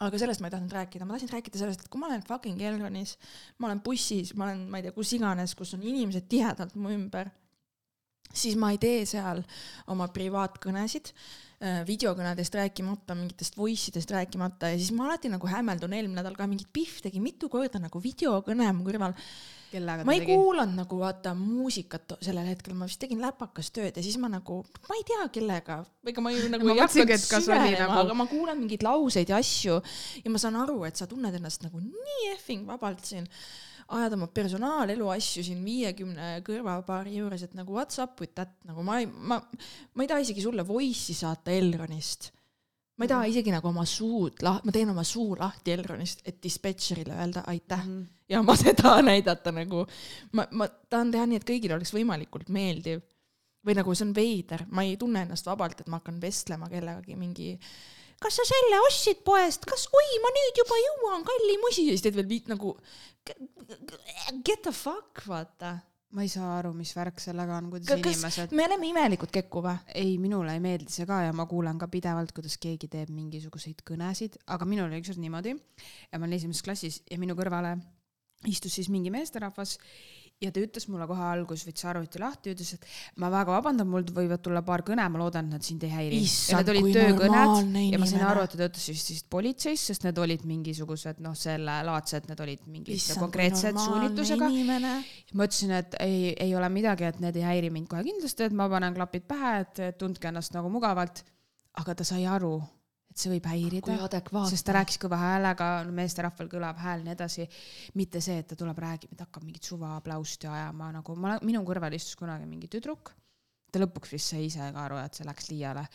Aga 0.03 0.19
sellest 0.19 0.41
ma 0.43 0.49
ei 0.49 0.55
tahtnud 0.55 0.75
rääkida, 0.75 1.08
ma 1.08 1.15
tahtsin 1.15 1.34
rääkida 1.34 1.62
sellest, 1.62 1.86
et 1.86 1.91
kui 1.91 2.01
ma 2.01 2.10
olen 2.10 2.23
fucking 2.25 2.62
Elronis, 2.62 3.15
ma 3.60 3.69
olen 3.69 3.81
bussis, 3.86 4.34
ma 4.36 4.49
olen, 4.49 4.65
ma 4.69 4.79
ei 4.79 4.88
tea, 4.88 4.95
kus 4.95 5.13
iganes, 5.17 5.55
kus 5.58 5.73
on 5.77 5.84
inimesed 5.86 6.27
tihedalt 6.31 6.75
mu 6.79 6.91
ümber, 6.93 7.31
siis 8.36 8.58
ma 8.60 8.71
ei 8.73 8.81
tee 8.81 9.05
seal 9.10 9.43
oma 9.91 10.10
privaatkõnesid, 10.13 11.13
videokõnedest 11.88 12.56
rääkimata, 12.60 13.15
mingitest 13.15 13.58
voice 13.58 13.89
idest 13.91 14.12
rääkimata 14.12 14.74
ja 14.74 14.78
siis 14.80 14.91
ma 14.91 15.06
alati 15.08 15.30
nagu 15.32 15.48
hämmeldun, 15.48 15.94
eelmine 15.96 16.20
nädal 16.22 16.36
ka 16.36 16.48
mingit 16.52 16.68
Pihv 16.76 17.00
tegi 17.06 17.22
mitu 17.24 17.48
korda 17.50 17.80
nagu 17.80 18.02
videokõne 18.04 18.72
mu 18.76 18.84
kõrval 18.88 19.15
ma 20.06 20.13
ei 20.13 20.22
tegi? 20.22 20.36
kuulanud 20.36 20.76
nagu 20.78 21.00
vaata 21.00 21.34
muusikat 21.36 22.13
sellel 22.24 22.48
hetkel, 22.48 22.76
ma 22.78 22.88
vist 22.88 23.00
tegin 23.02 23.20
läpakas 23.24 23.72
tööd 23.76 23.98
ja 23.98 24.04
siis 24.04 24.15
ma 24.22 24.30
nagu, 24.32 24.62
ma 24.89 24.96
ei 25.00 25.04
tea 25.08 25.26
kellega, 25.36 25.80
ega 26.08 26.24
ma 26.24 26.32
ju 26.32 26.50
nagu 26.52 26.68
Ma 26.70 26.76
ei 26.76 26.80
hakanud 26.84 27.26
süvenema 27.28 27.88
nagu- 27.88 28.00
aga 28.06 28.18
ma 28.22 28.28
kuulan 28.32 28.60
mingeid 28.62 28.84
lauseid 28.86 29.32
ja 29.34 29.39
asju 29.41 29.80
ja 30.24 30.32
ma 30.32 30.41
saan 30.41 30.56
aru, 30.62 30.84
et 30.88 30.96
sa 31.00 31.08
tunned 31.12 31.34
ennast 31.39 31.63
nagu 31.65 31.82
nii 31.84 32.34
effing 32.36 32.68
vabalt 32.68 33.04
siin, 33.08 33.28
ajad 33.88 34.13
oma 34.17 34.28
personaalelu 34.34 35.10
asju 35.13 35.43
siin 35.45 35.60
viiekümne 35.65 36.39
kõrvapaari 36.48 37.17
juures, 37.19 37.43
et 37.43 37.54
nagu 37.54 37.74
what's 37.76 38.00
up 38.02 38.19
with 38.21 38.34
that, 38.34 38.56
nagu 38.65 38.84
ma 38.84 39.00
ei, 39.00 39.06
ma, 39.06 39.38
ma 39.93 40.04
ei 40.04 40.08
taha 40.10 40.24
isegi 40.26 40.41
sulle 40.41 40.65
voice'i 40.65 41.13
saata 41.13 41.52
Elronist 41.52 42.32
ma 42.98 43.04
ei 43.04 43.08
Mhm. 43.08 43.12
taha 43.12 43.26
isegi 43.28 43.52
nagu 43.52 43.67
oma 43.67 43.84
suud 43.86 44.39
lah-, 44.41 44.62
ma 44.63 44.71
teen 44.71 44.89
oma 44.89 45.04
suu 45.04 45.36
lahti 45.36 45.71
Elronist, 45.76 46.21
et 46.26 46.38
dispetšerile 46.43 47.13
öelda 47.13 47.43
aitäh 47.52 47.84
Mhm. 47.86 48.06
ja 48.30 48.41
ma 48.41 48.56
seda 48.63 49.02
näidata 49.02 49.52
nagu, 49.52 49.86
ma, 50.32 50.48
ma 50.52 50.67
tahan 50.89 51.12
teha 51.12 51.26
nii, 51.26 51.36
et 51.41 51.45
kõigile 51.50 51.76
oleks 51.76 51.93
võimalikult 51.93 52.50
meeldiv. 52.50 53.02
või 53.65 53.74
nagu 53.76 53.95
see 53.95 54.06
on 54.06 54.13
veider, 54.13 54.62
ma 54.69 54.84
ei 54.86 54.95
tunne 54.95 55.24
ennast 55.26 55.45
vabalt, 55.50 55.80
et 55.82 55.88
ma 55.89 55.98
hakkan 55.98 56.19
vestlema 56.21 56.67
kellegagi 56.69 57.15
mingi 57.17 57.60
kas 58.26 58.40
sa 58.42 58.46
selle 58.50 58.80
ostsid 58.88 59.20
poest, 59.26 59.66
kas 59.70 59.86
oi, 59.94 60.06
ma 60.24 60.32
nüüd 60.34 60.62
juba 60.64 60.78
jõuan, 60.82 61.26
kallim 61.28 61.66
usi 61.70 61.86
ja 61.86 61.94
siis 61.94 62.06
teed 62.06 62.18
veel 62.18 62.30
viit 62.30 62.48
nagu 62.50 62.76
get 64.46 64.64
the 64.66 64.72
fuck, 64.74 65.22
vaata. 65.30 65.76
ma 66.16 66.24
ei 66.24 66.30
saa 66.32 66.48
aru, 66.60 66.72
mis 66.78 66.94
värk 66.96 67.20
sellega 67.20 67.58
on, 67.60 67.66
kuidas 67.74 67.90
Ka- 67.90 67.98
kas- 68.00 68.16
inimesed. 68.22 68.54
me 68.56 68.66
oleme 68.66 68.88
imelikud 68.88 69.32
Keku 69.36 69.62
või? 69.66 69.76
ei, 70.00 70.14
minule 70.22 70.54
ei 70.56 70.62
meeldi 70.64 70.94
see 70.94 71.06
ka 71.10 71.22
ja 71.26 71.34
ma 71.36 71.46
kuulen 71.50 71.78
ka 71.82 71.90
pidevalt, 71.92 72.32
kuidas 72.36 72.56
keegi 72.62 72.88
teeb 72.92 73.12
mingisuguseid 73.14 73.84
kõnesid, 73.90 74.38
aga 74.48 74.66
minul 74.70 74.88
oli 74.88 75.02
ükskord 75.04 75.20
niimoodi 75.22 75.54
ja 75.58 76.20
ma 76.20 76.26
olin 76.26 76.38
esimeses 76.40 76.64
klassis 76.66 77.02
ja 77.12 77.20
minu 77.20 77.36
kõrvale 77.36 77.76
istus 78.48 78.78
siis 78.78 78.90
mingi 78.94 79.12
meesterahvas 79.12 79.78
ja 80.43 80.52
ta 80.52 80.62
ütles 80.62 80.86
mulle 80.91 81.06
kohe 81.08 81.24
alguses, 81.24 81.63
võttis 81.67 81.86
arvuti 81.88 82.19
lahti, 82.19 82.54
ütles, 82.56 82.74
et 82.76 82.88
ma 83.21 83.30
väga 83.32 83.54
vabandan, 83.56 83.88
mul 83.89 84.04
võivad 84.15 84.41
tulla 84.43 84.62
paar 84.67 84.84
kõne, 84.88 85.06
ma 85.12 85.21
loodan, 85.21 85.48
et 85.48 85.56
nad 85.56 85.65
sind 85.65 85.84
ei 85.88 85.93
häiri. 85.93 86.19
ja 86.52 86.60
need 86.60 86.71
olid 86.74 86.89
töökõned 86.98 87.78
ja 87.93 88.02
ma 88.02 88.10
sain 88.10 88.26
aru, 88.28 88.43
et 88.43 88.54
ta 88.54 88.60
töötas 88.65 88.88
vist 88.91 89.12
siis 89.13 89.24
politseis, 89.32 89.86
sest 89.91 90.08
need 90.08 90.19
olid 90.21 90.45
mingisugused 90.48 91.21
noh, 91.24 91.38
sellelaadsed, 91.39 92.28
need 92.32 92.43
olid 92.45 92.65
mingid 92.71 93.08
konkreetsed 93.21 93.80
suunitlusega. 93.80 94.52
ma 94.52 95.48
ütlesin, 95.48 95.76
et 95.80 96.00
ei, 96.04 96.34
ei 96.48 96.56
ole 96.58 96.69
midagi, 96.74 97.08
et 97.08 97.21
need 97.24 97.39
ei 97.39 97.48
häiri 97.48 97.71
mind 97.74 97.89
kohe 97.91 98.04
kindlasti, 98.08 98.50
et 98.50 98.56
ma 98.56 98.67
panen 98.71 98.95
klapid 98.98 99.28
pähe, 99.30 99.58
et 99.63 99.84
et 99.86 99.98
tundke 100.02 100.28
ennast 100.32 100.56
nagu 100.56 100.71
mugavalt. 100.71 101.24
aga 101.76 101.91
ta 102.00 102.06
sai 102.08 102.24
aru, 102.32 102.54
et 103.15 103.23
see 103.23 103.32
võib 103.32 103.45
häirida 103.47 103.95
sest 104.51 104.67
ta 104.67 104.75
rääkis 104.75 104.99
kõva 104.99 105.17
häälega, 105.21 105.69
meesterahval 105.95 106.49
kõlav 106.51 106.82
hääl 106.84 107.06
nii 107.06 107.13
edasi. 107.15 107.47
mitte 107.95 108.19
see, 108.19 108.41
et 108.43 108.49
ta 108.51 108.60
tuleb, 108.60 108.78
räägib, 108.84 109.13
et 109.15 109.23
hakkab 109.23 109.45
mingit 109.47 109.63
suva 109.63 109.95
aplausti 109.95 110.51
ajama 110.51 110.91
nagu 110.97 111.15
ma, 111.15 111.38
minu 111.47 111.63
kõrval 111.63 111.95
istus 111.95 112.19
kunagi 112.19 112.45
mingi 112.49 112.67
tüdruk. 112.67 113.13
ta 113.71 113.80
lõpuks 113.80 114.12
vist 114.12 114.34
sai 114.34 114.45
ise 114.49 114.67
ka 114.67 114.84
aru, 114.84 114.99
et 114.99 115.15
see 115.15 115.28
läks 115.28 115.51
liiale 115.54 115.88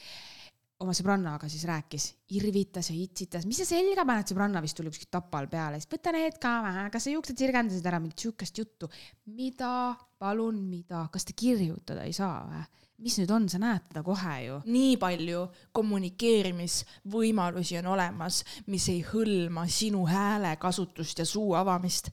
oma 0.80 0.94
sõbrannaga 0.96 1.48
siis 1.52 1.66
rääkis, 1.68 2.06
irvitas 2.38 2.88
ja 2.88 2.96
itsitas, 2.96 3.44
mis 3.44 3.58
sa 3.60 3.66
selga 3.68 4.06
paned, 4.08 4.30
sõbranna 4.30 4.62
vist 4.64 4.78
tuli 4.78 4.88
kuskilt 4.88 5.10
Tapal 5.12 5.48
peale, 5.52 5.76
siis 5.76 5.90
võta 5.92 6.12
need 6.16 6.38
ka 6.40 6.54
vähe, 6.64 6.86
kas 6.94 7.04
sa 7.04 7.12
juuksed 7.12 7.36
sirgendasid 7.36 7.88
ära, 7.90 8.00
mingit 8.00 8.24
siukest 8.24 8.62
juttu. 8.62 8.88
mida, 9.36 9.92
palun, 10.18 10.62
mida, 10.70 11.04
kas 11.12 11.28
te 11.28 11.36
kirjutada 11.36 12.08
ei 12.08 12.16
saa 12.16 12.46
või? 12.48 12.64
Mis 13.00 13.16
nüüd 13.20 13.32
on, 13.34 13.48
sa 13.48 13.58
näed 13.62 13.82
teda 13.88 14.02
kohe 14.06 14.36
ju. 14.44 14.60
nii 14.70 14.96
palju 15.00 15.46
kommunikeerimisvõimalusi 15.76 17.78
on 17.80 17.86
olemas, 17.94 18.44
mis 18.66 18.88
ei 18.92 19.00
hõlma 19.06 19.66
sinu 19.70 20.04
hääle 20.08 20.56
kasutust 20.60 21.18
ja 21.18 21.26
suu 21.28 21.54
avamist. 21.58 22.10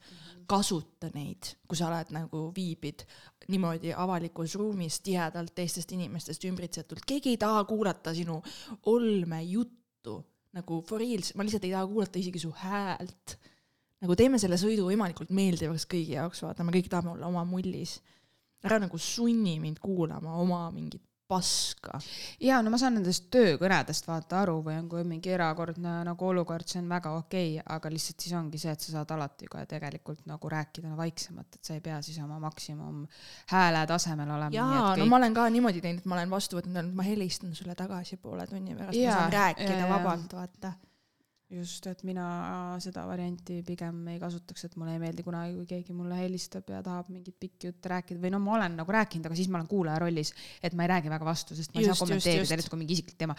kasuta 0.48 1.10
neid, 1.12 1.44
kui 1.68 1.76
sa 1.76 1.90
oled 1.90 2.14
nagu 2.16 2.46
viibid 2.56 3.04
niimoodi 3.52 3.92
avalikus 3.92 4.56
ruumis 4.56 5.02
tihedalt 5.04 5.52
teistest 5.56 5.92
inimestest 5.92 6.46
ümbritsetult, 6.48 7.04
keegi 7.08 7.36
ei 7.36 7.42
taha 7.42 7.66
kuulata 7.68 8.14
sinu 8.16 8.40
olmejuttu 8.88 10.24
nagu 10.58 10.82
for 10.88 11.02
reals, 11.02 11.34
ma 11.36 11.46
lihtsalt 11.46 11.68
ei 11.68 11.76
taha 11.76 11.88
kuulata 11.88 12.20
isegi 12.20 12.42
su 12.42 12.52
häält. 12.64 13.38
nagu 14.04 14.16
teeme 14.16 14.38
selle 14.38 14.60
sõidu 14.62 14.84
võimalikult 14.86 15.32
meeldivaks 15.34 15.88
kõigi 15.90 16.14
jaoks, 16.14 16.44
vaata, 16.46 16.64
me 16.64 16.74
kõik 16.76 16.90
tahame 16.92 17.16
olla 17.16 17.32
oma 17.32 17.42
mullis. 17.50 17.98
Ära 18.68 18.80
nagu 18.86 18.98
sunni 19.02 19.60
mind 19.64 19.80
kuulama 19.84 20.38
oma 20.44 20.66
mingit 20.72 21.04
paska. 21.28 22.00
ja 22.40 22.62
no 22.64 22.72
ma 22.72 22.80
saan 22.80 22.96
nendest 22.98 23.28
töökõnedest 23.34 24.08
vaata 24.08 24.42
aru 24.46 24.62
või 24.66 24.78
on 24.80 24.88
kui 24.92 25.04
mingi 25.08 25.34
erakordne 25.36 25.98
nagu 26.08 26.30
olukord, 26.30 26.68
see 26.70 26.80
on 26.82 26.88
väga 26.92 27.14
okei 27.20 27.58
okay,, 27.58 27.66
aga 27.76 27.92
lihtsalt 27.92 28.24
siis 28.24 28.36
ongi 28.40 28.62
see, 28.62 28.72
et 28.72 28.84
sa 28.86 28.96
saad 28.96 29.12
alati 29.16 29.50
ka 29.52 29.66
tegelikult 29.70 30.24
nagu 30.30 30.52
rääkida 30.54 30.96
vaiksemalt, 30.98 31.60
et 31.60 31.70
sa 31.72 31.76
ei 31.76 31.84
pea 31.84 32.00
siis 32.06 32.20
oma 32.24 32.40
maksimum 32.44 33.04
hääle 33.52 33.84
tasemel 33.92 34.32
olema. 34.38 34.56
jaa, 34.56 34.96
no 35.00 35.10
ma 35.12 35.20
olen 35.20 35.36
ka 35.38 35.50
niimoodi 35.52 35.84
teinud, 35.84 36.04
et 36.04 36.10
ma 36.10 36.20
olen 36.20 36.32
vastu 36.32 36.62
võtnud, 36.62 36.94
ma 36.96 37.08
helistan 37.08 37.56
sulle 37.58 37.76
tagasi 37.76 38.20
poole 38.22 38.48
tunni 38.48 38.76
pärast, 38.76 39.00
ma 39.04 39.18
saan 39.20 39.40
rääkida 39.40 39.82
jaa. 39.84 39.92
vabalt, 39.98 40.40
vaata. 40.40 40.78
just, 41.54 41.86
et 41.88 42.02
mina 42.08 42.26
seda 42.84 43.06
varianti 43.08 43.62
pigem 43.66 44.02
ei 44.12 44.20
kasutaks, 44.20 44.68
et 44.68 44.76
mulle 44.80 44.98
ei 44.98 45.02
meeldi 45.02 45.24
kunagi, 45.24 45.56
kui 45.56 45.70
keegi 45.70 45.96
mulle 45.96 46.20
helistab 46.20 46.68
ja 46.74 46.82
tahab 46.84 47.12
mingit 47.14 47.38
pikki 47.40 47.72
jutte 47.72 47.92
rääkida 47.92 48.22
või 48.24 48.34
no 48.34 48.42
ma 48.44 48.58
olen 48.58 48.76
nagu 48.82 48.96
rääkinud, 48.96 49.30
aga 49.30 49.40
siis 49.40 49.50
ma 49.52 49.62
olen 49.62 49.70
kuulaja 49.72 50.02
rollis, 50.04 50.34
et 50.62 50.76
ma 50.76 50.84
ei 50.84 50.94
räägi 50.96 51.12
väga 51.14 51.28
vastu, 51.28 51.56
sest 51.56 51.72
ma 51.74 51.80
ei 51.80 51.88
Just, 51.88 51.94
saa 51.94 51.96
just, 51.96 52.06
kommenteerida 52.06 52.58
eriti 52.58 52.74
kui 52.74 52.82
mingi 52.82 52.98
isiklik 52.98 53.20
teema. 53.20 53.36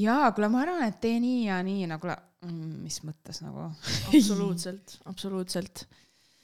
jaa, 0.00 0.30
kuule, 0.32 0.52
ma 0.52 0.62
arvan, 0.64 0.86
et 0.88 1.00
tee 1.02 1.18
nii 1.20 1.42
ja 1.50 1.58
nii, 1.66 1.88
no 1.90 1.98
kuule 2.00 2.16
mm,, 2.46 2.78
mis 2.86 3.02
mõttes 3.04 3.42
nagu 3.44 3.68
absoluutselt, 3.68 4.96
absoluutselt. 5.12 5.84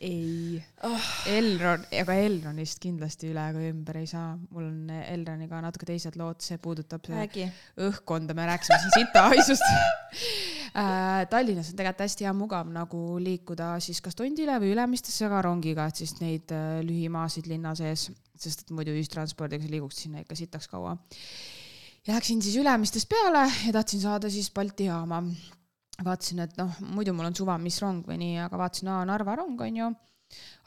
ei 0.04 0.60
Oh. 0.84 1.08
Elron, 1.32 1.88
aga 2.02 2.18
Elronist 2.22 2.78
kindlasti 2.84 3.32
üle 3.32 3.48
ega 3.50 3.64
ümber 3.72 3.96
ei 3.98 4.06
saa, 4.06 4.36
mul 4.52 4.68
on 4.68 4.92
Elroniga 5.00 5.64
natuke 5.64 5.88
teised 5.88 6.20
lood, 6.20 6.44
see 6.44 6.60
puudutab 6.62 7.08
see 7.08 7.48
õhkkonda, 7.88 8.36
me 8.36 8.46
rääkisime 8.52 8.78
siin 8.84 8.96
sitahaisust 9.00 9.68
äh. 9.72 10.54
Tallinnas 10.74 11.70
on 11.72 11.78
tegelikult 11.78 12.04
hästi 12.04 12.26
hea 12.26 12.32
mugav 12.36 12.68
nagu 12.72 13.00
liikuda 13.22 13.74
siis 13.82 14.00
kas 14.04 14.16
Tondile 14.18 14.58
või 14.62 14.72
Ülemistesse 14.74 15.28
ka 15.30 15.42
rongiga, 15.44 15.88
et 15.88 16.02
siis 16.02 16.16
neid 16.20 16.52
äh, 16.54 16.80
lühimaasid 16.86 17.48
linna 17.50 17.74
sees, 17.78 18.08
sest 18.38 18.66
et 18.66 18.74
muidu 18.74 18.94
ühistranspordiga 18.96 19.64
sa 19.64 19.72
liiguks 19.72 20.02
sinna 20.04 20.24
ikka 20.24 20.38
sitaks 20.38 20.68
kaua. 20.70 20.96
ja 22.06 22.14
läksin 22.14 22.42
siis 22.42 22.58
Ülemistest 22.60 23.08
peale 23.08 23.46
ja 23.66 23.72
tahtsin 23.72 24.00
saada 24.04 24.30
siis 24.30 24.50
Balti 24.50 24.90
jaama. 24.90 25.22
vaatasin, 26.04 26.44
et 26.44 26.52
noh, 26.56 26.76
muidu 26.94 27.12
mul 27.12 27.26
on 27.26 27.34
suva, 27.34 27.58
mis 27.58 27.80
rong 27.82 28.06
või 28.06 28.20
nii, 28.20 28.36
aga 28.44 28.58
vaatasin, 28.58 28.88
aa 28.88 29.04
Narva 29.08 29.34
rong 29.40 29.60
on 29.60 29.76
ju 29.76 29.88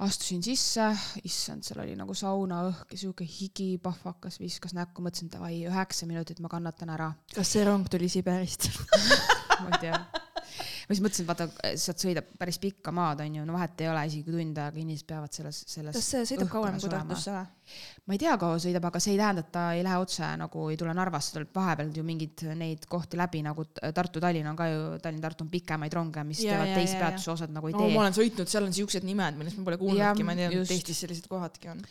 astusin 0.01 0.41
sisse, 0.43 0.87
issand, 1.27 1.65
seal 1.65 1.83
oli 1.83 1.95
nagu 1.99 2.15
saunaõhk 2.17 2.95
ja 2.95 3.01
sihuke 3.03 3.27
higipahvakas 3.27 4.39
viskas 4.41 4.73
näkku, 4.77 5.03
mõtlesin 5.05 5.29
davai, 5.33 5.61
üheksa 5.69 6.09
minutit 6.09 6.41
ma 6.41 6.49
kannatan 6.51 6.95
ära, 6.95 7.11
kas 7.35 7.53
see 7.53 7.65
rong 7.67 7.89
tuli 7.91 8.09
Siberist? 8.09 8.71
ma 9.61 9.69
ei 9.69 9.81
tea. 9.85 10.01
Ma 10.91 10.97
siis 10.97 11.03
mõtlesin, 11.05 11.27
vaata, 11.29 11.45
sealt 11.79 12.03
sõidab 12.03 12.27
päris 12.39 12.57
pikka 12.59 12.91
maad, 12.95 13.21
on 13.23 13.37
ju, 13.37 13.45
no 13.47 13.55
vahet 13.55 13.79
ei 13.79 13.87
ole, 13.87 14.01
isegi 14.09 14.27
tund 14.27 14.57
aega 14.59 14.81
inimesed 14.81 15.07
peavad 15.07 15.31
selles, 15.31 15.61
selles 15.71 15.95
kas 15.95 16.09
see 16.13 16.25
sõidab 16.33 16.51
kauem 16.51 16.75
kui. 16.75 16.91
Tartusse 16.91 17.35
või? 17.35 17.45
ma 18.09 18.17
ei 18.17 18.19
tea, 18.19 18.33
kaua 18.41 18.57
sõidab, 18.59 18.89
aga 18.89 18.99
see 18.99 19.13
ei 19.13 19.19
tähenda, 19.21 19.45
et 19.45 19.51
ta 19.53 19.63
ei 19.77 19.85
lähe 19.87 20.01
otse 20.03 20.27
nagu 20.41 20.65
ei 20.73 20.77
tule 20.81 20.95
Narvasse, 20.97 21.31
tuleb 21.37 21.55
vahepeal 21.55 21.93
ju 21.95 22.03
mingeid 22.03 22.43
neid 22.59 22.83
kohti 22.91 23.19
läbi 23.19 23.39
nagu 23.45 23.63
Tartu-Tallinn 23.71 24.51
on 24.51 24.59
ka 24.59 24.67
ju, 24.67 24.81
Tallinn-Tartu 25.05 25.45
on 25.45 25.51
pikemaid 25.53 25.95
ronge, 25.95 26.25
mis 26.27 26.43
Ja, 26.43 26.57
teevad 26.57 26.73
teist 26.81 26.99
peatuse 26.99 27.31
osad 27.31 27.53
nagu 27.55 27.71
ei 27.71 27.77
no 27.77 27.85
tee 27.85 27.95
ma 27.95 28.03
olen 28.03 28.17
sõitnud, 28.17 28.51
seal 28.51 28.67
on 28.67 28.75
siuksed 28.75 29.07
nimed, 29.07 29.39
millest 29.39 29.61
ma 29.61 29.69
pole 29.69 29.79
kuulnudki, 29.79 30.27
ma 30.27 30.35
ei 30.35 30.43
teadnud, 30.43 30.65
et 30.67 30.75
Eestis 30.75 31.05
sellised 31.05 31.31
kohadki 31.31 31.71
on. 31.71 31.85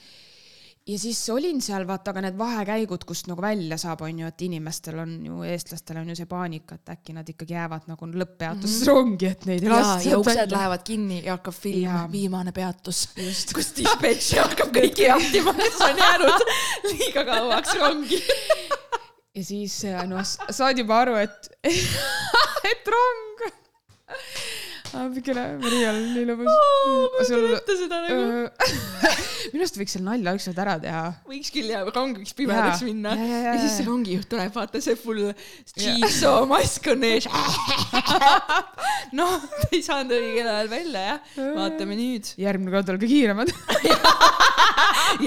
Ja 0.87 0.99
siis 0.99 1.21
olin 1.31 1.61
seal 1.63 1.85
vaata 1.87 2.13
ka 2.17 2.23
need 2.25 2.37
vahekäigud, 2.39 3.05
kust 3.09 3.29
nagu 3.31 3.43
välja 3.43 3.77
saab, 3.81 4.03
on 4.07 4.23
ju, 4.23 4.29
et 4.31 4.45
inimestel 4.47 4.99
on 5.03 5.13
ju, 5.27 5.41
eestlastel 5.47 6.01
on 6.01 6.09
ju 6.11 6.17
see 6.19 6.29
paanika, 6.31 6.79
et 6.81 6.93
äkki 6.95 7.15
nad 7.17 7.29
ikkagi 7.29 7.55
jäävad 7.55 7.89
nagu 7.91 8.09
lõpppeatuses 8.11 8.81
mm 8.81 8.83
-hmm. 8.83 8.89
rongi, 8.89 9.31
et 9.31 9.47
neid 9.47 9.65
ei 9.65 9.69
ja, 9.69 9.75
lasta 9.75 10.09
ja 10.09 10.19
uksed 10.19 10.37
välja. 10.37 10.57
lähevad 10.57 10.85
kinni 10.85 11.23
ja 11.25 11.37
hakkab 11.37 11.55
film 11.55 11.83
Jaa., 11.83 12.05
viimane 12.13 12.53
peatus, 12.53 13.09
kus 13.55 13.73
dispetšer 13.77 14.43
hakkab 14.49 14.73
kõiki 14.77 15.07
jahtima, 15.09 15.55
kes 15.55 15.81
on 15.89 16.05
jäänud 16.05 16.47
liiga 16.93 17.25
kauaks 17.25 17.75
rongi. 17.81 18.23
ja 19.35 19.45
siis 19.45 19.85
äh, 19.85 20.07
noh, 20.09 20.25
saad 20.51 20.79
juba 20.79 21.03
aru, 21.05 21.19
et, 21.21 21.53
et 22.73 22.95
rong. 22.97 23.53
appikene, 24.97 25.43
Maria 25.61 25.91
on 25.93 25.99
nii 26.15 26.25
lõbus. 26.29 26.51
sul, 27.29 27.43
mõtle 27.53 27.75
seda 27.79 27.97
nagu, 28.05 28.23
minu 29.53 29.63
arust 29.63 29.79
võiks 29.81 29.93
seal 29.97 30.05
nalja 30.07 30.35
ükskord 30.39 30.59
ära 30.65 30.75
teha. 30.83 31.05
võiks 31.31 31.51
küll 31.55 31.69
ja 31.73 31.79
rong 31.87 32.13
võiks 32.21 32.35
pimedaks 32.39 32.81
minna 32.87 33.11
Ja, 33.15 33.19
ja, 33.25 33.29
ja, 33.47 33.53
ja 33.55 33.61
siis 33.63 33.75
see 33.79 33.87
rongijuht 33.89 34.29
tuleb, 34.31 34.53
vaata 34.55 34.79
see 34.83 34.97
full 34.99 35.23
Jigsaw 35.77 36.39
mask 36.51 36.85
on 36.93 37.01
ees. 37.07 37.25
noh, 39.19 39.33
ta 39.47 39.67
ei 39.73 39.83
saanud 39.87 40.13
õigel 40.17 40.49
ajal 40.51 40.69
välja 40.73 41.01
jah, 41.07 41.19
vaatame 41.57 41.95
nüüd, 41.99 42.25
järgmine 42.41 42.71
kord 42.75 42.89
olge 42.95 43.07
kiiremad. 43.11 43.49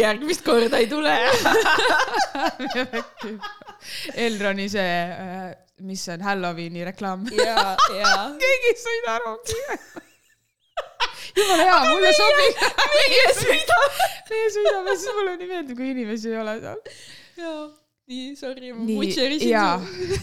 järgmist 0.04 0.42
korda 0.46 0.76
ei 0.82 0.88
tule. 0.92 1.16
Elroni 4.28 4.70
see, 4.72 4.96
mis 5.88 6.06
see 6.08 6.16
on 6.18 6.26
Halloweeni 6.30 6.86
reklaam. 6.88 7.28
keegi 8.44 8.74
ei 8.74 8.80
sõida 8.80 9.20
rongi. 9.26 9.62
jumala 11.38 11.64
hea, 11.64 11.78
mulle 11.90 12.12
sobib. 12.18 12.66
meie 12.96 13.30
sõidame. 13.38 14.10
meie 14.30 14.50
sõidame, 14.56 14.98
siis 14.98 15.18
mulle 15.18 15.38
nii 15.40 15.50
meeldib, 15.50 15.80
kui 15.80 15.94
inimesi 15.94 16.32
ei 16.32 16.40
ole 16.42 16.56
seal. 16.62 16.84
jaa, 17.40 17.64
nii 18.12 18.34
sorry, 18.40 18.74
ma 18.78 19.08
jaa 19.48 19.76
su. 19.82 20.20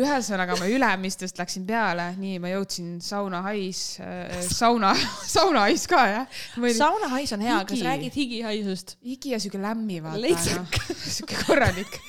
ühesõnaga 0.00 0.56
ma 0.60 0.68
Ülemistest 0.70 1.40
läksin 1.40 1.64
peale, 1.68 2.10
nii 2.20 2.40
ma 2.42 2.52
jõudsin 2.52 2.98
saunahais 3.04 3.84
äh,, 4.04 4.42
sauna, 4.46 4.92
saunahais 5.26 5.86
ka 5.90 6.02
jah. 6.10 6.42
saunahais 6.76 7.32
on 7.36 7.46
hea, 7.46 7.62
kas 7.68 7.86
räägid 7.86 8.20
higihaisust? 8.20 8.98
higi 9.06 9.34
ja 9.34 9.40
siuke 9.42 9.62
lämmi 9.62 10.02
vaata 10.04 10.60
noh, 10.60 10.84
siuke 11.06 11.40
korralik. 11.46 12.00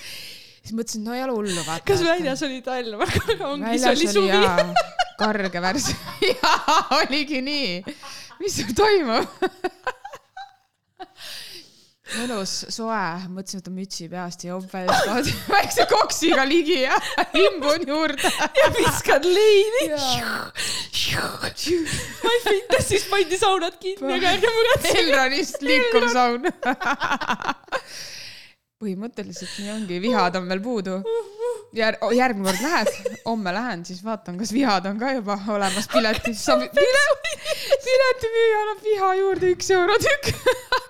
Siis 0.62 0.78
mõtlesin, 0.78 1.06
no 1.06 1.15
ei 1.17 1.24
ole 1.26 1.38
hullu 1.38 1.65
vaata. 1.65 1.86
kas 1.88 2.04
väljas 2.06 2.43
oli 2.47 2.62
talv, 2.65 3.06
aga 3.08 3.38
rongis 3.39 3.86
väljas 3.86 3.97
oli 3.97 4.08
suvi? 4.15 4.89
karge 5.21 5.62
värss. 5.62 5.95
jaa, 6.32 6.78
oligi 7.02 7.41
nii. 7.45 7.97
mis 8.41 8.58
seal 8.58 8.74
toimub? 8.78 9.28
mõnus, 12.12 12.54
soe, 12.74 13.02
mõtlesin, 13.32 13.62
võtan 13.62 13.76
mütsi 13.76 14.08
peast 14.12 14.43
ja 14.45 14.56
jope 14.56 14.84
väikse 15.56 15.86
koksiga 15.89 16.45
ligi 16.47 16.82
ja 16.84 16.97
imbun 17.45 17.86
juurde. 17.88 18.32
ja 18.58 18.69
viskad 18.76 19.28
leini. 19.28 19.88
Ma 22.24 22.34
ei 22.36 22.41
finta, 22.47 22.82
siis 22.84 23.08
pandi 23.12 23.39
saunad 23.41 23.78
kinni, 23.82 24.17
aga 24.17 24.36
ärge 24.36 24.56
muretsege. 24.58 25.06
Elronist 25.06 25.65
liikuv 25.65 26.10
saun. 26.13 26.50
Põhimõtteliselt 28.81 29.53
nii 29.61 29.71
ongi, 29.75 29.99
vihad 30.03 30.37
on 30.39 30.49
veel 30.49 30.61
puudu. 30.63 30.97
Jär-, 31.77 31.99
järgmine 32.17 32.49
kord 32.49 32.63
lähed, 32.65 33.19
homme 33.23 33.53
lähen, 33.55 33.85
siis 33.87 34.01
vaatan, 34.03 34.35
kas 34.41 34.51
vihad 34.51 34.87
on 34.89 34.97
ka 34.99 35.13
juba 35.15 35.37
olemas 35.55 35.87
piletis. 35.93 36.43
piletimüüja 37.85 38.57
annab 38.63 38.81
viha 38.87 39.11
juurde 39.21 39.53
üks 39.55 39.71
euro 39.77 39.95
tükk. 40.03 40.33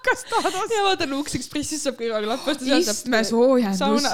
kas 0.08 0.26
tahad 0.32 0.54
osta? 0.56 0.74
ja 0.74 0.88
vaata, 0.88 1.10
Lux 1.12 1.38
Expressis 1.38 1.84
saab 1.86 2.00
kõrvaga 2.00 2.34
lappast 2.34 2.66
ja 2.66 2.80
istme 2.82 3.22
soojendus 3.28 4.10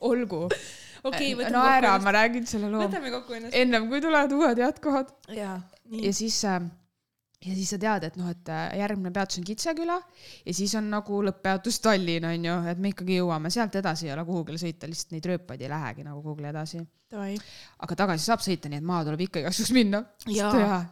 olgu. 0.00 0.48
okei, 1.04 1.34
no 1.34 1.62
ära, 1.64 1.94
kokku 1.94 2.04
ma 2.04 2.14
räägin 2.16 2.46
selle 2.48 2.70
loo. 2.72 2.84
võtame 2.84 3.12
kokku 3.14 3.38
ennast. 3.38 3.56
ennem 3.56 3.88
kui 3.92 4.02
tulevad 4.04 4.32
uued 4.36 4.60
jätkuvad. 4.60 5.12
jaa, 5.28 5.56
ja 5.56 5.96
nii. 5.96 6.12
siis 6.16 6.38
äh, 6.48 6.60
ja 7.40 7.54
siis 7.56 7.70
sa 7.72 7.78
tead, 7.80 8.04
et 8.04 8.16
noh, 8.20 8.28
et 8.28 8.52
äh, 8.52 8.66
järgmine 8.82 9.12
peatus 9.16 9.40
on 9.40 9.46
Kitseküla 9.48 9.96
ja 10.44 10.54
siis 10.56 10.74
on 10.76 10.90
nagu 10.92 11.22
lõpppeatus 11.24 11.80
Tallinn 11.80 12.28
on 12.28 12.48
ju, 12.50 12.56
et 12.72 12.80
me 12.82 12.92
ikkagi 12.92 13.16
jõuame 13.20 13.52
sealt 13.52 13.78
edasi 13.80 14.10
ei 14.10 14.14
ole 14.14 14.26
kuhugile 14.28 14.60
sõita, 14.60 14.88
lihtsalt 14.90 15.16
neid 15.16 15.28
rööpaid 15.32 15.64
ei 15.64 15.70
lähegi 15.72 16.04
nagu 16.04 16.20
kuhugile 16.24 16.52
edasi. 16.52 16.82
Aga 17.80 17.96
tagasi 18.04 18.28
saab 18.28 18.44
sõita, 18.44 18.68
nii 18.70 18.82
et 18.82 18.86
maha 18.86 19.08
tuleb 19.08 19.24
ikka 19.24 19.40
igaks 19.40 19.62
juhuks 19.62 19.72
minna. 19.74 20.02
Jaa. 20.30 20.84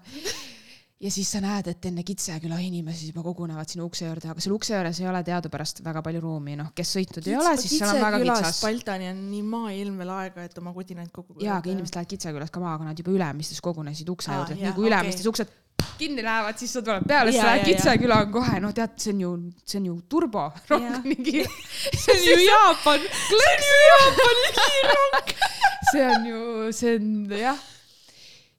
ja 1.05 1.13
siis 1.15 1.29
sa 1.31 1.43
näed, 1.45 1.69
et 1.71 1.85
enne 1.93 2.03
Kitseküla 2.09 2.57
inimesi 2.65 3.13
juba 3.13 3.23
kogunevad 3.29 3.69
sinna 3.69 3.85
ukse 3.85 4.09
juurde, 4.09 4.33
aga 4.33 4.43
seal 4.43 4.57
ukse 4.57 4.73
juures 4.73 5.05
ei 5.05 5.13
ole 5.13 5.21
teadupärast 5.29 5.85
väga 5.85 6.03
palju 6.09 6.25
ruumi, 6.25 6.57
noh, 6.59 6.73
kes 6.75 6.97
sõitnud 6.97 7.29
ei 7.29 7.37
ole, 7.39 7.55
siis 7.61 7.77
seal 7.77 7.93
on 7.93 8.03
väga 8.09 8.25
kitsas. 8.25 8.65
Baltani 8.65 9.13
on 9.13 9.23
nii 9.29 9.45
maailm 9.53 10.01
veel 10.01 10.17
aega, 10.17 10.49
et 10.49 10.59
oma 10.65 10.73
kudinaid 10.75 11.13
kokku 11.13 11.39
jaa, 11.45 11.61
aga 11.61 11.75
inimesed 11.77 12.01
lähevad 12.01 12.17
Kitsekülas 12.17 12.57
ka 12.57 12.65
maha, 12.65 12.81
aga 12.81 12.91
nad 12.91 13.05
juba 13.05 13.15
Ülemistes 13.15 13.61
kogunesid 13.63 14.11
ukse 14.17 14.33
Aa, 14.33 14.41
juurde, 14.41 14.59
nii 14.59 14.73
kui 14.73 14.89
okei. 14.89 14.91
Ülemistes 14.91 15.31
uksed 15.31 15.57
kinni 15.99 16.25
lähevad, 16.25 16.59
siis 16.61 16.73
sa 16.77 16.83
tuled 16.85 17.07
peale, 17.09 17.33
siis 17.33 17.43
sa 17.43 17.55
lähed. 17.55 17.67
Kitseküla 17.69 18.21
on 18.25 18.33
kohe, 18.35 18.61
no 18.65 18.73
tead, 18.77 18.95
see 19.03 19.15
on 19.15 19.25
ju, 19.25 19.33
see 19.65 19.81
on 19.81 19.89
ju 19.91 19.97
turbo 20.11 20.45
rong 20.71 20.87
mingi. 21.07 21.43
see 22.03 22.15
on 22.15 22.23
ju 22.27 22.39
Jaapan. 22.45 23.09
see 23.31 23.51
on 23.55 23.67
ju 23.67 23.81
Jaapani 23.89 24.53
kiirrong. 24.61 25.35
see 25.91 26.07
on 26.07 26.31
ju, 26.31 26.41
see 26.81 26.95
on 27.01 27.11
jah. 27.33 27.67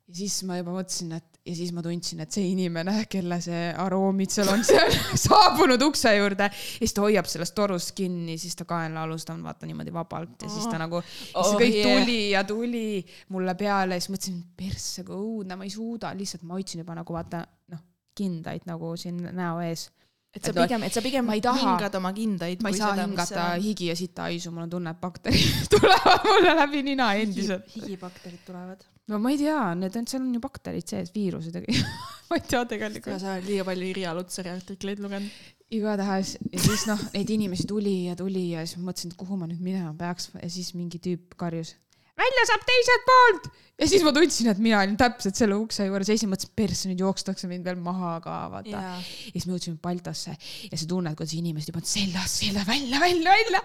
ja 0.10 0.16
siis 0.20 0.42
ma 0.50 0.58
juba 0.58 0.74
mõtlesin, 0.74 1.14
et 1.20 1.29
ja 1.50 1.56
siis 1.58 1.72
ma 1.74 1.82
tundsin, 1.86 2.20
et 2.22 2.32
see 2.36 2.46
inimene, 2.54 2.94
kelle 3.10 3.40
see 3.42 3.64
aroomid 3.82 4.30
seal 4.34 4.52
on, 4.54 4.62
see 4.68 4.78
on 4.78 4.96
saabunud 5.26 5.82
ukse 5.90 6.12
juurde 6.16 6.46
ja 6.48 6.54
siis 6.54 6.94
ta 6.94 7.02
hoiab 7.08 7.28
sellest 7.32 7.56
torust 7.58 7.96
kinni, 7.98 8.38
siis 8.42 8.56
ta 8.60 8.68
kaenlaalust 8.70 9.34
on 9.34 9.42
vaata 9.48 9.66
niimoodi 9.70 9.94
vabalt 9.96 10.46
ja 10.46 10.50
siis 10.54 10.70
ta 10.70 10.78
nagu, 10.82 11.02
see 11.02 11.34
Oh, 11.42 11.54
kõik 11.58 11.80
yeah. 11.82 11.90
tuli 12.04 12.20
ja 12.36 12.44
tuli 12.48 12.86
mulle 13.34 13.56
peale 13.60 13.98
ja 13.98 14.04
siis 14.06 14.14
mõtlesin, 14.14 14.42
persse 14.60 15.04
kui 15.08 15.18
õudne, 15.18 15.58
ma 15.58 15.66
ei 15.66 15.74
suuda, 15.74 16.14
lihtsalt 16.18 16.46
ma 16.46 16.60
hoidsin 16.60 16.84
juba 16.86 16.96
nagu 17.02 17.16
vaata 17.18 17.42
noh, 17.74 17.82
kindaid 18.20 18.70
nagu 18.70 18.94
siin 19.00 19.24
näo 19.34 19.62
ees 19.66 19.88
et 20.36 20.46
sa 20.46 20.54
pigem, 20.54 20.84
et 20.86 20.94
sa 20.94 21.02
pigem 21.02 21.26
ma 21.26 21.34
ei 21.34 21.42
taha- 21.42 21.58
hingad 21.64 21.96
oma 21.98 22.12
kindaid. 22.14 22.62
ma 22.62 22.70
ei 22.70 22.78
saa 22.78 22.94
hingata 23.00 23.46
higi 23.64 23.88
ja 23.90 23.96
sitahaisu, 23.98 24.52
mul 24.54 24.68
on 24.68 24.70
tunne, 24.76 24.92
et 24.94 25.00
bakterid 25.02 25.66
tulevad 25.74 26.28
mulle 26.28 26.54
läbi 26.60 26.84
nina 26.86 27.08
endiselt. 27.18 27.66
higibakterid 27.74 28.44
tulevad. 28.46 28.84
No 29.10 29.20
ma 29.22 29.32
ei 29.34 29.40
tea, 29.42 29.60
need 29.80 29.96
on, 30.00 30.08
seal 30.10 30.24
on 30.24 30.34
ju 30.36 30.42
bakterid 30.44 30.90
sees, 30.90 31.14
viirused 31.16 31.56
ma 32.30 32.38
ei 32.38 32.44
tea 32.46 32.66
tegelikult. 32.74 33.22
sa 33.22 33.36
oled 33.36 33.48
liiga 33.50 33.66
palju 33.68 33.90
Irja 33.94 34.14
Lutsari 34.18 34.54
artikleid 34.54 35.02
lugenud. 35.04 35.40
igatahes 35.74 36.36
ja 36.50 36.62
siis 36.64 36.86
noh, 36.90 37.02
neid 37.14 37.30
inimesi 37.34 37.68
tuli 37.70 37.96
ja 38.08 38.18
tuli 38.20 38.52
ja 38.54 38.66
siis 38.66 38.80
ma 38.80 38.90
mõtlesin, 38.90 39.14
et 39.14 39.20
kuhu 39.20 39.38
ma 39.40 39.50
nüüd 39.50 39.64
minema 39.66 39.94
peaks 39.98 40.32
ja 40.36 40.50
siis 40.50 40.74
mingi 40.78 41.02
tüüp 41.04 41.38
karjus. 41.42 41.76
välja 42.20 42.46
saab 42.52 42.66
teiselt 42.70 43.10
poolt 43.10 43.52
ja 43.80 43.88
siis 43.88 44.04
ma 44.04 44.12
tundsin, 44.16 44.50
et 44.52 44.60
mina 44.62 44.82
olin 44.84 44.98
täpselt 45.00 45.38
selle 45.40 45.56
ukse 45.60 45.88
juures 45.88 46.10
ja 46.10 46.16
siis 46.16 46.28
ma 46.28 46.34
mõtlesin, 46.36 46.54
persse 46.60 46.90
nüüd 46.90 47.04
jookstakse 47.04 47.50
mind 47.50 47.68
veel 47.68 47.80
maha 47.84 48.18
ka 48.24 48.36
vaata. 48.52 48.74
jaa. 48.74 48.98
ja 49.00 49.34
siis 49.34 49.48
me 49.48 49.56
jõudsime 49.56 49.80
Baltosse 49.84 50.36
ja 50.36 50.80
sa 50.80 50.90
tunned, 50.90 51.16
kuidas 51.20 51.36
inimesed 51.38 51.72
juba 51.72 51.84
seljas, 51.88 52.36
seljas 52.42 52.68
välja, 52.68 53.00
välja, 53.02 53.36
välja. 53.38 53.64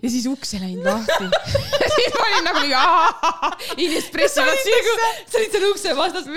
ja 0.00 0.12
siis 0.12 0.28
uks 0.30 0.54
ei 0.56 0.64
läinud 0.64 0.88
lahti. 0.88 1.28
ja 1.84 1.90
siis 1.96 2.16
ma 2.16 2.26
olin 2.26 2.48
nagu 2.48 2.64
mingi, 2.64 2.76
inimesed 3.76 4.12
pressivad 4.14 4.62
sisse. 4.64 4.96
sa 5.30 5.42
olid 5.42 5.56
seal 5.56 5.68
ukse 5.70 5.96
vastas, 6.00 6.30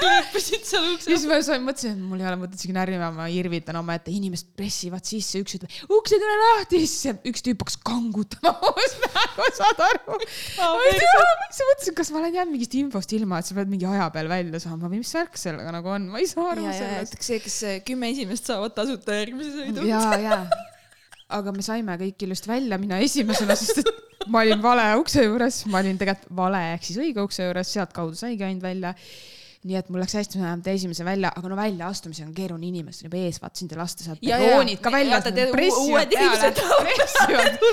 kleepisid 0.00 0.66
seal 0.68 0.90
ukse 0.94 1.10
siis 1.10 1.26
ma 1.30 1.40
sain, 1.44 1.62
mõtlesin, 1.64 1.94
et 1.96 2.10
mul 2.10 2.20
ei 2.20 2.28
ole 2.28 2.40
mõtet 2.42 2.58
isegi 2.58 2.74
närvima, 2.76 3.12
ma 3.14 3.28
irvitan 3.32 3.78
omaette, 3.80 4.12
inimesed 4.14 4.50
pressivad 4.58 5.06
sisse, 5.06 5.40
üks 5.42 5.58
ütleb, 5.58 5.78
uks 5.92 6.16
ei 6.16 6.22
tule 6.22 6.36
lahti, 6.42 6.82
siis 6.84 7.22
üks 7.30 7.46
tüüp 7.46 7.62
hakkas 7.62 7.78
kangutama 7.86 8.56
ust 8.74 9.06
nägu, 9.06 9.48
saad 9.56 9.84
aru? 9.86 10.18
ma 10.58 10.70
ei 10.88 10.98
tea, 10.98 11.24
ma 11.40 11.48
siis 11.60 11.68
mõtlesin, 11.68 11.96
kas 11.98 12.10
ma 12.12 12.20
olen 12.22 12.36
jäänud 12.38 12.54
mingist 12.56 12.74
infost 12.78 13.12
ilma, 13.16 13.40
et 13.40 13.48
sa 13.48 13.56
pead 13.56 13.70
mingi 13.70 13.88
aja 13.88 14.08
peal 14.14 14.30
välja 14.30 14.60
saama 14.62 14.88
või 14.88 15.02
mis 15.02 15.12
värk 15.16 15.38
sellega 15.40 15.74
nagu 15.74 15.92
on, 15.92 16.08
ma 16.12 16.20
ei 16.22 16.28
saa 16.30 16.50
aru 16.54 16.66
ja, 16.66 16.74
sellest 16.76 17.16
see, 17.20 17.40
kes 17.44 17.58
kümme 17.86 18.10
esimest 18.14 18.48
saavad 18.50 18.74
tasuta 18.76 19.18
järgmise 19.18 19.52
sõidu. 19.56 19.86
ja, 19.88 20.02
ja, 20.20 20.38
aga 21.36 21.54
me 21.56 21.64
saime 21.66 21.96
kõik 22.00 22.24
ilusti 22.26 22.50
välja 22.50 22.78
minna 22.80 23.00
esimesena, 23.04 23.56
sest 23.58 23.82
et 23.82 23.92
ma 24.30 24.44
olin 24.44 24.62
vale 24.64 24.86
ukse 25.00 25.24
juures, 25.26 25.62
ma 25.70 25.82
olin 25.82 26.00
tegelikult 26.00 26.32
vale 26.40 26.62
ehk 26.74 26.88
siis 26.88 27.00
õige 27.02 27.24
ukse 27.24 27.44
juures, 27.46 27.74
sealtkaudu 27.76 28.18
saigi 28.18 28.46
ainult 28.46 28.64
välja. 28.64 28.94
Nii 29.68 29.76
et 29.76 29.90
mul 29.92 30.00
läks 30.00 30.14
hästi, 30.16 30.38
me 30.40 30.46
läheme 30.46 30.72
esimese 30.72 31.04
välja, 31.04 31.30
aga 31.36 31.50
no 31.52 31.56
väljaastumisel 31.58 32.30
on 32.30 32.32
keeruline, 32.36 32.70
inimesed 32.70 33.04
on 33.04 33.10
juba 33.10 33.18
ees, 33.26 33.40
vaata 33.42 33.60
sind 33.60 33.74
ei 33.74 33.80
lasta 33.80 34.06
sealt 34.06 34.22
droonid 34.24 34.80
ka 34.80 34.92
välja 34.94 35.18
uued 35.20 36.14
inimesed, 36.16 36.56
tahavad. 36.60 37.66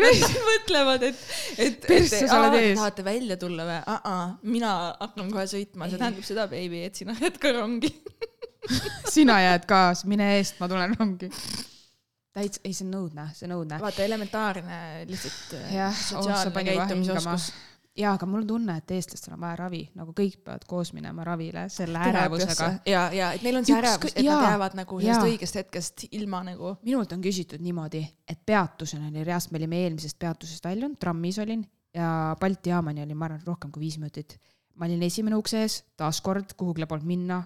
Nad 0.00 0.38
mõtlevad, 0.46 1.04
et, 1.10 1.20
et, 1.60 1.84
ees. 1.92 2.16
tahate 2.32 3.04
välja 3.04 3.36
tulla 3.40 3.68
või 3.68 3.76
uh? 3.82 4.00
-uh, 4.00 4.32
mina 4.48 4.72
hakkan 4.96 5.28
kohe 5.34 5.44
sõitma, 5.50 5.90
see 5.92 6.00
tähendab 6.00 6.24
seda, 6.30 6.48
baby, 6.48 6.86
et 6.88 6.96
sina 6.96 7.16
jääd 7.20 7.36
ka 7.42 7.52
rongi. 7.58 7.92
sina 9.16 9.36
jääd 9.44 9.68
kaasa, 9.68 10.08
mine 10.08 10.32
eest, 10.38 10.56
ma 10.62 10.72
tulen 10.72 10.96
rongi. 10.96 11.28
täitsa, 12.32 12.64
ei, 12.64 12.72
see 12.72 12.88
on 12.88 12.96
õudne, 13.02 13.28
see 13.36 13.44
on 13.50 13.58
õudne. 13.60 13.84
vaata, 13.84 14.08
elementaarne 14.08 14.80
lihtsalt 15.12 15.56
äh, 15.60 15.72
jah, 15.82 15.92
oh, 15.92 16.00
sa 16.00 16.16
sotsiaalne 16.16 16.56
pani 16.56 16.72
kohe 16.72 16.88
hingama 16.94 16.94
käitumisoskus.. 16.94 17.50
jaa, 17.96 18.14
aga 18.14 18.26
mul 18.28 18.42
on 18.42 18.46
tunne, 18.46 18.76
et 18.80 18.90
eestlastel 18.96 19.34
on 19.36 19.40
vaja 19.40 19.56
ravi, 19.62 19.82
nagu 19.98 20.12
kõik 20.16 20.40
peavad 20.44 20.66
koos 20.68 20.92
minema 20.96 21.24
ravile 21.24 21.66
selle 21.72 22.02
ärevusega. 22.10 22.70
ja, 22.88 23.06
ja 23.14 23.30
et 23.36 23.46
neil 23.46 23.60
on 23.60 23.68
see 23.68 23.76
ärevus, 23.76 24.12
et 24.14 24.24
jaa, 24.24 24.40
nad 24.40 24.50
jäävad 24.50 24.76
nagu 24.80 25.00
sellest 25.00 25.28
õigest 25.30 25.60
hetkest 25.60 26.06
ilma 26.10 26.42
nagu. 26.46 26.76
minult 26.86 27.12
on 27.16 27.24
küsitud 27.24 27.62
niimoodi, 27.64 28.02
et 28.28 28.42
peatusel 28.46 29.06
oli 29.08 29.24
reast, 29.24 29.52
me 29.52 29.62
olime 29.62 29.82
eelmisest 29.86 30.18
peatusest 30.18 30.68
väljunud, 30.68 30.98
trammis 31.00 31.40
olin 31.42 31.64
ja 31.96 32.36
Balti 32.40 32.70
jaamani 32.70 33.02
oli, 33.02 33.14
ma 33.14 33.30
arvan, 33.30 33.42
rohkem 33.46 33.72
kui 33.72 33.86
viis 33.86 33.98
minutit. 34.00 34.38
Ma 34.76 34.84
olin 34.84 35.02
esimene 35.06 35.36
ukse 35.38 35.62
ees, 35.64 35.78
taaskord 35.96 36.52
kuhugile 36.58 36.84
polnud 36.88 37.08
minna, 37.08 37.38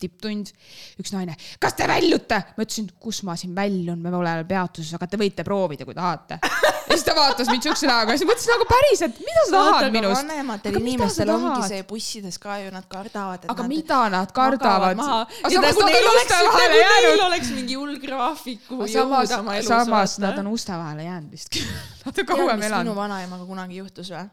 tipptund. 0.00 0.52
üks 1.00 1.12
naine, 1.12 1.34
kas 1.60 1.76
te 1.76 1.88
väljute? 1.88 2.38
ma 2.56 2.64
ütlesin, 2.64 2.88
kus 3.02 3.22
ma 3.28 3.36
siin 3.36 3.52
väljun, 3.56 4.00
me 4.00 4.12
pole 4.12 4.32
veel 4.38 4.48
peatuses, 4.48 4.94
aga 4.96 5.08
te 5.10 5.20
võite 5.20 5.44
proovida, 5.44 5.84
kui 5.88 5.96
tahate. 5.96 6.38
ja 6.40 6.96
siis 6.96 7.04
ta 7.06 7.16
vaatas 7.16 7.50
mind 7.52 7.68
siukse 7.68 7.90
näoga 7.90 8.16
siis 8.16 8.28
mõtlesin 8.28 8.54
nagu 8.56 8.68
päriselt, 8.72 9.20
mida 9.26 9.44
sa 9.48 9.54
tahad 9.58 9.88
minust? 9.98 10.22
vanematel 10.22 10.72
Aga 10.72 10.84
inimestel 10.84 11.34
ongi 11.36 11.68
see 11.68 11.86
bussides 11.92 12.40
ka 12.42 12.58
ju, 12.64 12.72
nad 12.74 12.88
kardavad, 12.88 13.46
aga 13.52 13.66
nad 13.66 13.72
mida 13.74 14.02
nad 14.16 14.34
kardavad? 14.36 15.04
aga 15.04 15.52
samas 15.52 15.80
nad 15.82 15.96
on 16.00 16.12
uste 16.16 16.42
vahele 16.48 16.82
Neil 17.12 17.24
oleks 17.28 17.50
mingi 17.54 17.76
hull 17.76 17.98
graafik, 18.02 18.64
kuhu 18.68 18.88
jõuda 18.88 19.40
oma, 19.42 19.58
elus. 19.60 19.68
samas 19.68 20.18
nad 20.22 20.40
on 20.40 20.52
uste 20.54 20.72
vahele 20.72 21.08
jäänud 21.08 21.34
vist. 21.36 21.60
Nad 22.02 22.18
on 22.18 22.26
kauem 22.26 22.56
minu 22.58 22.66
elanud. 22.66 22.96
vanaemaga 22.96 23.44
kunagi 23.46 23.78
juhtus 23.78 24.10
või? 24.10 24.24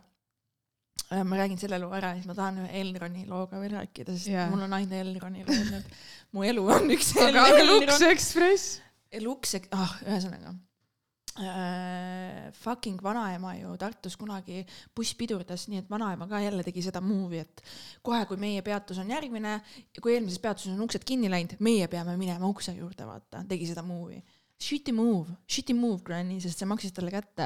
Ma 1.10 1.40
räägin 1.40 1.60
selle 1.62 1.80
loo 1.82 1.92
ära 1.96 2.14
ja 2.14 2.20
siis 2.20 2.30
ma 2.30 2.36
tahan 2.38 2.62
ühe 2.64 2.82
Elroni 2.84 3.26
looga 3.30 3.60
veel 3.62 3.76
rääkida, 3.80 4.16
sest 4.16 4.32
yeah. 4.32 4.50
mul 4.52 4.66
on 4.66 4.78
ainult 4.78 4.96
Elroni 5.00 5.46
lood 5.48 5.70
nüüd. 5.74 6.00
mu 6.36 6.46
elu 6.46 6.66
on 6.76 6.90
üks 6.96 7.14
aga 7.18 7.46
Lux 7.66 8.02
Express. 8.10 8.80
Lux, 9.24 9.56
ah, 9.74 9.96
ühesõnaga 10.06 10.54
äh,. 11.40 12.52
Fucking 12.60 13.00
vanaema 13.04 13.56
ju 13.58 13.76
Tartus 13.78 14.18
kunagi 14.20 14.64
buss 14.96 15.16
pidurdas, 15.18 15.68
nii 15.70 15.84
et 15.84 15.90
vanaema 15.90 16.28
ka 16.30 16.42
jälle 16.44 16.64
tegi 16.66 16.84
seda 16.86 17.02
move'i, 17.02 17.42
et 17.46 17.64
kohe, 18.06 18.22
kui 18.30 18.38
meie 18.42 18.62
peatus 18.66 19.00
on 19.02 19.10
järgmine 19.10 19.60
kui 20.02 20.14
eelmises 20.16 20.42
peatuses 20.44 20.76
on 20.76 20.84
uksed 20.86 21.06
kinni 21.08 21.32
läinud, 21.32 21.56
meie 21.64 21.88
peame 21.88 22.18
minema 22.20 22.50
ukse 22.50 22.76
juurde, 22.76 23.08
vaata, 23.08 23.46
tegi 23.50 23.70
seda 23.72 23.86
move'i. 23.86 24.22
Shitty 24.60 24.92
move, 24.92 25.32
shitty 25.48 25.74
move, 25.74 26.02
Granny, 26.04 26.42
sest 26.44 26.60
see 26.60 26.68
maksis 26.68 26.92
talle 26.92 27.14
kätte. 27.14 27.46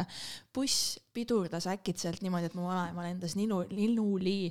buss 0.53 0.97
pidurdas 1.13 1.67
äkitselt 1.69 2.23
niimoodi, 2.25 2.49
et 2.49 2.55
mu 2.57 2.65
vanaema 2.65 3.05
lendas 3.05 3.35
ninu, 3.37 3.59
linnuli 3.69 4.49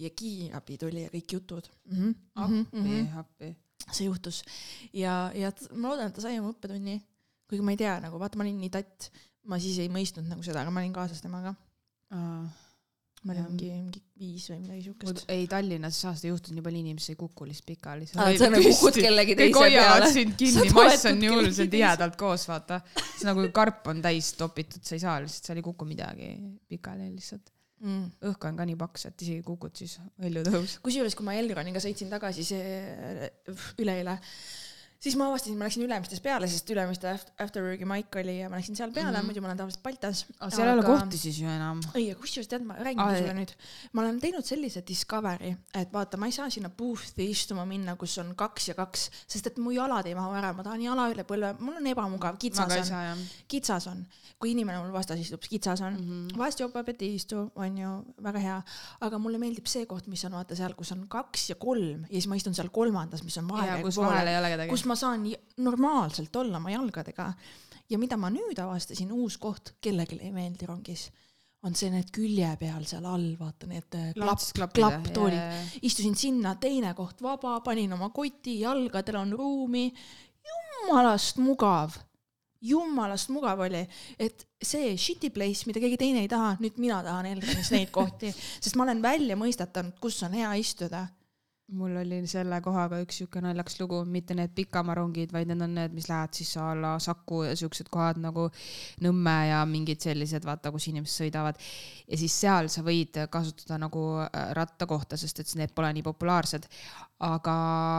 ja 0.00 0.10
kiirabi 0.16 0.78
tuli 0.80 1.04
ja 1.04 1.12
kõik 1.12 1.34
jutud 1.36 1.68
mm. 1.92 1.98
-hmm. 1.98 2.14
appi, 2.44 3.02
appi. 3.22 3.50
see 3.92 4.06
juhtus 4.08 4.42
ja, 4.92 5.30
ja 5.36 5.52
ma 5.74 5.92
loodan, 5.92 6.08
et 6.08 6.16
ta 6.16 6.24
sai 6.24 6.40
oma 6.40 6.54
õppetunni, 6.54 6.96
kuigi 7.48 7.64
ma 7.64 7.76
ei 7.76 7.82
tea 7.84 7.98
nagu 8.00 8.20
vaata, 8.20 8.40
ma 8.40 8.46
olin 8.46 8.60
nii 8.64 8.72
tatt, 8.72 9.10
ma 9.44 9.60
siis 9.60 9.76
ei 9.84 9.92
mõistnud 9.92 10.28
nagu 10.32 10.42
seda, 10.42 10.64
aga 10.64 10.72
ma 10.72 10.80
olin 10.80 10.96
kaasas 10.96 11.20
temaga, 11.20 11.52
ma 12.08 13.34
olin 13.34 13.50
mingi, 13.52 13.68
mingi 13.68 13.97
viis 14.38 14.46
või 14.52 14.60
midagi 14.62 14.84
siukest. 14.86 15.24
ei, 15.34 15.46
Tallinnas 15.50 15.98
ei 15.98 16.04
saa 16.06 16.14
seda 16.16 16.30
juhtuda, 16.30 16.54
nii 16.56 16.64
palju 16.64 16.82
inimesi 16.82 17.12
ei 17.12 17.18
kuku 17.18 17.48
lihtsalt 17.48 17.68
pikali. 17.72 18.08
Sa 18.08 18.50
nagu 18.52 18.62
kukud 18.64 18.98
kellegi 19.02 19.34
kõik 19.34 19.42
teise 19.42 19.62
hoiavad 19.64 20.04
peale. 20.04 20.10
sind 20.14 20.34
Sa 20.34 20.42
kinni, 20.42 20.64
toetud 20.64 20.78
mass 20.78 21.08
on 21.10 21.20
nii 21.22 21.32
hull, 21.34 21.50
see 21.50 21.66
kellegi 21.66 21.66
on 21.66 21.72
tihedalt 21.74 22.18
koos, 22.20 22.46
vaata. 22.50 22.80
see 22.94 23.24
on 23.24 23.30
nagu 23.32 23.46
karp 23.58 23.90
on 23.92 24.02
täis 24.04 24.32
topitud, 24.38 24.84
sa 24.86 24.96
ei 24.96 25.04
saa 25.04 25.16
lihtsalt, 25.24 25.50
seal 25.50 25.62
ei 25.62 25.66
kuku 25.66 25.88
midagi 25.88 26.30
pikali 26.70 27.10
lihtsalt. 27.10 27.50
mm.. 27.82 28.06
õhk 28.30 28.48
on 28.50 28.62
ka 28.62 28.68
nii 28.70 28.78
paks, 28.78 29.08
et 29.10 29.26
isegi 29.26 29.42
kukud 29.46 29.74
siis 29.82 29.98
õljutõus. 30.22 30.78
kusjuures, 30.84 31.18
kui 31.18 31.28
ma 31.28 31.36
Elroniga 31.40 31.82
sõitsin 31.82 32.12
tagasi 32.12 32.46
see 32.46 33.28
üleeile, 33.82 34.18
siis 34.98 35.14
ma 35.18 35.28
avastasin, 35.30 35.54
ma 35.58 35.66
läksin 35.68 35.84
Ülemistes 35.86 36.20
peale, 36.22 36.48
sest 36.50 36.70
Ülemiste 36.74 37.06
aft- 37.12 37.30
Afterworki 37.38 37.86
maik 37.86 38.16
oli 38.18 38.38
ja 38.40 38.48
ma 38.50 38.58
läksin 38.58 38.76
seal 38.76 38.92
peale 38.92 39.12
mm. 39.12 39.20
-hmm. 39.20 39.26
muidu 39.30 39.40
ma 39.40 39.48
olen 39.48 39.60
tavaliselt 39.60 39.82
Baltas. 39.82 40.24
seal 40.48 40.66
ei 40.66 40.72
ole 40.72 40.82
kohti 40.82 41.18
siis 41.18 41.38
ju 41.40 41.48
enam. 41.48 41.80
ei, 41.94 42.14
kusjuures 42.14 42.48
tead, 42.50 42.64
ma 42.66 42.74
räägin 42.74 43.02
sulle 43.18 43.34
nüüd, 43.38 43.52
ma 43.92 44.02
olen 44.02 44.20
teinud 44.20 44.44
sellise 44.44 44.82
discovery, 44.88 45.54
et 45.74 45.92
vaata, 45.92 46.16
ma 46.16 46.26
ei 46.26 46.34
saa 46.34 46.50
sinna 46.50 46.70
booth'i 46.70 47.30
istuma 47.30 47.64
minna, 47.64 47.96
kus 47.96 48.18
on 48.18 48.34
kaks 48.36 48.68
ja 48.68 48.74
kaks, 48.74 49.10
sest 49.26 49.46
et 49.46 49.58
mu 49.62 49.70
jalad 49.70 50.06
ei 50.06 50.14
mahu 50.18 50.34
ära, 50.34 50.52
ma 50.52 50.66
tahan 50.66 50.82
jala 50.82 51.08
üle 51.12 51.24
põlve, 51.28 51.54
mul 51.60 51.78
on 51.78 51.86
ebamugav, 51.86 52.38
kitsas 52.38 52.90
on, 52.90 53.22
kitsas 53.48 53.86
on, 53.86 54.02
kui 54.38 54.52
inimene 54.54 54.82
mul 54.82 54.92
vastas 54.92 55.22
istub, 55.22 55.46
kitsas 55.46 55.80
on 55.80 55.94
mm. 55.94 56.08
-hmm. 56.08 56.38
vahest 56.38 56.60
jopab, 56.60 56.88
et 56.88 57.02
ei 57.02 57.14
istu, 57.14 57.50
on 57.54 57.78
ju 57.78 57.92
väga 58.22 58.38
hea, 58.38 58.58
aga 59.00 59.18
mulle 59.18 59.38
meeldib 59.38 59.66
see 59.66 59.86
koht, 59.86 60.06
mis 60.06 60.24
on 60.24 60.32
vaata 60.32 60.56
seal, 60.58 60.74
kus 60.74 60.92
on 60.92 61.06
kaks 61.08 61.50
ja 61.50 61.54
kolm 61.54 62.02
ja 62.02 62.14
siis 62.18 62.26
ma 62.26 62.34
istun 62.34 62.54
seal 62.54 62.68
kolmandas, 62.68 63.22
mis 63.22 63.38
on 63.38 63.48
vahekäigu 63.48 63.86
kus 63.86 63.96
vahel 63.96 64.26
ei 64.26 64.38
ole 64.38 64.50
kedagi. 64.50 64.70
Ma 64.88 64.96
saan 64.98 65.26
normaalselt 65.64 66.36
olla 66.36 66.58
oma 66.60 66.72
jalgadega. 66.72 67.32
ja 67.88 67.98
mida 67.98 68.18
ma 68.20 68.28
nüüd 68.32 68.58
avastasin, 68.60 69.12
uus 69.12 69.38
koht, 69.40 69.76
kellelegi 69.80 70.18
ei 70.20 70.32
meeldi 70.32 70.66
rongis, 70.68 71.06
on 71.64 71.74
see 71.74 71.90
need 71.90 72.10
külje 72.14 72.50
peal 72.60 72.84
seal 72.86 73.06
all, 73.08 73.30
vaata 73.38 73.66
need 73.70 73.96
äh, 73.98 74.10
klapp, 74.14 74.74
klapptoolid. 74.76 75.78
istusin 75.82 76.16
sinna, 76.16 76.54
teine 76.60 76.92
koht 76.98 77.22
vaba, 77.24 77.58
panin 77.64 77.92
oma 77.96 78.10
koti, 78.14 78.60
jalgadel 78.62 79.22
on 79.22 79.32
ruumi. 79.38 79.88
jumalast 80.48 81.40
mugav, 81.42 81.96
jumalast 82.64 83.32
mugav 83.34 83.60
oli, 83.66 83.82
et 84.18 84.46
see 84.62 84.94
shitty 84.98 85.30
place, 85.34 85.66
mida 85.68 85.82
keegi 85.82 85.98
teine 86.00 86.22
ei 86.24 86.30
taha, 86.30 86.54
nüüd 86.62 86.78
mina 86.82 87.00
tahan 87.06 87.28
Elronis 87.32 87.70
neid 87.74 87.90
kohti, 87.94 88.32
sest 88.62 88.78
ma 88.78 88.86
olen 88.86 89.02
välja 89.02 89.38
mõistatanud, 89.38 89.98
kus 90.02 90.20
on 90.26 90.36
hea 90.38 90.52
istuda. 90.60 91.06
Mul 91.68 91.96
oli 92.00 92.20
selle 92.28 92.60
kohaga 92.64 92.98
üks 93.02 93.18
siuke 93.20 93.42
naljakas 93.44 93.76
lugu, 93.82 94.00
mitte 94.08 94.34
need 94.36 94.54
pikamaarongid, 94.56 95.32
vaid 95.34 95.50
need 95.50 95.64
on 95.64 95.74
need, 95.76 95.94
mis 95.96 96.08
lähevad 96.08 96.38
siis 96.38 96.54
a 96.56 96.70
la 96.78 96.94
Saku 97.02 97.42
ja 97.44 97.56
siuksed 97.58 97.90
kohad 97.92 98.20
nagu 98.22 98.46
Nõmme 99.04 99.34
ja 99.50 99.60
mingid 99.68 100.00
sellised, 100.02 100.46
vaata, 100.48 100.72
kus 100.72 100.88
inimesed 100.88 101.24
sõidavad. 101.24 101.60
ja 102.08 102.20
siis 102.20 102.34
seal 102.40 102.70
sa 102.72 102.82
võid 102.86 103.20
kasutada 103.30 103.78
nagu 103.84 104.04
äh, 104.24 104.52
rattakohta, 104.56 105.20
sest 105.20 105.44
et 105.44 105.54
need 105.60 105.74
pole 105.76 105.92
nii 105.92 106.06
populaarsed. 106.06 106.68
Aga 107.26 107.52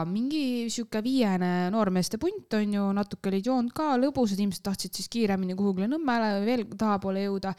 mingi 0.08 0.70
sihuke 0.72 1.02
viiene 1.04 1.68
noormeeste 1.72 2.16
punt 2.16 2.54
on 2.56 2.72
ju, 2.72 2.84
natuke 2.96 3.28
olid 3.28 3.44
joonud 3.50 3.74
ka, 3.76 3.90
lõbusad 4.00 4.38
inimesed 4.40 4.62
tahtsid 4.64 4.96
siis 4.96 5.10
kiiremini 5.12 5.52
kuhugile 5.58 5.90
Nõmmele 5.92 6.30
või 6.38 6.46
veel 6.48 6.62
tahapoole 6.80 7.26
jõuda. 7.26 7.52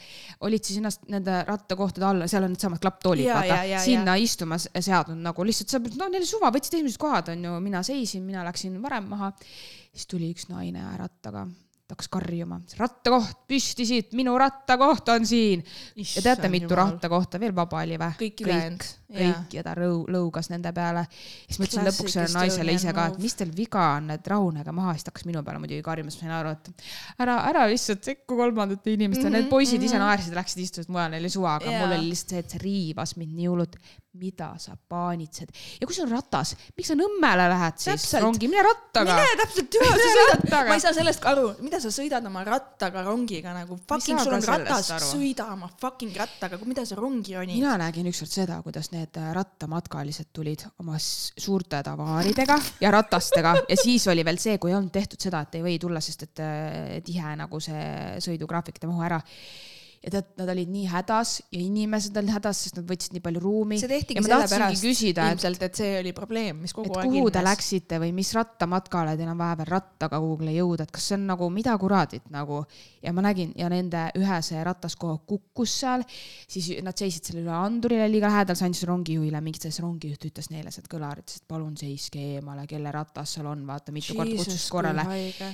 olid 0.47 0.65
siis 0.65 0.79
ennast 0.81 1.05
nende 1.13 1.43
rattakohtade 1.45 2.07
alla, 2.07 2.27
seal 2.31 2.47
on 2.47 2.55
needsamad 2.55 2.81
klapptoolid, 2.81 3.25
Ja, 3.27 3.43
ja, 3.45 3.53
vaata, 3.53 3.63
ja, 3.69 3.79
sinna 3.85 4.15
istuma 4.17 4.57
s- 4.57 4.69
seadnud 4.79 5.21
nagu 5.21 5.45
lihtsalt 5.45 5.69
sa, 5.69 5.79
no 6.01 6.09
neil 6.09 6.25
suva, 6.25 6.49
võtsid 6.51 6.79
esimesed 6.79 6.97
kohad 6.97 7.29
on 7.35 7.45
ju, 7.45 7.59
mina 7.61 7.83
seisin, 7.85 8.25
mina 8.25 8.41
läksin 8.47 8.81
varem 8.81 9.05
maha. 9.13 9.31
siis 9.93 10.07
tuli 10.07 10.31
üks 10.33 10.49
naine 10.49 10.81
rattaga, 10.97 11.45
ta 11.91 11.97
hakkas 11.97 12.07
karjuma, 12.07 12.57
rattakoht 12.79 13.41
püsti 13.51 13.83
siit, 13.87 14.13
minu 14.15 14.37
rattakoht 14.39 15.09
on 15.11 15.25
siin. 15.27 15.63
ja 15.99 16.21
teate, 16.23 16.47
mitu 16.51 16.75
rattakohta 16.77 17.39
veel 17.41 17.51
vaba 17.55 17.81
oli 17.83 17.97
või? 17.99 18.15
kõik 18.21 18.43
ülejäänud. 18.45 18.85
kõik 19.11 19.55
ja 19.57 19.63
ta 19.65 19.73
rõu-, 19.75 20.05
lõugas 20.07 20.47
nende 20.53 20.71
peale. 20.71 21.03
siis 21.11 21.59
ma 21.59 21.67
ütlesin 21.67 21.89
lõpuks 21.89 22.15
sellele 22.15 22.37
naisele 22.37 22.75
ise 22.79 22.93
ka, 22.95 23.09
et 23.11 23.19
mis 23.19 23.35
teil 23.35 23.51
viga 23.55 23.89
on, 23.97 24.07
et 24.15 24.31
rahunege 24.33 24.75
maha, 24.77 24.95
siis 24.95 25.07
ta 25.07 25.11
hakkas 25.11 25.27
minu 25.27 25.43
peale 25.43 25.59
muidugi 25.59 25.83
karjuma, 25.83 26.13
siis 26.13 26.23
ma 26.23 26.29
sain 26.29 26.37
aru, 26.37 26.53
et 26.55 26.85
ära, 27.25 27.37
ära 27.51 27.67
lihtsalt 27.73 28.07
sekku 28.07 28.39
kolmandate 28.39 28.95
inimestele 28.95 29.27
mm, 29.27 29.35
-hmm, 29.35 29.49
need 29.49 29.51
poisid 29.51 29.83
ise 29.83 29.99
naersid, 29.99 30.37
läksid 30.37 30.63
istusid 30.63 30.93
mujale, 30.93 31.17
neil 31.17 31.27
oli 31.27 31.33
suva, 31.35 31.57
aga 31.59 31.73
Jaa. 31.73 31.83
mul 31.83 31.97
oli 31.97 32.13
lihtsalt 32.13 32.37
see, 32.37 32.45
et 32.45 32.55
see 32.55 32.63
riivas 32.63 33.17
mind 33.19 33.35
nii 33.35 33.51
hullult. 33.51 33.75
Mida 34.19 34.49
sa 34.59 34.73
paanitsed 34.75 35.51
ja 35.79 35.87
kui 35.87 35.95
sul 35.95 36.03
on 36.09 36.17
ratas, 36.17 36.51
miks 36.75 36.89
sa 36.91 36.97
Nõmmele 36.99 37.45
lähed 37.47 37.77
siis 37.79 38.03
Täpselt. 38.03 38.25
rongi, 38.25 38.49
mine 38.51 38.63
rattaga. 38.65 39.15
mine 39.15 39.37
täpselt 39.39 39.69
türa, 39.71 39.91
sa 39.95 40.09
sõidad, 40.17 40.43
ma 40.67 40.75
ei 40.75 40.83
saa 40.83 40.93
sellest 40.97 41.27
aru, 41.31 41.45
mida 41.63 41.79
sa 41.79 41.91
sõidad 41.95 42.27
oma 42.27 42.43
rattaga 42.47 43.05
rongiga 43.07 43.55
nagu 43.55 43.77
fucking, 43.79 44.19
sul 44.19 44.35
on 44.35 44.43
ratas, 44.49 44.91
sõida 45.07 45.47
oma 45.53 45.71
fucking 45.79 46.19
rattaga, 46.19 46.59
mida 46.67 46.83
sa 46.89 46.99
rongi 46.99 47.37
ronid. 47.37 47.55
mina 47.55 47.77
nägin 47.79 48.11
ükskord 48.11 48.35
seda, 48.35 48.59
kuidas 48.65 48.91
need 48.91 49.15
äh, 49.21 49.31
rattamatkalised 49.37 50.33
tulid 50.35 50.67
oma 50.83 50.99
suurte 50.99 51.79
tavaaridega 51.87 52.59
ja 52.83 52.91
ratastega 52.91 53.55
ja 53.63 53.79
siis 53.79 54.09
oli 54.11 54.27
veel 54.27 54.43
see, 54.43 54.59
kui 54.59 54.73
ei 54.73 54.79
olnud 54.81 54.91
tehtud 54.91 55.23
seda, 55.23 55.45
et 55.47 55.55
ei 55.55 55.65
või 55.69 55.79
tulla, 55.79 56.03
sest 56.03 56.27
et 56.27 56.43
äh, 56.43 56.97
tihe 57.07 57.35
nagu 57.39 57.63
see 57.63 58.19
sõidugraafik 58.27 58.83
ei 58.83 58.91
mahu 58.91 59.07
ära. 59.07 59.23
Ja 60.01 60.09
tead, 60.15 60.29
nad 60.39 60.49
olid 60.49 60.69
nii 60.71 60.87
hädas 60.89 61.35
ja 61.53 61.59
inimesed 61.61 62.15
olid 62.17 62.33
hädas, 62.33 62.63
sest 62.65 62.77
nad 62.79 62.87
võtsid 62.89 63.13
nii 63.13 63.21
palju 63.21 63.41
ruumi. 63.43 63.77
see 63.77 63.89
tehtigi 63.91 64.23
sellepärast 64.25 64.81
küsida, 64.81 65.27
et 65.29 65.37
ilmselt, 65.37 65.65
et 65.67 65.77
see 65.77 65.91
oli 65.99 66.13
probleem, 66.17 66.63
mis 66.63 66.73
kogu 66.73 66.95
aeg 66.97 67.11
kuhu 67.11 67.29
te 67.33 67.43
läksite 67.45 67.99
või 68.01 68.09
mis 68.17 68.31
rattamatkale 68.33 69.13
teil 69.19 69.29
on 69.29 69.37
vaja 69.37 69.59
veel 69.59 69.69
rattaga 69.69 70.17
kuhugile 70.23 70.55
jõuda, 70.55 70.87
et 70.87 70.93
kas 70.95 71.11
see 71.11 71.19
on 71.19 71.27
nagu 71.29 71.49
mida 71.53 71.75
kuradit 71.81 72.25
nagu? 72.33 72.63
Ja 73.01 73.13
ma 73.13 73.25
nägin 73.27 73.53
ja 73.57 73.69
nende 73.69 74.07
ühe 74.17 74.39
see 74.45 74.63
ratas 74.65 74.97
kohe 74.97 75.19
kukkus 75.29 75.75
seal, 75.83 76.05
siis 76.49 76.71
nad 76.81 76.97
seisid 76.97 77.29
selle 77.29 77.45
üle 77.45 77.53
andurile 77.53 78.09
liiga 78.09 78.33
lähedal, 78.33 78.57
see 78.57 78.71
andis 78.71 78.81
rongijuhile 78.89 79.43
mingit 79.45 79.67
sellist 79.67 79.83
rongijuht 79.85 80.25
ütles 80.31 80.49
neile 80.49 80.73
sealt 80.73 80.89
kõlaritest, 80.89 81.43
et 81.43 81.47
palun 81.53 81.77
seiske 81.77 82.25
eemale, 82.39 82.65
kelle 82.69 82.89
ratas 82.93 83.37
seal 83.37 83.53
on, 83.53 83.61
vaata 83.69 83.93
mitu 83.93 84.17
korda 84.17 84.33
kutsus 84.41 84.65
korrale. 84.73 85.05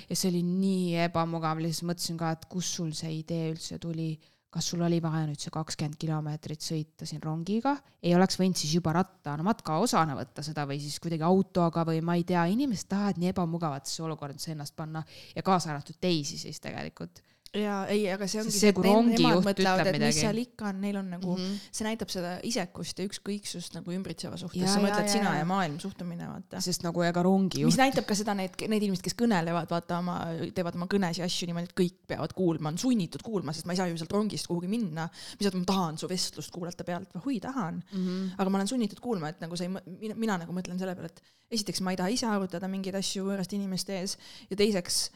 ja 0.07 0.15
see 0.15 0.31
oli 0.31 0.45
nii 0.47 1.05
ebamugav, 1.09 1.59
lihtsalt 1.59 1.91
mõtlesin 1.91 2.23
ka, 2.23 2.31
et 2.37 2.47
kust 2.51 2.79
sul 2.79 2.95
see 2.95 3.11
idee 3.19 3.51
üldse 3.51 3.79
tuli 3.83 4.13
kas 4.57 4.71
sul 4.73 4.81
oli 4.81 4.97
vaja 5.03 5.27
nüüd 5.29 5.37
see 5.41 5.53
kakskümmend 5.53 5.99
kilomeetrit 6.01 6.65
sõita 6.65 7.05
siin 7.05 7.21
rongiga, 7.21 7.75
ei 8.01 8.15
oleks 8.17 8.39
võinud 8.41 8.57
siis 8.57 8.73
juba 8.79 8.95
ratta 8.97 9.35
no 9.37 9.45
matka 9.45 9.77
osana 9.83 10.15
võtta 10.17 10.41
seda 10.45 10.65
või 10.69 10.79
siis 10.81 10.97
kuidagi 11.03 11.25
autoga 11.27 11.85
või 11.85 12.01
ma 12.01 12.17
ei 12.17 12.25
tea, 12.25 12.47
inimesed 12.49 12.89
tahavad 12.89 13.21
nii 13.21 13.29
ebamugavatesse 13.35 14.01
olukordadesse 14.07 14.55
ennast 14.55 14.75
panna 14.77 15.03
ja 15.35 15.45
kaasa 15.45 15.75
arvatud 15.75 15.99
teisi 16.01 16.39
siis 16.41 16.61
tegelikult. 16.63 17.21
Ja 17.61 17.75
ei, 17.91 18.05
aga 18.13 18.27
see 18.29 18.41
ongi 18.41 18.53
see, 18.53 18.73
kui 18.75 18.85
rongijuht 18.87 19.49
ütleb 19.53 19.81
et 19.81 19.89
mis 19.89 19.97
midagi. 19.97 20.17
seal 20.19 20.41
ikka 20.41 20.69
on, 20.71 20.81
neil 20.83 20.99
on 21.01 21.09
nagu 21.15 21.33
mm. 21.35 21.43
-hmm. 21.43 21.73
see 21.79 21.87
näitab 21.87 22.11
seda 22.13 22.33
isekust 22.47 22.99
ja 22.99 23.07
ükskõiksust 23.07 23.77
nagu 23.77 23.93
ümbritseva 23.95 24.39
suhtes, 24.39 24.67
sa 24.71 24.81
mõtled 24.83 25.07
ja, 25.07 25.13
sina 25.13 25.33
ja. 25.35 25.43
ja 25.43 25.47
maailm 25.49 25.79
suhtumine, 25.83 26.27
vaata. 26.29 26.61
sest 26.63 26.85
nagu 26.85 27.05
ega 27.07 27.23
rongijuht 27.25 27.71
mis 27.71 27.79
näitab 27.79 28.07
ka 28.09 28.17
seda, 28.17 28.35
need, 28.37 28.57
need 28.67 28.87
inimesed, 28.87 29.05
kes 29.05 29.17
kõnelevad, 29.19 29.69
vaata 29.71 30.01
oma, 30.03 30.17
teevad 30.55 30.77
oma 30.79 30.89
kõnes 30.91 31.21
ja 31.21 31.29
asju 31.29 31.49
niimoodi, 31.49 31.71
et 31.71 31.77
kõik 31.77 31.97
peavad 32.13 32.35
kuulma, 32.37 32.73
on 32.73 32.81
sunnitud 32.81 33.23
kuulma, 33.25 33.55
sest 33.55 33.69
ma 33.69 33.75
ei 33.75 33.81
saa 33.81 33.89
ju 33.91 33.97
sealt 33.99 34.13
rongist 34.15 34.49
kuhugi 34.49 34.69
minna. 34.71 35.07
mis, 35.39 35.47
et 35.47 35.57
ma 35.57 35.65
tahan 35.67 35.97
su 35.97 36.09
vestlust 36.09 36.53
kuulata 36.53 36.83
pealt, 36.87 37.15
hui 37.25 37.39
tahan 37.43 37.81
mm. 37.81 38.05
-hmm. 38.05 38.35
aga 38.37 38.49
ma 38.49 38.61
olen 38.61 38.67
sunnitud 38.67 38.99
kuulma, 38.99 39.29
et 39.29 39.41
nagu 39.41 39.55
sa 39.55 39.63
ei, 39.63 39.69
mina, 39.69 40.15
mina 40.15 40.37
nagu 40.43 40.53
mõtlen 40.53 40.79
selle 40.79 40.95
peale, 40.95 41.11
et 41.13 41.21
esiteks 41.51 41.81
ma 41.81 41.93
ei 41.93 41.99
taha 41.99 42.13
ise 42.13 42.27
arutada 42.29 42.67
mingeid 42.71 42.97
asju 42.99 43.25
võõraste 43.27 43.55
inimeste 43.55 43.99
ees 44.01 44.17
ja 44.49 44.59
teiseks 44.59 45.07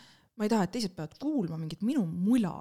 ma 0.42 0.48
ei 0.48 0.54
taha, 0.54 0.66
et 0.66 0.74
teised 0.74 0.96
peavad 0.98 1.20
kuulma 1.22 1.60
mingit 1.62 1.84
minu 1.86 2.02
mula 2.10 2.56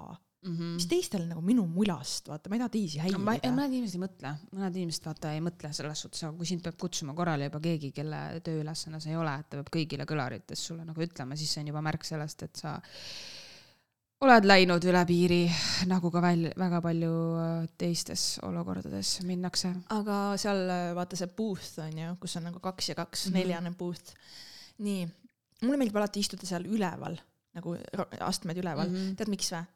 mm, 0.45 0.53
-hmm. 0.57 0.73
mis 0.77 0.87
teistel 0.91 1.25
nagu 1.29 1.41
minu 1.41 1.65
mulast, 1.67 2.29
vaata, 2.29 2.49
ma 2.49 2.57
ei 2.57 2.63
taha 2.63 2.73
teisi 2.75 2.99
ma, 3.01 3.07
häirida. 3.07 3.51
mõned 3.57 3.75
inimesed 3.75 3.97
ei 3.97 4.03
mõtle, 4.05 4.33
mõned 4.53 4.79
inimesed 4.81 5.09
vaata 5.09 5.33
ei 5.35 5.43
mõtle 5.43 5.73
selles 5.77 6.05
suhtes, 6.05 6.23
aga 6.27 6.37
kui 6.37 6.49
sind 6.49 6.63
peab 6.65 6.79
kutsuma 6.81 7.15
korrale 7.17 7.49
juba 7.49 7.61
keegi, 7.63 7.91
kelle 7.95 8.21
tööülesanne 8.45 9.01
see 9.03 9.13
ei 9.15 9.19
ole, 9.19 9.35
et 9.39 9.49
ta 9.49 9.59
peab 9.61 9.71
kõigile 9.77 10.07
kõlarites 10.09 10.65
sulle 10.69 10.85
nagu 10.87 11.05
ütlema, 11.07 11.37
siis 11.39 11.53
see 11.53 11.65
on 11.65 11.71
juba 11.73 11.85
märk 11.89 12.07
sellest, 12.07 12.43
et 12.47 12.63
sa 12.63 12.75
oled 14.21 14.45
läinud 14.45 14.85
üle 14.85 15.01
piiri, 15.09 15.41
nagu 15.89 16.11
ka 16.13 16.21
välja, 16.21 16.51
väga 16.61 16.81
palju 16.85 17.13
äh, 17.41 17.63
teistes 17.81 18.25
olukordades 18.45 19.15
minnakse. 19.25 19.73
aga 19.97 20.19
seal 20.41 20.61
äh, 20.69 20.91
vaata 20.97 21.17
see 21.17 21.31
booth 21.37 21.81
on 21.81 21.97
ju, 22.03 22.13
kus 22.21 22.37
on 22.37 22.47
nagu 22.49 22.61
kaks 22.61 22.93
ja 22.93 22.95
kaks 22.99 23.25
mm. 23.25 23.31
-hmm. 23.31 23.39
neljane 23.39 23.73
booth. 23.77 24.13
nii, 24.85 25.07
mulle 25.61 25.77
meeldib 25.77 25.97
alati 25.97 26.21
istuda 26.21 26.45
seal 26.45 26.65
üleval, 26.69 27.17
nagu 27.57 27.75
astmed 28.19 28.57
üleval 28.61 28.89
mm. 28.89 28.95
-hmm. 28.95 29.19
tead 29.19 29.31
miks 29.33 29.53
või? 29.55 29.67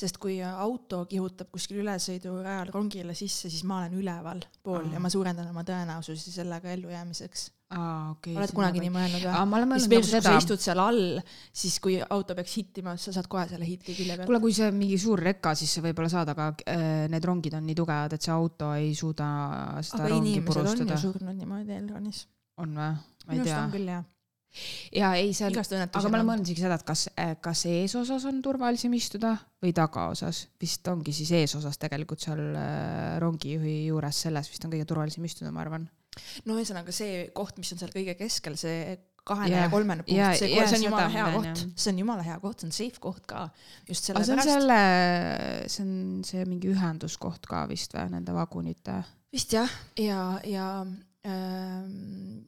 sest 0.00 0.18
kui 0.22 0.38
auto 0.42 1.04
kihutab 1.10 1.50
kuskil 1.52 1.80
ülesõidurajal 1.82 2.70
rongile 2.72 3.14
sisse, 3.18 3.50
siis 3.50 3.64
ma 3.68 3.80
olen 3.82 3.96
üleval 4.00 4.42
pool 4.64 4.84
Aa. 4.84 4.92
ja 4.94 5.00
ma 5.02 5.10
suurendan 5.12 5.48
oma 5.50 5.64
tõenäosusi 5.66 6.32
sellega 6.32 6.70
ellujäämiseks. 6.76 7.48
aa, 7.74 8.12
okei. 8.12 8.36
oled 8.38 8.54
kunagi 8.54 8.82
nii 8.84 8.92
mõelnud 8.94 9.24
või? 9.26 9.34
olen 9.34 9.74
siis 9.74 9.90
mõelnud 9.90 9.90
veel, 9.90 10.06
nagu 10.06 10.22
kui 10.22 10.28
sa 10.28 10.36
istud 10.44 10.64
seal 10.64 10.82
all, 10.84 11.20
siis 11.62 11.78
kui 11.82 11.98
auto 12.00 12.36
peaks 12.38 12.54
hittima, 12.60 12.94
sa 13.02 13.14
saad 13.16 13.28
kohe 13.30 13.46
selle 13.50 13.66
hiti 13.66 13.96
külje 13.98 14.16
pealt. 14.16 14.30
kuule, 14.30 14.42
kui 14.46 14.54
see 14.56 14.70
on 14.70 14.78
mingi 14.78 15.00
suur 15.02 15.22
reka, 15.26 15.56
siis 15.58 15.74
see 15.76 15.84
võib-olla 15.88 16.12
saad, 16.12 16.32
aga 16.36 16.52
äh, 16.70 16.86
need 17.12 17.28
rongid 17.32 17.58
on 17.58 17.66
nii 17.66 17.78
tugevad, 17.82 18.16
et 18.16 18.28
see 18.28 18.34
auto 18.34 18.72
ei 18.78 18.94
suuda 18.94 19.28
seda 19.82 20.04
aga 20.04 20.14
rongi 20.14 20.36
inimesed 20.36 20.62
on 20.62 20.70
ju 20.70 20.78
purustada. 20.78 21.02
surnud 21.02 21.42
niimoodi 21.42 21.76
Elronis. 21.76 22.24
on 22.62 22.78
või? 22.78 22.94
minu 23.26 23.44
arust 23.44 23.58
on. 23.58 23.74
küll 23.74 23.94
jah. 23.96 24.08
Ja 24.94 25.12
ei, 25.18 25.32
seal, 25.36 25.54
aga 25.54 26.02
ma 26.08 26.18
olen 26.18 26.26
mõelnud 26.26 26.48
isegi 26.48 26.64
seda, 26.64 26.78
et 26.80 26.86
kas, 26.86 27.06
kas 27.44 27.64
eesosas 27.70 28.26
on 28.30 28.40
turvalisem 28.44 28.94
istuda 28.98 29.36
või 29.62 29.72
tagaosas. 29.76 30.46
vist 30.60 30.88
ongi 30.90 31.14
siis 31.14 31.30
eesosas 31.38 31.78
tegelikult 31.80 32.24
seal 32.24 32.42
äh, 32.58 33.18
rongijuhi 33.22 33.76
juures, 33.90 34.24
selles 34.26 34.50
vist 34.50 34.66
on 34.66 34.74
kõige 34.74 34.88
turvalisem 34.90 35.24
istuda, 35.28 35.52
ma 35.54 35.62
arvan. 35.64 35.86
no 36.46 36.58
ühesõnaga 36.58 36.94
see 36.94 37.28
koht, 37.36 37.60
mis 37.62 37.70
on 37.74 37.82
seal 37.82 37.94
kõige 37.94 38.16
keskel, 38.18 38.58
see 38.58 38.98
kahene 39.30 39.52
Jah, 39.52 39.66
ja 39.66 39.70
kolmene 39.70 40.02
punkt 40.02 40.16
ja-, 40.16 40.32
see, 40.38 40.50
ja 40.54 40.66
see 40.66 40.80
on 40.80 40.86
jumala 40.88 41.06
ma 41.06 41.14
hea 41.14 41.26
koht 41.34 41.62
see 41.76 41.92
on 41.92 42.00
jumala 42.02 42.24
hea 42.26 42.38
koht, 42.42 42.62
see 42.62 42.70
on 42.70 42.74
safe 42.74 43.02
koht 43.04 43.26
ka. 43.30 43.44
just 43.88 44.10
aga 44.10 44.24
see 44.24 44.34
on 44.34 44.42
sellepärast. 44.42 44.50
selle, 44.56 44.80
see 45.74 45.84
on 45.84 46.24
see 46.26 46.48
mingi 46.48 46.72
ühenduskoht 46.72 47.46
ka 47.50 47.66
vist 47.70 47.94
või, 47.94 48.08
nende 48.16 48.34
vagunite? 48.34 48.96
vist 49.30 49.54
jah, 49.54 49.70
ja, 50.00 50.24
ja 50.48 50.66
ähm, 50.80 50.96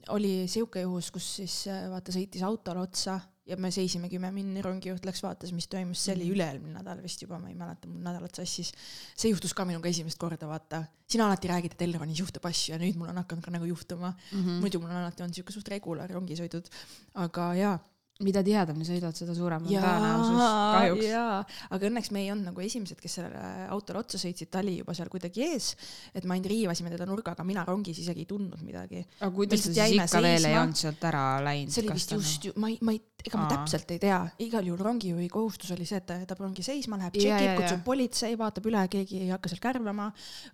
oli 0.09 0.49
sihuke 0.49 0.81
juhus, 0.81 1.11
kus 1.13 1.27
siis 1.41 1.67
äh, 1.69 1.85
vaata 1.93 2.15
sõitis 2.15 2.43
autole 2.47 2.81
otsa 2.87 3.19
ja 3.47 3.57
me 3.61 3.73
seisime 3.75 4.09
kümme 4.09 4.31
minni, 4.33 4.63
rongijuht 4.63 5.05
läks, 5.05 5.23
vaatas, 5.25 5.53
mis 5.53 5.67
toimus, 5.69 6.01
see 6.05 6.15
oli 6.15 6.29
Mhm. 6.29 6.35
üle-eelmine 6.35 6.79
nädal 6.79 7.03
vist 7.03 7.23
juba, 7.23 7.39
ma 7.43 7.51
ei 7.51 7.55
mäleta, 7.59 7.89
mul 7.91 8.01
nädalat 8.01 8.35
sassis. 8.35 8.73
see 9.17 9.31
juhtus 9.31 9.53
ka 9.55 9.65
minuga 9.65 9.89
esimest 9.89 10.19
korda, 10.19 10.47
vaata. 10.47 10.85
sina 11.09 11.27
alati 11.27 11.49
räägid, 11.49 11.73
et 11.73 11.83
Elronis 11.83 12.19
juhtub 12.19 12.45
asju 12.47 12.73
ja 12.73 12.79
nüüd 12.79 12.97
mul 12.97 13.09
on 13.09 13.17
hakanud 13.17 13.45
ka 13.45 13.51
nagu 13.51 13.65
juhtuma 13.65 14.15
mm. 14.33 14.41
-hmm. 14.41 14.61
muidu 14.61 14.81
mul 14.81 14.91
on 14.91 14.97
alati 14.97 15.23
olnud 15.23 15.35
siuke 15.35 15.53
suht 15.53 15.69
regular 15.69 16.09
rongisõidud, 16.11 16.71
aga 17.15 17.55
jaa 17.55 17.79
mida 18.21 18.43
tihedamini 18.45 18.87
sõidad, 18.87 19.17
seda 19.17 19.35
suurem 19.37 19.65
on 19.65 19.73
tõenäosus, 19.73 20.41
kahjuks. 20.77 21.55
aga 21.75 21.89
õnneks 21.89 22.11
me 22.15 22.23
ei 22.25 22.31
olnud 22.33 22.51
nagu 22.51 22.65
esimesed, 22.65 23.01
kes 23.01 23.17
sellele 23.19 23.69
autole 23.73 24.03
otsa 24.03 24.21
sõitsid, 24.21 24.51
ta 24.53 24.61
oli 24.63 24.77
juba 24.81 24.95
seal 24.97 25.11
kuidagi 25.13 25.47
ees, 25.47 25.73
et 26.15 26.27
me 26.29 26.37
ainult 26.37 26.51
riivasime 26.53 26.93
teda 26.93 27.07
nurgaga, 27.09 27.47
mina 27.47 27.65
rongis 27.69 28.03
isegi 28.03 28.27
ei 28.27 28.29
tundnud 28.31 28.63
midagi. 28.67 29.03
aga 29.21 29.33
kuidas 29.35 29.65
ta 29.65 29.73
siis 29.73 29.97
ikka 29.97 30.21
veel 30.21 30.37
ei 30.37 30.45
seisma. 30.45 30.61
olnud 30.67 30.83
sealt 30.83 31.09
ära 31.09 31.25
läinud? 31.49 31.73
see 31.75 31.85
oli 31.85 31.97
vist 31.99 32.15
just 32.15 32.47
ju, 32.49 32.55
ma 32.63 32.71
ei, 32.71 32.79
ma 32.85 32.95
ei, 32.95 33.01
ega 33.23 33.41
ma 33.41 33.47
Aa. 33.47 33.57
täpselt 33.57 33.95
ei 33.95 34.03
tea, 34.03 34.21
igal 34.45 34.67
juhul 34.67 34.83
rongijuhi 34.83 35.29
kohustus 35.33 35.73
oli 35.75 35.87
see, 35.89 36.01
et 36.03 36.07
ta 36.09 36.19
jätab 36.21 36.43
rongi 36.43 36.65
seisma, 36.67 36.99
läheb 37.01 37.17
tšekib, 37.17 37.53
kutsub 37.61 37.85
politsei, 37.87 38.37
vaatab 38.39 38.67
üle, 38.71 38.83
keegi 38.93 39.23
ei 39.27 39.31
hakka 39.33 39.53
seal 39.53 39.63
kärvama. 39.63 40.09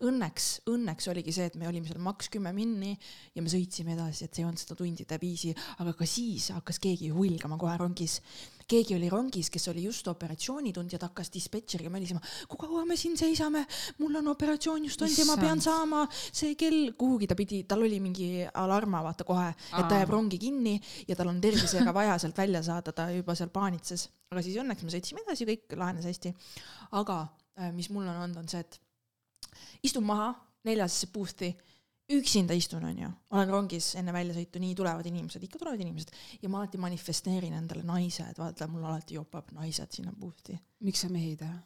Õnneks, 0.05 0.49
õnneks 0.71 1.09
oligi 1.13 1.35
see, 1.35 1.49
et 1.49 1.57
me 1.61 1.69
olime 1.71 1.89
seal 1.89 2.03
maks 2.05 2.29
kümme 2.33 2.53
minni 2.57 2.95
ja 3.35 3.45
me 3.45 3.53
sõitsime 3.53 3.97
edasi, 3.97 4.29
et 4.29 4.37
see 4.37 4.45
ei 4.45 4.49
olnud 4.49 4.61
seda 4.61 4.77
tundide 4.79 5.21
viisi, 5.23 5.55
aga 5.81 5.95
ka 5.97 6.09
siis 6.09 6.51
hakkas 6.55 6.81
keegi 6.83 7.11
hulgama 7.15 7.58
kohe 7.59 7.77
rongis. 7.81 8.21
Keegi 8.69 8.93
oli 8.99 9.09
rongis, 9.09 9.49
kes 9.49 9.65
oli 9.71 9.87
just 9.87 10.09
operatsioonitund 10.11 10.93
ja 10.93 10.99
ta 11.01 11.09
hakkas 11.09 11.31
dispetšeriga 11.33 11.89
mölisema, 11.89 12.21
kui 12.51 12.59
kaua 12.61 12.83
me 12.85 12.99
siin 13.01 13.15
seisame, 13.17 13.63
mul 13.99 14.19
on 14.21 14.29
operatsioon 14.29 14.85
just 14.85 15.01
olnud 15.01 15.17
ja 15.17 15.25
ma 15.25 15.37
pean 15.41 15.63
saama 15.65 16.03
see 16.13 16.53
kell, 16.61 16.91
kuhugi 17.01 17.31
ta 17.31 17.37
pidi, 17.39 17.63
tal 17.65 17.87
oli 17.87 17.97
mingi 18.05 18.29
alarma 18.45 19.01
vaata 19.07 19.25
kohe, 19.25 19.47
et 19.71 19.89
ta 19.89 20.03
jääb 20.03 20.13
rongi 20.13 20.41
kinni 20.43 20.75
ja 21.09 21.17
tal 21.17 21.33
on 21.33 21.41
tervisega 21.41 21.95
vaja 21.97 22.19
sealt 22.21 22.37
välja 22.37 22.61
saada, 22.67 22.93
ta 22.93 23.09
juba 23.15 23.37
seal 23.39 23.49
paanitses. 23.55 24.11
aga 24.29 24.45
siis 24.45 24.61
õnneks 24.61 24.85
me 24.85 24.93
sõitsime 24.93 25.25
edasi, 25.25 25.49
kõik 25.49 25.79
lahenes 25.81 26.05
hästi. 26.05 26.35
aga 27.01 27.23
äh, 27.57 27.73
mis 27.73 27.89
mul 27.89 28.05
on 28.05 28.21
olnud, 28.27 28.43
on 28.45 28.53
see, 28.53 28.61
et 28.61 28.81
istun 29.89 30.05
maha 30.05 30.35
neljasse 30.69 31.09
booth'i 31.15 31.55
üksinda 32.09 32.57
istun, 32.57 32.85
onju, 32.89 33.09
olen 33.37 33.51
rongis 33.53 33.91
enne 34.01 34.13
väljasõitu, 34.17 34.61
nii 34.63 34.77
tulevad 34.79 35.07
inimesed, 35.11 35.43
ikka 35.45 35.61
tulevad 35.61 35.83
inimesed 35.85 36.15
ja 36.43 36.49
ma 36.49 36.63
alati 36.63 36.81
manifesteerin 36.81 37.57
endale 37.59 37.85
naised, 37.87 38.39
vaata 38.41 38.69
mul 38.71 38.87
alati 38.89 39.19
jopab 39.19 39.53
naised 39.57 39.93
sinna 39.99 40.15
puhti. 40.21 40.57
miks 40.85 41.05
sa 41.05 41.13
mehi 41.13 41.35
ei 41.35 41.37
taha? 41.43 41.59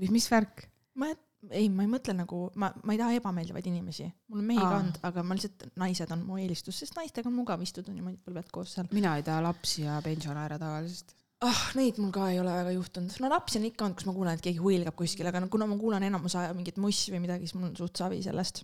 mis, 0.00 0.10
mis 0.10 0.30
värk? 0.30 0.64
ma 0.94 1.10
ei, 1.50 1.68
ma 1.68 1.84
ei 1.84 1.90
mõtle 1.90 2.14
nagu, 2.16 2.44
ma, 2.60 2.70
ma 2.84 2.94
ei 2.94 3.00
taha 3.00 3.16
ebameeldivaid 3.18 3.68
inimesi, 3.68 4.06
mul 4.32 4.42
on 4.42 4.48
mehi 4.48 4.62
ka 4.62 4.68
Aa. 4.68 4.78
olnud, 4.80 5.00
aga 5.08 5.24
ma 5.26 5.36
lihtsalt, 5.36 5.66
naised 5.82 6.14
on 6.14 6.22
mu 6.26 6.38
eelistus, 6.40 6.78
sest 6.82 6.96
naistega 6.96 7.28
on 7.28 7.36
mugav 7.36 7.64
istuda 7.64 7.92
niimoodi 7.94 8.20
põlved 8.24 8.52
koos 8.54 8.76
seal. 8.76 8.88
mina 8.94 9.16
ei 9.18 9.26
taha 9.26 9.44
lapsi 9.48 9.84
ja 9.84 9.98
pensionäre 10.04 10.58
tavaliselt. 10.62 11.16
ah, 11.42 11.62
neid 11.78 11.98
mul 12.00 12.12
ka 12.14 12.28
ei 12.32 12.40
ole 12.42 12.52
väga 12.54 12.74
juhtunud, 12.76 13.14
no 13.22 13.30
lapsi 13.32 13.58
on 13.58 13.66
ikka 13.68 13.86
olnud, 13.86 13.98
kus 13.98 14.08
ma 14.08 14.14
kuulen, 14.16 14.38
et 14.38 14.44
keegi 14.44 14.62
huilgab 14.62 14.96
kuskil, 14.98 15.28
aga 15.28 15.42
no 15.42 15.50
kuna 15.52 15.66
ma 15.70 15.78
kuulan 15.80 16.04
enamus 16.06 16.36
aja 16.38 16.52
mingit 16.56 16.78
mussi 16.82 17.14
või 17.14 17.24
midagi, 17.24 17.48
siis 17.48 17.58
mul 17.58 17.70
on 17.70 17.74
suht 17.78 17.98
savi 17.98 18.22
sellest. 18.24 18.62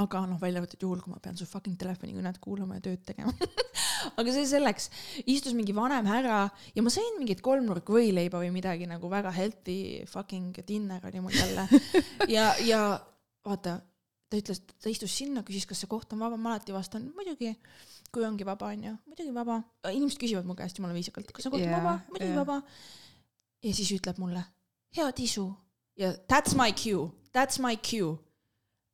aga 0.00 0.20
noh, 0.30 0.38
välja 0.40 0.60
arvatud 0.62 0.84
juhul, 0.84 1.00
kui 1.02 1.10
ma 1.12 1.18
pean 1.20 1.36
su 1.36 1.44
fucking 1.50 1.76
telefonikõnet 1.76 2.38
kuulama 2.40 2.78
ja 2.78 2.84
tööd 2.84 3.02
tegema. 3.04 3.34
aga 4.20 4.32
see 4.32 4.46
selleks, 4.48 4.86
istus 5.26 5.56
mingi 5.58 5.74
vanem 5.76 6.06
härra 6.08 6.44
ja 6.76 6.84
ma 6.86 6.92
sõin 6.94 7.18
mingit 7.18 7.42
kolmnurk 7.44 7.90
võileiba 7.90 8.40
või 8.40 8.52
midagi 8.54 8.86
nagu 8.88 9.10
väga 9.10 9.32
healthy 9.34 10.06
fucking 10.08 10.62
dinner 10.68 11.04
oli 11.10 11.24
mul 11.24 11.34
jälle. 11.34 11.66
ja, 12.36 12.52
ja 12.64 12.84
vaata, 13.44 13.80
ta 14.30 14.38
ütles, 14.38 14.62
ta 14.78 14.92
istus 14.92 15.16
sinna, 15.18 15.42
küsis, 15.46 15.66
kas 15.68 15.82
see 15.82 15.90
koht 15.90 16.14
on 16.14 16.22
vaba, 16.22 16.38
ma 16.38 16.54
alati 16.54 16.74
vastan 16.76 17.10
muidugi, 17.16 17.50
kui 18.14 18.24
ongi 18.26 18.46
vaba, 18.46 18.72
onju, 18.74 18.96
muidugi 19.06 19.34
vaba. 19.34 19.60
inimesed 19.92 20.18
küsivad 20.20 20.48
mu 20.48 20.56
käest 20.58 20.78
jumala 20.78 20.94
viisakalt, 20.94 21.30
kas 21.32 21.46
on 21.46 21.60
Jaa, 21.60 21.78
vaba, 21.78 21.98
muidugi 22.10 22.32
jaa. 22.32 22.40
vaba. 22.44 22.62
ja 23.62 23.74
siis 23.74 23.92
ütleb 23.98 24.18
mulle, 24.18 24.42
hea 24.96 25.12
tisu 25.12 25.46
ja 26.00 26.12
that's 26.28 26.56
my 26.56 26.72
cue, 26.72 27.10
that's 27.32 27.60
my 27.62 27.76
cue 27.76 28.18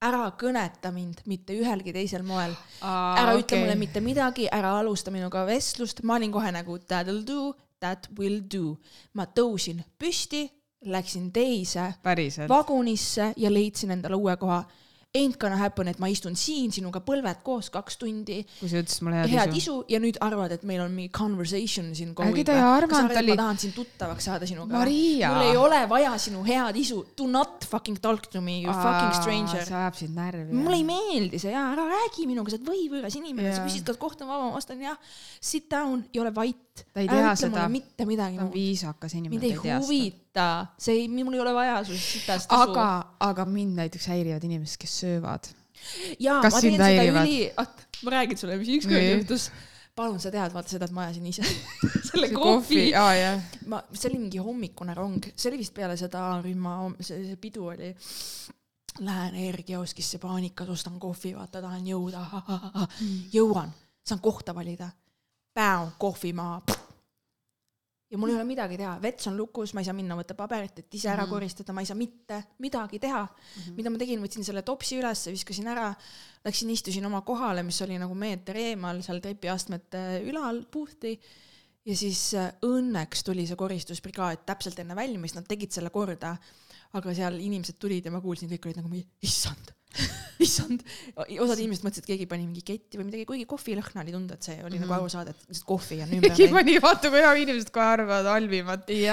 ära 0.04 0.26
kõneta 0.36 0.90
mind 0.92 1.22
mitte 1.30 1.56
ühelgi 1.56 1.94
teisel 1.94 2.24
moel, 2.26 2.52
ära 2.82 3.32
okay. 3.32 3.42
ütle 3.42 3.60
mulle 3.62 3.76
mitte 3.80 4.02
midagi, 4.04 4.48
ära 4.52 4.74
alusta 4.80 5.12
minuga 5.14 5.46
vestlust, 5.48 6.02
ma 6.04 6.18
olin 6.18 6.34
kohe 6.34 6.52
nagu 6.52 6.78
that'll 6.84 7.22
do, 7.26 7.54
that 7.80 8.08
will 8.18 8.42
do. 8.44 8.76
ma 9.14 9.26
tõusin 9.26 9.82
püsti, 9.98 10.44
läksin 10.86 11.30
teise 11.32 11.94
päriselt? 12.02 12.50
vagunisse 12.52 13.32
ja 13.36 13.52
leidsin 13.52 13.96
endale 13.96 14.18
uue 14.20 14.36
koha. 14.36 14.64
Ain't 15.16 15.38
gonna 15.40 15.56
happen, 15.60 15.88
et 15.88 15.98
ma 16.02 16.10
istun 16.12 16.36
siin 16.36 16.72
sinuga 16.74 17.00
põlved 17.06 17.40
koos 17.46 17.70
kaks 17.72 17.96
tundi, 18.00 18.42
kui 18.60 18.68
sa 18.68 18.82
ütlesid 18.82 19.04
mulle 19.06 19.22
hea 19.22 19.28
hea 19.32 19.46
tisu. 19.48 19.54
tisu 19.56 19.76
ja 19.94 20.00
nüüd 20.02 20.18
arvad, 20.24 20.52
et 20.56 20.66
meil 20.68 20.82
on 20.84 20.92
mingi 20.92 21.12
conversation 21.14 21.92
siin 21.96 22.12
Äkki 22.16 22.44
ta 22.44 22.56
ei 22.56 22.64
arvanud, 22.64 23.12
ta 23.14 23.22
oli- 23.22 23.32
ma 23.32 23.36
tahan 23.42 23.58
sind 23.62 23.74
tuttavaks 23.76 24.24
saada 24.28 24.46
sinuga. 24.48 24.76
Maria. 24.78 25.30
mul 25.32 25.46
ei 25.50 25.56
ole 25.56 25.80
vaja 25.88 26.12
sinu 26.18 26.44
head 26.46 26.76
isu, 26.76 27.00
do 27.16 27.26
not 27.30 27.64
fucking 27.64 27.98
talk 28.02 28.28
to 28.30 28.40
me, 28.40 28.60
you 28.60 28.72
fucking 28.72 29.14
stranger. 29.22 29.64
see 29.64 29.74
ajab 29.74 29.94
sind 29.96 30.16
närvi. 30.16 30.52
mulle 30.52 30.76
ei 30.76 30.84
meeldi 30.84 31.38
see 31.40 31.52
ja 31.52 31.64
ära 31.72 31.86
räägi 31.88 32.26
minuga, 32.26 32.50
sa 32.50 32.58
oled 32.60 32.68
võivõõras 32.72 33.16
inimene, 33.16 33.54
sa 33.54 33.64
küsid, 33.64 33.84
kas 33.86 33.96
koht 33.96 34.20
on 34.22 34.28
vaba, 34.28 34.50
ma 34.50 34.56
vastan 34.58 34.80
jah, 34.82 34.96
sit 35.40 35.70
down 35.70 36.04
ja 36.12 36.22
ole 36.22 36.34
vait. 36.34 36.56
Ta 36.92 37.02
ei 37.02 37.08
tea 37.08 37.34
seda. 37.38 37.68
mitte 37.72 38.06
midagi 38.08 38.38
ta 38.38 38.44
on 38.46 38.50
viisakas 38.52 39.14
inimene, 39.16 39.40
mind 39.40 39.46
ei 39.46 39.76
huvita, 39.80 40.48
see 40.80 40.98
ei, 41.02 41.06
mul 41.12 41.36
ei 41.36 41.44
ole 41.44 41.54
vaja 41.56 41.78
su 41.86 41.96
sitast 42.00 42.52
aga, 42.54 42.88
aga 43.20 43.46
mind 43.48 43.78
näiteks 43.80 44.08
häirivad 44.12 44.44
inimesed, 44.48 44.80
kes 44.82 44.98
söövad. 45.04 45.48
jaa, 46.18 46.42
ma 46.42 46.50
teen 46.50 46.76
seda 46.76 46.90
häirivad? 46.90 47.24
üli, 47.24 47.48
oot, 47.62 47.86
ma 48.02 48.14
räägin 48.18 48.42
sulle, 48.42 48.58
mis 48.60 48.74
ükskord 48.78 49.06
juhtus. 49.06 49.48
palun, 49.96 50.20
sa 50.20 50.32
tead, 50.34 50.52
vaata 50.52 50.74
seda, 50.74 50.88
et 50.88 50.96
ma 50.96 51.06
ajasin 51.06 51.30
ise 51.32 51.46
selle 52.10 52.30
kohvi. 52.34 52.90
aa 52.98 53.14
jah. 53.16 53.48
ma, 53.72 53.80
see 53.92 54.10
oli 54.10 54.20
mingi 54.26 54.42
hommikune 54.42 54.96
rong, 54.98 55.32
see 55.34 55.50
oli 55.52 55.62
vist 55.64 55.74
peale 55.76 55.96
seda 56.00 56.28
rühma, 56.44 56.78
see, 57.00 57.24
see 57.30 57.40
pidu 57.40 57.72
oli. 57.72 57.94
Lähen 58.96 59.34
energiaoskisse 59.36 60.16
paanikas, 60.16 60.70
ostan 60.72 60.94
kohvi, 60.96 61.34
vaata, 61.36 61.60
tahan 61.60 61.82
jõuda, 61.84 62.22
jõuan, 63.34 63.68
saan 64.00 64.22
kohta 64.24 64.54
valida. 64.56 64.88
Päo, 65.56 65.86
kohvi 65.98 66.32
maha. 66.36 66.60
ja 68.10 68.18
mul 68.20 68.30
ei 68.30 68.36
ole 68.38 68.44
midagi 68.46 68.76
teha, 68.78 68.92
vets 69.02 69.26
on 69.26 69.34
lukus, 69.36 69.72
ma 69.74 69.80
ei 69.82 69.86
saa 69.88 69.94
minna 69.96 70.14
võtta 70.18 70.34
paberit, 70.38 70.78
et 70.78 70.94
ise 70.94 71.08
ära 71.10 71.24
Mhm. 71.24 71.30
koristada, 71.32 71.72
ma 71.74 71.80
ei 71.82 71.86
saa 71.88 71.96
mitte 71.98 72.42
midagi 72.62 72.98
teha. 73.02 73.22
mida 73.76 73.90
ma 73.90 73.98
tegin, 73.98 74.20
võtsin 74.22 74.44
selle 74.44 74.62
topsi 74.62 74.98
ülesse, 75.00 75.32
viskasin 75.34 75.66
ära, 75.72 75.88
läksin 76.44 76.70
istusin 76.70 77.06
oma 77.06 77.20
kohale, 77.26 77.62
mis 77.66 77.80
oli 77.82 77.98
nagu 77.98 78.14
meeter 78.14 78.54
eemal 78.56 79.02
seal 79.02 79.18
trepiastmete 79.20 80.22
ülal 80.28 80.62
puhti 80.70 81.18
ja 81.86 81.96
siis 81.96 82.34
äh, 82.34 82.52
õnneks 82.62 83.24
tuli 83.24 83.46
see 83.46 83.56
koristusbrigaad 83.56 84.44
täpselt 84.46 84.78
enne 84.78 84.94
väljumist, 84.94 85.34
nad 85.34 85.46
tegid 85.48 85.72
selle 85.72 85.90
korda. 85.90 86.36
aga 86.96 87.12
seal 87.14 87.34
inimesed 87.40 87.76
tulid 87.78 88.04
ja 88.06 88.10
ma 88.10 88.20
kuulsin, 88.20 88.48
kõik 88.48 88.64
olid 88.66 88.76
nagu 88.76 89.02
issand, 89.22 89.72
issand. 90.46 90.82
osad 91.16 91.60
inimesed 91.62 91.84
mõtlesid, 91.86 92.04
et 92.04 92.10
keegi 92.10 92.26
pani 92.30 92.44
mingi 92.44 92.62
ketti 92.66 93.00
või 93.00 93.08
midagi, 93.08 93.24
kuigi 93.28 93.46
kohvilõhna 93.48 94.02
oli 94.04 94.14
tunda, 94.14 94.36
et 94.36 94.48
see 94.48 94.56
oli 94.58 94.76
mm 94.76 94.82
-hmm. 94.82 94.84
nagu 94.84 94.96
aru 94.98 95.12
saada, 95.12 95.32
et 95.32 95.50
lihtsalt 95.50 95.68
kohvi 95.68 96.00
on 96.04 96.12
ümber 96.18 96.34
keegi 96.36 96.52
pani, 96.52 96.78
vaata 96.82 97.12
kui 97.12 97.22
hea 97.24 97.34
inimesed 97.44 97.72
kohe 97.74 97.88
arvavad 97.96 98.30
halvimat. 98.32 98.88
Nii, 98.92 99.06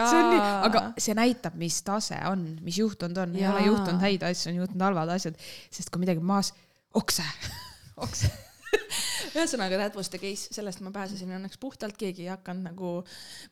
aga 0.69 0.85
see 0.97 1.17
näitab, 1.17 1.59
mis 1.59 1.81
tase 1.87 2.19
on, 2.29 2.47
mis 2.61 2.79
juhtunud 2.83 3.17
on, 3.25 3.35
ei 3.39 3.47
ole 3.47 3.67
juhtunud 3.69 4.03
häid 4.03 4.25
asju, 4.29 4.51
on 4.51 4.63
juhtunud 4.63 4.87
halvad 4.89 5.15
asjad, 5.15 5.37
sest 5.71 5.93
kui 5.93 6.03
midagi 6.03 6.23
maas, 6.23 6.53
okse, 6.93 7.23
okse. 8.07 8.33
ühesõnaga 9.37 9.77
that 9.79 9.95
was 9.97 10.09
the 10.13 10.19
case, 10.21 10.49
sellest 10.53 10.81
ma 10.85 10.91
pääsesin 10.93 11.31
õnneks 11.37 11.57
puhtalt, 11.61 11.97
keegi 11.99 12.25
ei 12.27 12.31
hakanud 12.33 12.67
nagu, 12.69 12.91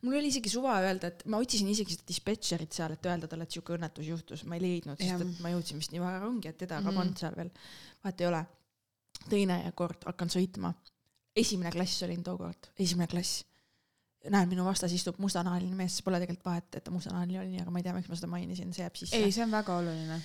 mul 0.06 0.18
oli 0.20 0.30
isegi 0.32 0.52
suva 0.54 0.78
öelda, 0.84 1.10
et 1.14 1.24
ma 1.32 1.40
otsisin 1.42 1.70
isegi 1.72 1.96
seda 1.98 2.08
dispetšerit 2.12 2.74
seal, 2.78 2.96
et 2.98 3.06
öelda 3.10 3.30
talle, 3.32 3.48
et 3.48 3.56
siuke 3.58 3.76
õnnetus 3.78 4.08
juhtus, 4.12 4.44
ma 4.50 4.58
ei 4.60 4.66
leidnud, 4.66 5.00
sest 5.02 5.26
et 5.26 5.42
ma 5.44 5.54
jõudsin 5.54 5.82
vist 5.82 5.94
nii 5.96 6.02
vara 6.04 6.20
rongi, 6.24 6.52
et 6.52 6.58
teda 6.62 6.82
ka 6.82 6.90
Mhm. 6.92 6.98
polnud 7.00 7.18
seal 7.24 7.36
veel, 7.38 7.52
vahet 8.04 8.22
ei 8.22 8.28
ole. 8.32 8.46
teine 9.30 9.56
kord 9.78 10.02
hakkan 10.08 10.30
sõitma, 10.34 10.74
esimene 11.38 11.70
klass 11.72 12.02
olin 12.04 12.24
tookord, 12.26 12.72
esimene 12.80 13.08
klass. 13.08 13.44
näen, 14.30 14.50
minu 14.50 14.62
vastas 14.66 14.92
istub 14.94 15.18
mustanahaline 15.18 15.74
mees, 15.76 15.96
pole 16.06 16.20
tegelikult 16.22 16.46
vahet, 16.46 16.76
et 16.78 16.84
ta 16.84 16.92
mustanahaline 16.94 17.40
oli, 17.40 17.60
aga 17.62 17.72
ma 17.74 17.80
ei 17.80 17.84
tea, 17.84 17.94
miks 17.94 18.10
ma 18.10 18.16
seda 18.16 18.28
mainisin, 18.30 18.74
see 18.74 18.84
jääb 18.84 18.96
sisse 19.00 19.16
ei, 19.18 19.32
see 19.34 19.44
on 19.44 19.52
väga 19.52 19.78
oluline. 19.78 20.20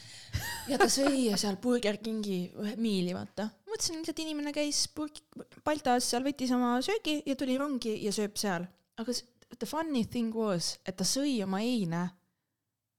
ja 0.68 0.76
ta 0.78 0.84
sõi 0.92 1.30
seal 1.36 1.56
Burger 1.56 1.96
Kingi 1.96 2.52
ühe 2.60 2.74
miili, 2.76 3.14
vaata. 3.16 3.48
Mõtlesin 3.76 4.00
lihtsalt 4.00 4.24
inimene 4.24 4.52
käis 4.56 4.86
Burg-, 4.96 5.20
Baltas 5.64 6.08
seal, 6.08 6.24
võttis 6.24 6.52
oma 6.56 6.78
söögi 6.84 7.20
ja 7.28 7.36
tuli 7.36 7.58
rongi 7.60 7.98
ja 8.06 8.12
sööb 8.14 8.38
seal. 8.40 8.66
aga 8.96 9.12
the 9.58 9.68
funny 9.68 10.04
thing 10.04 10.34
was, 10.34 10.78
et 10.88 10.96
ta 10.96 11.04
sõi 11.04 11.42
oma 11.44 11.60
eine, 11.60 12.06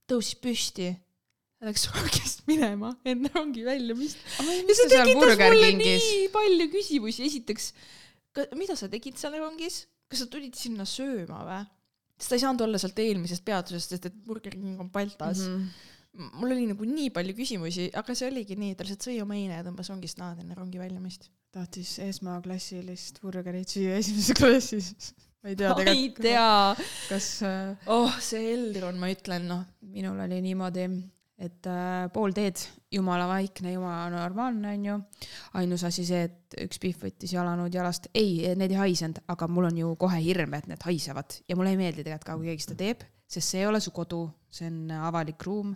tõusis 0.08 0.38
püsti, 0.40 0.92
läks 1.66 1.88
rongist 1.96 2.46
minema 2.50 2.94
enne 3.08 3.32
rongi 3.34 3.66
väljumist. 3.66 4.22
ja 4.38 4.78
see 4.78 4.92
tekitas 4.94 5.18
mulle 5.18 5.38
Kingis? 5.66 6.06
nii 6.06 6.30
palju 6.36 6.70
küsimusi, 6.76 7.26
esiteks, 7.26 7.72
mida 8.56 8.78
sa 8.78 8.90
tegid 8.92 9.18
seal 9.18 9.40
rongis, 9.42 9.88
kas 10.08 10.24
sa 10.24 10.30
tulid 10.32 10.56
sinna 10.56 10.86
sööma 10.86 11.42
või? 11.48 11.66
sest 12.18 12.32
ta 12.32 12.38
ei 12.38 12.42
saanud 12.42 12.64
olla 12.66 12.80
sealt 12.82 12.98
eelmisest 13.02 13.44
peatusest, 13.46 13.92
sest 13.94 14.08
et 14.10 14.16
Burger 14.26 14.56
King 14.56 14.80
on 14.82 14.88
Baltas 14.94 15.44
mm. 15.44 15.58
-hmm. 15.58 15.97
Mul 16.18 16.54
oli 16.56 16.68
nagu 16.72 16.88
nii 16.88 17.12
palju 17.16 17.36
küsimusi, 17.38 17.88
aga 17.98 18.16
see 18.18 18.30
oligi 18.32 18.58
nii, 18.60 18.76
ta 18.78 18.86
lihtsalt 18.86 19.08
sõi 19.10 19.18
oma 19.24 19.38
heine 19.38 19.60
ja 19.60 19.66
tõmbas 19.66 19.92
rongist 19.92 20.20
nahad 20.22 20.42
enne 20.44 20.58
rongi 20.58 20.82
väljumist. 20.82 21.30
tahtis 21.54 21.96
esmaklassilist 22.04 23.22
burgerit 23.24 23.72
süüa 23.72 23.98
esimeses 24.02 24.38
klassis. 24.38 24.90
ma 25.44 25.52
ei 25.52 25.58
tea 25.58 25.70
ma 25.72 25.82
ei 25.82 25.86
tegelikult, 25.86 26.26
tea, 26.26 26.88
kas 27.10 27.28
äh, 27.46 27.92
oh 27.94 28.18
see 28.24 28.52
Elron, 28.56 28.98
ma 29.00 29.12
ütlen 29.14 29.48
noh, 29.50 29.64
minul 29.94 30.20
oli 30.26 30.42
niimoodi, 30.44 30.88
et 31.38 31.70
äh, 31.70 32.08
pool 32.14 32.34
teed, 32.36 32.62
jumala 32.94 33.28
vaikne, 33.30 33.76
jumala 33.76 34.08
normaalne 34.14 34.74
onju. 34.74 34.98
ainus 35.62 35.86
asi 35.88 36.06
see, 36.08 36.24
et 36.28 36.58
üks 36.66 36.82
pihv 36.82 37.06
võttis 37.06 37.36
jalanõud 37.36 37.74
jalast, 37.74 38.10
ei, 38.18 38.56
need 38.58 38.74
ei 38.74 38.82
haisenud, 38.82 39.22
aga 39.30 39.50
mul 39.52 39.70
on 39.70 39.84
ju 39.84 39.94
kohe 40.02 40.20
hirm, 40.24 40.58
et 40.58 40.68
need 40.72 40.90
haisevad 40.90 41.40
ja 41.48 41.60
mulle 41.60 41.76
ei 41.76 41.80
meeldi 41.80 42.02
tegelikult 42.02 42.32
ka, 42.32 42.40
kui 42.40 42.52
keegi 42.52 42.66
seda 42.66 42.80
teeb, 42.82 43.06
sest 43.28 43.54
see 43.54 43.62
ei 43.62 43.70
ole 43.70 43.82
su 43.84 43.94
kodu, 43.94 44.26
see 44.50 44.70
on 44.72 44.98
avalik 45.10 45.46
ruum 45.46 45.76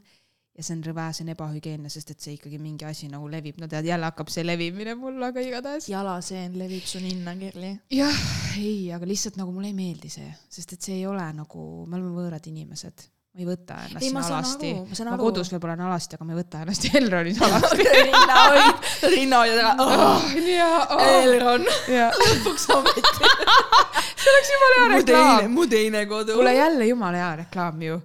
ja 0.57 0.65
see 0.65 0.75
on 0.75 0.83
rõve, 0.83 1.05
see 1.15 1.25
on 1.25 1.31
ebahügieenne, 1.33 1.91
sest 1.91 2.11
et 2.13 2.25
see 2.25 2.35
ikkagi 2.35 2.59
mingi 2.61 2.87
asi 2.87 3.07
nagu 3.11 3.29
levib, 3.31 3.61
no 3.61 3.69
tead, 3.71 3.87
jälle 3.87 4.09
hakkab 4.09 4.31
see 4.33 4.43
levimine 4.45 4.97
mul, 4.99 5.21
aga 5.23 5.43
igatahes. 5.43 5.87
jalaseen 5.91 6.57
levib 6.59 6.83
su 6.87 6.99
ninna 7.03 7.35
kirli. 7.39 7.71
jah, 7.95 8.19
ei, 8.59 8.91
aga 8.95 9.07
lihtsalt 9.07 9.39
nagu 9.39 9.55
mulle 9.55 9.71
ei 9.71 9.77
meeldi 9.77 10.11
see, 10.11 10.27
sest 10.51 10.75
et 10.75 10.91
see 10.91 10.99
ei 10.99 11.07
ole 11.09 11.25
nagu, 11.37 11.87
me 11.87 11.97
oleme 11.97 12.11
võõrad 12.19 12.51
inimesed, 12.51 13.07
ma 13.31 13.45
ei 13.45 13.47
võta 13.47 13.79
ennast 13.87 14.03
ei, 14.03 14.09
siin 14.09 14.19
alasti. 14.19 14.73
ma 14.75 15.15
ma 15.15 15.21
kodus 15.23 15.53
võib-olla 15.53 15.77
olen 15.77 15.87
alasti, 15.87 16.19
aga 16.19 16.27
ma 16.27 16.35
ei 16.35 16.41
võta 16.41 16.65
ennast 16.65 16.87
Elronis 16.99 17.41
alasti. 17.47 17.87
rinnahoid, 17.95 18.89
rinnahoid 19.15 19.61
ja 19.61 19.73
oh, 19.79 20.29
jaa, 20.51 21.01
Elron, 21.23 21.67
jaa. 21.95 22.11
lõpuks 22.25 22.67
ometi. 22.75 23.31
see 24.23 24.33
oleks 24.33 24.51
jumala 24.53 24.79
hea 24.79 24.89
reklaam. 24.97 25.51
mu 25.55 25.67
teine 25.71 26.03
kodu. 26.09 26.35
kuule 26.37 26.53
jälle 26.55 26.87
jumala 26.89 27.21
hea 27.23 27.31
reklaam 27.43 27.81
ju. 27.85 27.99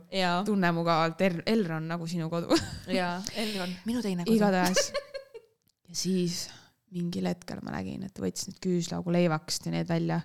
tunne 0.46 0.72
mugavalt, 0.76 1.20
Elron 1.46 1.88
nagu 1.88 2.06
sinu 2.10 2.30
kodu. 2.32 2.56
jaa, 2.98 3.18
Elron, 3.44 3.74
minu 3.88 4.02
teine 4.04 4.24
kodu. 4.24 4.36
igatahes. 4.36 4.90
ja 5.88 5.94
siis 5.94 6.46
mingil 6.96 7.28
hetkel 7.28 7.60
ma 7.64 7.76
nägin, 7.76 8.06
et 8.06 8.14
ta 8.16 8.24
võttis 8.24 8.48
need 8.48 8.58
küüslaugu 8.64 9.14
leivakest 9.14 9.68
ja 9.68 9.74
need 9.74 9.88
välja. 9.90 10.20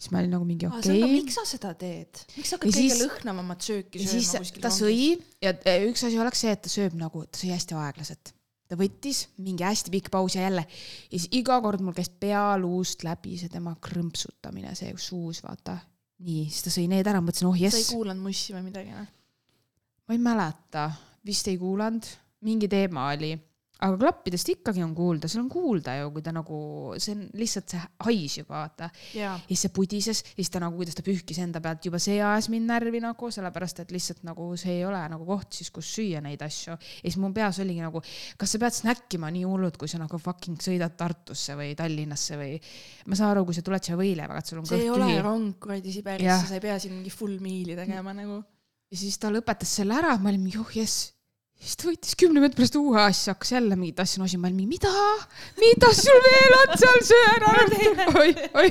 siis 0.00 0.12
ma 0.14 0.20
olin 0.22 0.30
nagu 0.36 0.46
mingi 0.48 0.68
aga 0.68 0.78
okei 0.78 1.00
okay.. 1.02 1.14
miks 1.18 1.34
sa 1.36 1.46
seda 1.48 1.72
teed? 1.76 2.22
miks 2.36 2.52
sa 2.52 2.56
hakkad 2.56 2.70
Ja 2.70 2.76
kõige 2.76 2.90
siis- 2.94 3.02
lõhnavamat 3.04 3.66
sööki 3.66 4.00
ja 4.00 4.08
sööma 4.08 4.20
siis 4.20 4.44
kuskil 4.44 4.64
ta 4.64 4.72
sõi 4.72 5.08
ja 5.44 5.54
üks 5.88 6.04
asi 6.08 6.20
oleks 6.20 6.44
see, 6.44 6.54
et 6.56 6.62
ta 6.64 6.72
sööb 6.72 6.96
nagu, 7.00 7.24
ta 7.28 7.42
sõi 7.42 7.50
hästi 7.52 7.76
aeglaselt. 7.80 8.32
Ta 8.70 8.78
võttis 8.78 9.24
mingi 9.42 9.66
hästi 9.66 9.90
pikk 9.90 10.12
paus 10.14 10.36
ja 10.38 10.46
jälle. 10.46 10.62
Ja 11.10 11.18
siis 11.18 11.28
iga 11.40 11.58
kord 11.62 11.82
mul 11.82 11.96
käis 11.96 12.10
pea 12.22 12.44
luust 12.60 13.04
läbi 13.06 13.36
see 13.40 13.50
tema 13.52 13.74
krõmpsutamine, 13.82 14.76
see 14.78 14.94
suus, 14.96 15.42
vaata. 15.42 15.78
nii, 16.20 16.46
siis 16.46 16.66
ta 16.66 16.72
sõi 16.74 16.86
need 16.90 17.06
ära, 17.08 17.22
mõtlesin, 17.24 17.48
oh 17.48 17.56
sa 17.56 17.64
ei 17.64 17.68
jess, 17.68 17.92
kuulanud 17.94 18.28
mussi 18.28 18.52
või 18.52 18.66
midagi 18.68 18.92
noh? 18.92 19.12
ma 20.06 20.16
ei 20.16 20.20
mäleta, 20.20 20.90
vist 21.26 21.48
ei 21.48 21.56
kuulanud, 21.58 22.06
mingi 22.44 22.68
teema 22.68 23.08
oli 23.14 23.32
aga 23.80 23.96
klappidest 24.00 24.52
ikkagi 24.56 24.84
on 24.84 24.94
kuulda, 24.96 25.28
seal 25.30 25.44
on 25.44 25.50
kuulda 25.52 25.96
ju, 26.00 26.10
kui 26.14 26.24
ta 26.24 26.34
nagu, 26.36 26.60
see 27.00 27.16
on 27.16 27.26
lihtsalt 27.40 27.74
see 27.74 27.82
hais 28.06 28.38
juba, 28.42 28.60
vaata. 28.60 28.90
jaa 29.16 29.34
ja 29.38 29.48
siis 29.48 29.64
see 29.66 29.72
pudises, 29.74 30.22
siis 30.34 30.50
ta 30.52 30.60
nagu, 30.62 30.76
kuidas 30.78 30.96
ta 30.98 31.04
pühkis 31.06 31.40
enda 31.42 31.62
pealt, 31.64 31.84
juba 31.86 32.00
see 32.02 32.18
ajas 32.20 32.50
mind 32.52 32.68
närvi 32.70 33.02
nagu, 33.02 33.30
sellepärast 33.32 33.82
et 33.84 33.94
lihtsalt 33.94 34.24
nagu 34.28 34.48
see 34.60 34.78
ei 34.78 34.84
ole 34.88 35.00
nagu 35.12 35.26
koht 35.28 35.58
siis, 35.58 35.70
kus 35.74 35.90
süüa 35.96 36.22
neid 36.24 36.42
asju. 36.44 36.76
ja 36.76 37.04
siis 37.06 37.18
mu 37.20 37.32
peas 37.36 37.60
oligi 37.62 37.84
nagu, 37.84 38.02
kas 38.40 38.54
sa 38.54 38.62
pead 38.62 38.76
snäkkima 38.76 39.30
nii 39.34 39.46
hullult, 39.48 39.78
kui 39.80 39.90
sa 39.90 40.00
nagu 40.02 40.20
fucking 40.20 40.60
sõidad 40.62 40.96
Tartusse 41.00 41.56
või 41.58 41.74
Tallinnasse 41.78 42.38
või. 42.40 42.58
ma 43.06 43.18
saan 43.18 43.34
aru, 43.34 43.46
kui 43.48 43.56
sa 43.56 43.64
tuled 43.66 43.86
siia 43.86 43.98
võileivaga, 44.00 44.42
et 44.42 44.52
sul 44.52 44.60
on 44.62 44.68
see 44.68 44.82
ei 44.84 44.90
kõht 44.90 44.98
ole 44.98 45.10
tühi. 45.10 45.22
rong 45.24 45.56
kuradi. 45.62 45.94
Siberisse, 45.94 46.50
sa 46.50 46.58
ei 46.58 46.64
pea 46.64 46.78
siin 46.82 46.96
mingi 46.98 47.12
full 47.14 47.38
meal'i 47.42 47.78
tegema 47.78 48.14
nagu. 48.16 48.42
ja 48.90 48.98
siis 48.98 49.18
ta 49.22 49.32
lõpetas 49.32 49.78
selle 49.80 49.96
ära, 49.96 50.16
ma 50.18 50.32
olin 50.32 50.44
mingi, 50.44 50.60
oh 50.60 50.76
jess. 50.76 51.10
Siis 51.60 51.76
ta 51.76 51.88
võttis 51.90 52.16
kümne 52.16 52.40
minuti 52.40 52.56
pärast 52.56 52.76
uue 52.80 53.00
asja, 53.02 53.34
hakkas 53.34 53.52
jälle 53.52 53.76
mingit 53.76 54.00
asja 54.00 54.22
nosima, 54.22 54.46
ma 54.46 54.48
olin 54.48 54.56
mingi, 54.62 54.78
mida, 54.78 54.92
mida 55.60 55.90
sul 55.96 56.20
veel 56.24 56.56
on 56.56 56.72
seal, 56.80 57.00
söö 57.10 57.26
ära. 57.34 57.50
oi, 58.20 58.30
oi. 58.62 58.70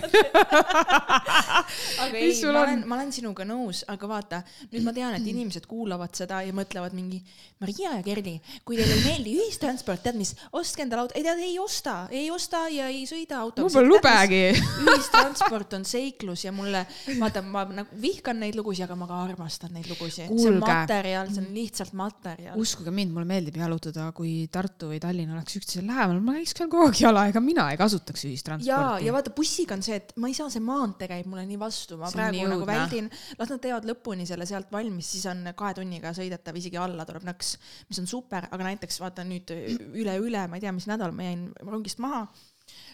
aga 2.05 2.17
ei 2.17 2.33
ma 2.47 2.63
olen, 2.63 2.81
ma 2.89 2.97
olen 2.97 3.13
sinuga 3.13 3.45
nõus, 3.45 3.83
aga 3.93 4.09
vaata, 4.09 4.41
nüüd 4.73 4.87
ma 4.87 4.93
tean, 4.95 5.13
et 5.19 5.27
inimesed 5.29 5.69
kuulavad 5.69 6.17
seda 6.17 6.41
ja 6.47 6.55
mõtlevad 6.55 6.97
mingi 6.97 7.21
Maria 7.61 7.93
ja 7.97 8.03
Kerli, 8.05 8.37
kui 8.65 8.79
teile 8.79 8.95
ei 8.95 9.03
meeldi 9.03 9.35
ühistransport, 9.37 10.01
tead 10.07 10.17
mis, 10.17 10.33
ostke 10.57 10.85
endale 10.85 11.05
auto, 11.05 11.17
ei 11.19 11.25
tead, 11.27 11.43
ei 11.45 11.57
osta, 11.61 11.95
ei 12.09 12.29
osta 12.33 12.63
ja 12.73 12.89
ei 12.89 13.03
sõida 13.09 13.37
autoga. 13.43 13.67
mul 13.67 13.75
pole 13.75 13.91
lubegi. 13.91 14.41
ühistransport 14.87 15.77
on 15.77 15.85
seiklus 15.85 16.47
ja 16.47 16.55
mulle, 16.55 16.85
vaata, 17.19 17.43
ma 17.45 17.67
nagu 17.69 18.01
vihkan 18.01 18.41
neid 18.41 18.57
lugusid, 18.57 18.87
aga 18.87 18.97
ma 18.97 19.09
ka 19.11 19.21
armastan 19.27 19.77
neid 19.77 19.91
lugusid. 19.91 20.31
see 20.33 20.49
on 20.49 20.61
materjal, 20.63 21.29
see 21.35 21.45
on 21.45 21.53
lihtsalt 21.53 21.93
materjal. 21.99 22.57
Uskuge 22.79 22.93
mind, 22.95 23.11
mulle 23.11 23.27
meeldib 23.27 23.57
jalutada, 23.59 24.05
kui 24.15 24.47
Tartu 24.51 24.89
või 24.93 24.99
Tallinn 25.03 25.33
oleks 25.35 25.57
üksteisele 25.59 25.89
lähemal, 25.89 26.21
ma 26.23 26.35
käiks 26.37 26.53
seal 26.55 26.69
kogu 26.71 26.87
aeg 26.87 26.99
jala, 27.01 27.25
ega 27.31 27.41
mina 27.43 27.65
ei 27.73 27.79
kasutaks 27.79 28.23
ja, 28.23 28.29
ühistransporti. 28.31 29.05
ja 29.05 29.15
vaata 29.15 29.33
bussiga 29.35 29.75
on 29.75 29.83
see, 29.83 29.97
et 29.99 30.13
ma 30.21 30.29
ei 30.29 30.35
saa, 30.37 30.47
see 30.53 30.63
maantee 30.63 31.09
käib 31.11 31.27
mulle 31.29 31.43
nii 31.49 31.59
vastu, 31.59 31.97
ma 31.99 32.11
See 32.11 32.19
praegu 32.19 32.45
nagu 32.53 32.67
väldin, 32.69 33.09
las 33.39 33.51
nad 33.51 33.63
teevad 33.63 33.87
lõpuni 33.89 34.27
selle 34.29 34.47
sealt 34.49 34.71
valmis, 34.71 35.09
siis 35.15 35.27
on 35.31 35.43
kahe 35.59 35.75
tunniga 35.81 36.13
sõidetav, 36.15 36.59
isegi 36.61 36.79
alla 36.79 37.07
tuleb 37.09 37.27
nõks, 37.27 37.51
mis 37.89 37.99
on 38.03 38.07
super, 38.09 38.47
aga 38.47 38.69
näiteks 38.69 39.01
vaata 39.03 39.27
nüüd 39.27 39.51
üleüle, 39.51 40.45
ma 40.47 40.59
ei 40.59 40.63
tea, 40.63 40.73
mis 40.75 40.87
nädal 40.89 41.15
ma 41.15 41.27
jäin 41.27 41.49
rongist 41.65 41.99
maha. 42.03 42.25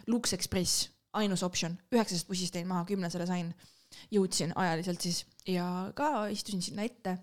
Lux 0.10 0.34
Express, 0.34 0.88
ainus 1.20 1.44
optsioon, 1.46 1.78
üheksast 1.94 2.28
bussist 2.30 2.58
jäin 2.58 2.68
maha, 2.70 2.88
kümnesele 2.90 3.28
sain, 3.30 3.54
jõudsin 4.12 4.52
ajaliselt 4.58 5.06
siis 5.06 5.22
ja 5.48 5.68
ka 5.96 6.26
istusin 6.34 6.64
sinna 6.64 6.88
ette. 6.88 7.18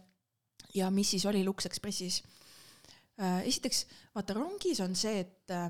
ja 0.75 0.87
mis 0.91 1.11
siis 1.11 1.27
oli 1.29 1.43
Lux 1.45 1.67
Expressis? 1.67 2.23
Esiteks 3.19 3.87
vaata 4.15 4.37
rongis 4.39 4.81
on 4.81 4.95
see, 4.99 5.21
et 5.21 5.51
äh, 5.51 5.69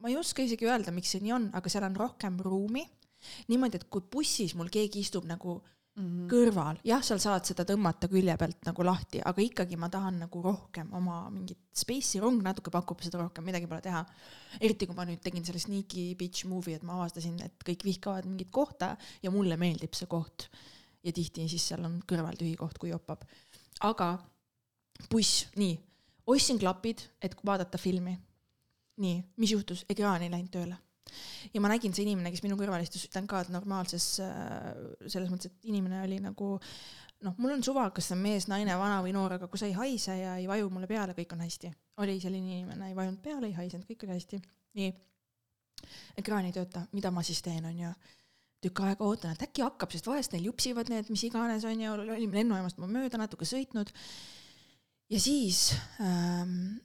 ma 0.00 0.08
ei 0.08 0.16
oska 0.16 0.42
isegi 0.42 0.68
öelda, 0.68 0.92
miks 0.94 1.14
see 1.14 1.24
nii 1.24 1.32
on, 1.32 1.48
aga 1.56 1.72
seal 1.72 1.84
on 1.88 1.96
rohkem 1.96 2.38
ruumi. 2.44 2.84
niimoodi, 3.48 3.80
et 3.80 3.88
kui 3.90 4.04
bussis 4.12 4.54
mul 4.54 4.68
keegi 4.70 5.00
istub 5.02 5.24
nagu 5.26 5.56
Mhm. 5.96 6.26
kõrval, 6.28 6.76
jah, 6.84 7.00
seal 7.00 7.16
saad 7.22 7.46
seda 7.48 7.64
tõmmata 7.64 8.08
külje 8.12 8.34
pealt 8.36 8.66
nagu 8.68 8.84
lahti, 8.84 9.22
aga 9.24 9.40
ikkagi 9.40 9.78
ma 9.80 9.88
tahan 9.88 10.18
nagu 10.26 10.42
rohkem 10.44 10.90
oma 10.92 11.22
mingit 11.32 11.56
space'i, 11.72 12.20
rong 12.20 12.42
natuke 12.44 12.68
pakub 12.70 13.00
seda 13.00 13.22
rohkem, 13.22 13.46
midagi 13.48 13.68
pole 13.70 13.80
teha. 13.80 14.02
eriti 14.60 14.86
kui 14.86 14.94
ma 14.94 15.06
nüüd 15.08 15.22
tegin 15.24 15.44
selle 15.44 15.58
sneaky 15.58 16.14
bitch 16.14 16.44
movie, 16.44 16.76
et 16.76 16.84
ma 16.84 16.98
avastasin, 17.00 17.40
et 17.40 17.64
kõik 17.64 17.86
vihkavad 17.88 18.28
mingit 18.28 18.50
kohta 18.52 18.96
ja 19.22 19.32
mulle 19.32 19.56
meeldib 19.56 19.94
see 19.96 20.06
koht. 20.06 20.50
ja 21.02 21.12
tihti 21.12 21.48
siis 21.48 21.64
seal 21.64 21.84
on 21.84 22.02
kõrval 22.02 22.36
tühi 22.36 22.56
koht, 22.56 22.76
kui 22.76 22.90
jopab. 22.90 23.24
aga 23.80 24.18
buss, 25.08 25.46
nii, 25.56 25.78
ostsin 26.26 26.58
klapid, 26.58 27.04
et 27.22 27.36
vaadata 27.46 27.78
filmi. 27.78 28.16
nii, 28.96 29.16
mis 29.36 29.50
juhtus, 29.52 29.84
ekraan 29.92 30.22
ei 30.24 30.30
läinud 30.32 30.48
tööle 30.48 30.76
ja 31.52 31.60
ma 31.60 31.68
nägin, 31.68 31.92
see 31.94 32.06
inimene, 32.06 32.30
kes 32.32 32.42
minu 32.44 32.56
kõrval 32.58 32.82
istus, 32.82 33.04
ütlen 33.08 33.26
ka, 33.30 33.42
et 33.44 33.50
normaalses 33.52 34.06
äh, 34.24 34.70
selles 35.06 35.28
mõttes, 35.30 35.52
et 35.52 35.68
inimene 35.70 36.00
oli 36.02 36.18
nagu 36.24 36.56
noh, 37.24 37.36
mul 37.38 37.54
on 37.54 37.64
suva, 37.64 37.86
kas 37.94 38.10
see 38.10 38.16
on 38.16 38.22
mees, 38.24 38.48
naine, 38.50 38.74
vana 38.78 38.98
või 39.04 39.14
noor, 39.16 39.36
aga 39.36 39.48
kui 39.52 39.60
sa 39.60 39.68
ei 39.68 39.76
haise 39.76 40.16
ja 40.18 40.36
ei 40.40 40.48
vaju 40.50 40.68
mulle 40.72 40.88
peale, 40.90 41.14
kõik 41.16 41.32
on 41.36 41.44
hästi. 41.44 41.72
oli 42.02 42.18
selline 42.20 42.58
inimene, 42.58 42.90
ei 42.90 42.96
vajunud 42.98 43.22
peale, 43.24 43.50
ei 43.50 43.56
haisenud, 43.56 43.86
kõik 43.88 44.04
oli 44.06 44.16
hästi. 44.16 44.40
nii, 44.80 44.92
ekraan 46.20 46.48
ei 46.48 46.56
tööta, 46.56 46.86
mida 46.96 47.12
ma 47.12 47.24
siis 47.26 47.42
teen, 47.44 47.64
onju 47.64 47.92
tükk 48.64 48.80
aega 48.82 49.04
ootan, 49.04 49.34
et 49.36 49.44
äkki 49.46 49.62
hakkab, 49.62 49.92
sest 49.92 50.08
vahest 50.08 50.32
neil 50.32 50.48
jupsivad 50.48 50.88
need, 50.90 51.10
mis 51.12 51.22
iganes 51.28 51.64
onju, 51.68 51.92
olime 52.16 52.40
lennujaamast 52.40 52.80
ma 52.82 52.88
mööda 52.90 53.20
natuke 53.20 53.46
sõitnud. 53.46 53.92
Ja 55.10 55.20
siis 55.20 55.70
ähm, 56.00 56.76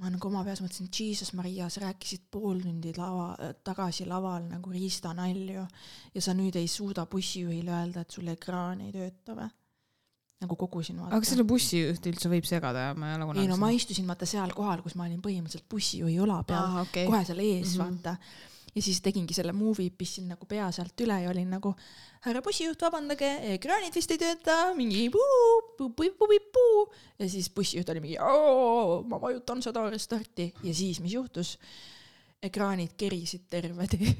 ma 0.00 0.10
nagu 0.10 0.28
oma 0.28 0.44
peas 0.46 0.62
mõtlesin, 0.62 0.90
Jesus 0.90 1.32
Maria, 1.38 1.68
sa 1.70 1.84
rääkisid 1.86 2.26
pool 2.30 2.62
tundi 2.62 2.94
lava, 2.96 3.34
tagasi 3.66 4.06
laval 4.10 4.48
nagu 4.50 4.72
riistanalju 4.74 5.66
ja 6.14 6.22
sa 6.24 6.34
nüüd 6.36 6.56
ei 6.58 6.70
suuda 6.70 7.06
bussijuhile 7.10 7.74
öelda, 7.74 8.02
et 8.02 8.16
sul 8.16 8.30
ekraan 8.32 8.82
ei 8.86 8.94
tööta 8.94 9.38
või? 9.38 9.50
nagu 10.44 10.56
kogusin 10.58 10.98
vaata. 11.00 11.16
aga 11.16 11.28
selle 11.28 11.44
bussijuht 11.48 12.06
üldse 12.10 12.30
võib 12.32 12.46
segada 12.48 12.88
ja 12.88 12.96
ma 12.98 13.12
ei 13.12 13.18
ole 13.18 13.28
kunagi 13.30 13.46
ei 13.46 13.50
no 13.52 13.58
ma 13.60 13.70
istusin 13.72 14.08
vaata 14.10 14.26
seal 14.28 14.52
kohal, 14.56 14.82
kus 14.84 14.96
ma 14.98 15.06
olin 15.06 15.22
põhimõtteliselt 15.24 15.68
bussijuhi 15.70 16.18
õla 16.24 16.40
peal 16.48 16.66
aa, 16.66 16.82
okei. 16.84 17.06
kohe 17.08 17.22
seal 17.28 17.40
ees 17.44 17.76
mm. 17.76 17.80
-hmm. 17.80 17.84
vaata. 17.84 18.16
Ja 18.74 18.82
siis 18.82 19.00
tegingi 19.04 19.34
selle 19.36 19.52
movie, 19.54 19.92
pissin 19.94 20.28
nagu 20.32 20.46
pea 20.50 20.66
sealt 20.74 21.00
üle 21.04 21.20
ja 21.22 21.30
olin 21.30 21.50
nagu, 21.56 21.74
härra 22.26 22.42
bussijuht, 22.42 22.80
vabandage, 22.82 23.30
ekraanid 23.54 23.94
vist 23.94 24.14
ei 24.14 24.20
tööta, 24.20 24.58
mingi 24.78 25.06
puu-puu-puu-puu-puu 25.14 26.78
ja 27.22 27.28
siis 27.30 27.50
bussijuht 27.54 27.90
oli 27.94 28.04
mingi, 28.04 28.18
ma 29.10 29.20
vajutan 29.22 29.62
seda 29.64 29.86
restarti 29.90 30.52
ja 30.62 30.74
siis, 30.74 31.02
mis 31.04 31.16
juhtus? 31.18 31.58
ekraanid 32.44 32.92
kerisid 33.00 33.46
terve 33.48 33.86
tee. 33.88 34.10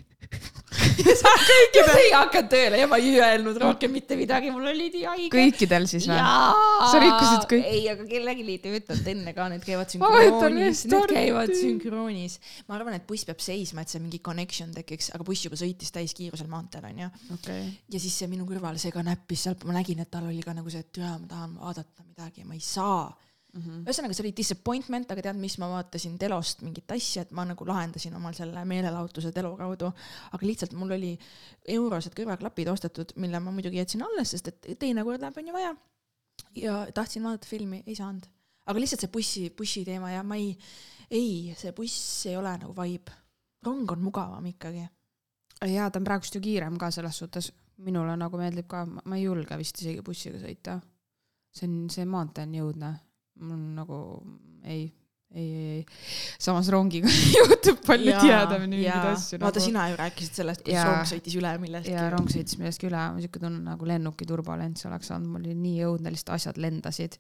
Kõikidel 0.85 1.99
ei 2.01 2.11
hakanud 2.15 2.51
tööle 2.53 2.81
ja 2.81 2.89
ma 2.91 2.99
ei 3.01 3.15
öelnud 3.19 3.59
rohkem 3.61 3.93
mitte 3.95 4.17
midagi, 4.19 4.51
mul 4.55 4.69
oli 4.71 4.89
nii 4.93 5.05
haige. 5.09 5.31
kõikidel 5.35 5.87
siis 5.91 6.07
või? 6.11 6.19
Sa 6.19 7.01
rikkusid 7.03 7.47
kõik- 7.51 7.69
ei, 7.71 7.83
aga 7.93 8.07
kellelgi 8.09 8.47
ei 8.49 8.61
töötanud 8.63 9.11
enne 9.15 9.35
ka, 9.37 9.49
need 9.53 9.67
käivad 9.67 9.97
Ma 10.01 10.11
sünkroonis, 10.15 10.85
need 10.91 11.15
käivad 11.15 11.55
sünkroonis. 11.61 12.39
ma 12.69 12.79
arvan, 12.79 12.99
et 12.99 13.07
buss 13.09 13.27
peab 13.29 13.43
seisma, 13.45 13.85
et 13.85 13.93
see 13.93 14.03
mingi 14.03 14.21
connection 14.25 14.73
tekiks, 14.75 15.11
aga 15.15 15.27
buss 15.27 15.45
juba 15.47 15.59
sõitis 15.61 15.93
täiskiirusel 15.95 16.49
maanteel 16.51 16.89
onju. 16.91 17.11
okei. 17.39 17.69
ja 17.91 18.01
siis 18.01 18.17
see 18.23 18.31
minu 18.31 18.47
kõrval, 18.49 18.79
see 18.79 18.95
ka 18.95 19.03
näppis 19.07 19.47
sealt, 19.49 19.65
ma 19.65 19.77
nägin, 19.79 20.01
et 20.05 20.11
tal 20.11 20.27
oli 20.29 20.43
ka 20.45 20.55
nagu 20.57 20.71
see, 20.71 20.85
et 20.85 20.93
türa, 20.93 21.17
ma 21.19 21.27
tahan 21.31 21.59
vaadata 21.61 22.05
midagi 22.07 22.45
ja 22.45 22.47
ma 22.47 22.55
ei 22.55 22.65
saa. 22.65 23.13
Mhm. 23.55 23.85
ühesõnaga, 23.87 24.15
see 24.17 24.25
oli 24.25 24.33
disappointment, 24.35 25.11
aga 25.15 25.23
tead, 25.29 25.39
mis 25.39 25.55
ma 25.63 25.69
vaatasin 25.71 26.17
telost 26.19 26.65
mingit 26.67 26.91
asja, 26.91 27.23
et 27.23 27.31
ma 27.31 27.45
nagu 27.47 27.67
lahendasin 27.69 28.17
omal 28.19 28.35
selle 28.35 28.65
meelelahutuse 28.67 29.31
telo 29.33 29.53
kaudu, 29.57 29.93
aga 30.35 30.49
lihtsalt 30.49 30.75
mul 30.75 30.91
oli 30.97 31.13
eurosed 31.77 32.17
kõrvaklapid 32.19 32.73
ostetud, 32.73 33.15
mille 33.23 33.39
ma 33.41 33.55
muidugi 33.55 33.79
jätsin 33.79 34.03
alles, 34.03 34.35
sest 34.35 34.51
et 34.51 34.67
teinekord 34.79 35.23
läheb 35.23 35.39
on 35.39 35.53
ju 35.53 35.55
vaja. 35.55 35.77
ja 36.59 36.87
tahtsin 36.95 37.23
vaadata 37.23 37.47
filmi, 37.47 37.83
ei 37.87 37.95
saanud. 37.95 38.27
aga 38.67 38.81
lihtsalt 38.81 39.07
see 39.07 39.13
bussi, 39.13 39.45
bussi 39.51 39.85
teema 39.85 40.11
ja 40.11 40.23
ma 40.27 40.35
ei, 40.35 40.59
ei, 41.11 41.55
see 41.57 41.73
buss 41.73 42.27
ei 42.27 42.37
ole 42.37 42.59
nagu 42.59 42.75
vibe. 42.75 43.13
rong 43.63 43.91
on 43.91 44.03
mugavam 44.03 44.47
ikkagi. 44.51 44.89
jaa, 45.63 45.91
ta 45.91 45.99
on 46.01 46.05
praegust 46.05 46.35
ju 46.35 46.41
kiirem 46.41 46.79
ka 46.79 46.91
selles 46.91 47.19
suhtes. 47.23 47.53
minule 47.77 48.17
nagu 48.17 48.37
meeldib 48.37 48.67
ka, 48.67 48.85
ma 48.87 49.17
ei 49.17 49.23
julge 49.31 49.57
vist 49.57 49.79
isegi 49.79 50.03
bussiga 50.03 50.43
sõita. 50.43 50.81
see 51.55 51.69
on, 51.69 51.91
see 51.91 52.05
maantee 52.05 52.43
on 52.43 52.51
nii 52.51 52.61
õudne. 52.67 52.97
Mul 53.43 53.63
nagu 53.75 53.99
ei, 54.65 54.85
ei, 55.35 55.45
ei, 55.45 55.71
ei. 55.79 55.87
samas 56.39 56.69
rongiga 56.73 57.11
juhtub 57.39 57.81
palju 57.87 58.15
tihedamini 58.21 58.79
mingeid 58.79 59.09
asju 59.11 59.41
vaata, 59.43 59.59
nagu. 59.59 59.65
sina 59.67 59.87
ju 59.91 59.99
rääkisid 60.01 60.41
sellest, 60.41 60.63
kuidas 60.65 60.81
Jaa. 60.81 60.91
rong 60.93 61.09
sõitis 61.11 61.39
üle 61.41 61.55
millestki. 61.63 61.95
ja 61.97 62.05
rong 62.15 62.31
sõitis 62.31 62.59
millestki 62.61 62.91
üle, 62.91 63.07
siuke 63.25 63.43
tunne 63.43 63.63
nagu 63.65 63.89
lennuki 63.91 64.29
turbulents 64.29 64.87
oleks 64.91 65.11
olnud, 65.17 65.35
mul 65.35 65.43
oli 65.43 65.57
nii 65.59 65.89
õudne, 65.89 66.15
lihtsalt 66.15 66.37
asjad 66.39 66.61
lendasid. 66.63 67.19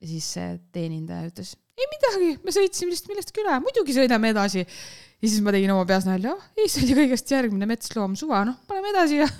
ja 0.00 0.10
siis 0.10 0.32
see 0.36 0.56
teenindaja 0.74 1.28
ütles, 1.30 1.54
ei 1.74 1.90
midagi, 1.90 2.34
me 2.44 2.54
sõitsime 2.54 2.94
lihtsalt 2.94 3.12
millestki 3.12 3.42
üle, 3.44 3.56
muidugi 3.64 3.96
sõidame 3.96 4.32
edasi. 4.34 4.64
ja 4.64 5.28
siis 5.28 5.40
ma 5.44 5.54
tegin 5.54 5.72
oma 5.74 5.86
peas 5.88 6.08
nalja, 6.08 6.34
oh, 6.36 6.50
ei 6.58 6.70
see 6.70 6.86
oli 6.86 6.98
kõigest 7.02 7.36
järgmine 7.36 7.68
metsloom 7.70 8.16
suva, 8.18 8.44
noh, 8.48 8.60
paneme 8.68 8.94
edasi 8.94 9.20
ja. 9.20 9.30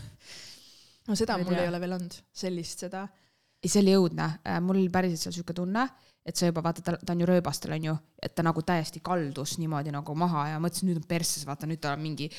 no 1.08 1.18
seda 1.18 1.38
ei 1.38 1.46
mul 1.46 1.56
tea. 1.56 1.66
ei 1.66 1.72
ole 1.72 1.82
veel 1.82 1.96
olnud, 1.98 2.18
sellist 2.44 2.84
seda. 2.86 3.06
See 3.72 3.82
oli 3.84 3.94
õudne, 3.98 4.28
mul 4.64 4.80
oli 4.80 4.90
päriselt 4.92 5.24
seal 5.24 5.38
sihuke 5.38 5.54
tunne, 5.56 5.86
et 6.24 6.38
sa 6.40 6.48
juba 6.48 6.62
vaata, 6.64 6.80
ta, 6.84 6.94
ta 6.96 7.12
on 7.12 7.20
ju 7.20 7.26
rööbastel, 7.28 7.74
on 7.76 7.86
ju, 7.90 7.94
et 8.24 8.32
ta 8.36 8.44
nagu 8.46 8.62
täiesti 8.64 9.02
kaldus 9.04 9.58
niimoodi 9.60 9.92
nagu 9.92 10.14
maha 10.16 10.46
ja 10.54 10.60
mõtlesin, 10.62 10.88
nüüd 10.88 11.02
on 11.02 11.06
persses, 11.08 11.44
vaata 11.44 11.68
nüüd 11.68 11.82
ta 11.84 11.92
on 11.92 12.00
mingi, 12.00 12.30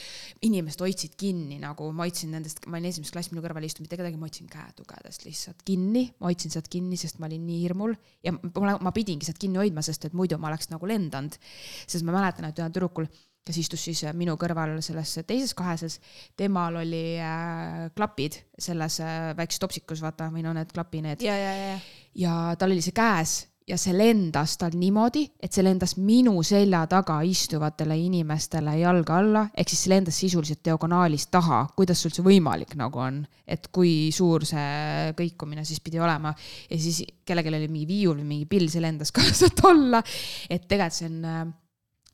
inimesed 0.47 0.81
hoidsid 0.81 1.13
kinni 1.21 1.59
nagu, 1.61 1.91
ma 1.93 2.07
hoidsin 2.07 2.33
nendest, 2.33 2.63
ma 2.65 2.79
olin 2.79 2.89
esimeses 2.89 3.13
klassis, 3.13 3.33
minu 3.33 3.45
kõrval 3.45 3.65
ei 3.65 3.69
istunud 3.69 3.85
mitte 3.85 3.99
kedagi, 4.01 4.17
ma 4.17 4.25
hoidsin 4.25 4.49
käetugedest 4.49 5.27
lihtsalt 5.27 5.61
kinni, 5.69 6.07
ma 6.17 6.31
hoidsin 6.31 6.55
sealt 6.55 6.69
kinni, 6.73 6.97
sest 6.97 7.21
ma 7.21 7.29
olin 7.29 7.45
nii 7.45 7.61
hirmul 7.61 7.93
ja 8.25 8.33
ma, 8.33 8.75
ma 8.89 8.95
pidingi 8.95 9.29
sealt 9.29 9.41
kinni 9.41 9.61
hoidma, 9.61 9.85
sest 9.85 10.09
et 10.09 10.17
muidu 10.17 10.41
ma 10.41 10.49
oleks 10.49 10.73
nagu 10.73 10.89
lendanud. 10.89 11.37
sest 11.85 12.05
ma 12.05 12.17
mäletan, 12.17 12.49
et 12.49 12.57
ühel 12.57 12.73
tüdrukul, 12.73 13.05
kes 13.45 13.61
istus 13.61 13.83
siis 13.87 14.03
äh, 14.07 14.13
minu 14.17 14.35
kõrval 14.41 14.77
selles 14.85 15.17
teises 15.27 15.53
kaheses, 15.57 15.99
temal 16.37 16.81
oli 16.81 17.17
äh, 17.21 17.89
klapid 17.95 18.41
selles 18.57 18.99
äh, 19.03 19.33
väikses 19.37 19.61
topsikus, 19.61 20.01
vaata, 20.01 20.31
või 20.33 20.45
no 20.45 20.55
need 20.57 20.71
klapi 20.73 21.03
need. 21.05 21.25
Ja, 21.25 21.35
ja, 21.37 21.51
ja, 21.59 21.75
ja. 22.17 22.37
Tal 22.57 22.73
oli 22.73 22.81
see 22.81 22.95
käes 22.95 23.43
ja 23.65 23.77
see 23.81 23.95
lendas 23.97 24.55
tal 24.61 24.75
niimoodi, 24.77 25.23
et 25.41 25.53
see 25.53 25.63
lendas 25.65 25.95
minu 25.97 26.35
selja 26.45 26.83
taga 26.89 27.17
istuvatele 27.25 27.97
inimestele 27.97 28.75
jalge 28.77 29.13
alla, 29.13 29.43
ehk 29.57 29.73
siis 29.73 29.83
see 29.85 29.93
lendas 29.93 30.19
sisuliselt 30.21 30.61
diagonaalis 30.65 31.27
taha, 31.33 31.63
kuidas 31.77 32.01
see 32.01 32.11
üldse 32.11 32.25
võimalik 32.25 32.75
nagu 32.77 33.01
on, 33.01 33.23
et 33.45 33.69
kui 33.73 34.11
suur 34.13 34.45
see 34.45 35.11
kõikumine 35.17 35.65
siis 35.65 35.81
pidi 35.85 36.01
olema. 36.01 36.33
Ja 36.69 36.81
siis 36.81 37.01
kellelgi 37.25 37.53
oli 37.53 37.69
mingi 37.69 37.89
viiul 37.89 38.21
või 38.21 38.31
mingi 38.35 38.49
pill, 38.49 38.69
see 38.69 38.85
lendas 38.85 39.13
ka 39.13 39.25
sealt 39.33 39.65
alla, 39.69 40.01
et 40.49 40.65
tegelikult 40.69 40.99
see 41.01 41.09
on 41.09 41.53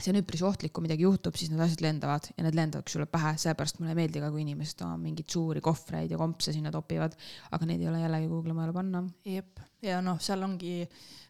see 0.04 0.14
on 0.14 0.22
üpris 0.22 0.44
ohtlik, 0.46 0.74
kui 0.76 0.86
midagi 0.86 1.06
juhtub, 1.06 1.38
siis 1.38 1.52
need 1.54 1.62
asjad 1.64 1.84
lendavad 1.86 2.30
ja 2.34 2.46
need 2.46 2.58
lendavad 2.58 2.92
sulle 2.92 3.08
pähe, 3.10 3.34
seepärast 3.42 3.80
mulle 3.80 3.96
ei 3.96 4.02
meeldi 4.02 4.24
ka, 4.24 4.32
kui 4.34 4.44
inimesed 4.46 4.86
oma 4.86 5.00
mingeid 5.02 5.30
suuri 5.32 5.64
kohvreid 5.64 6.12
ja 6.12 6.20
kompse 6.20 6.54
sinna 6.56 6.74
topivad, 6.74 7.18
aga 7.52 7.70
neid 7.70 7.84
ei 7.84 7.90
ole 7.92 8.04
jällegi 8.04 8.30
Google'i 8.32 8.58
peale 8.58 8.76
panna. 8.76 9.04
jep, 9.28 9.62
ja 9.86 10.00
noh, 10.06 10.20
seal 10.22 10.44
ongi, 10.46 10.74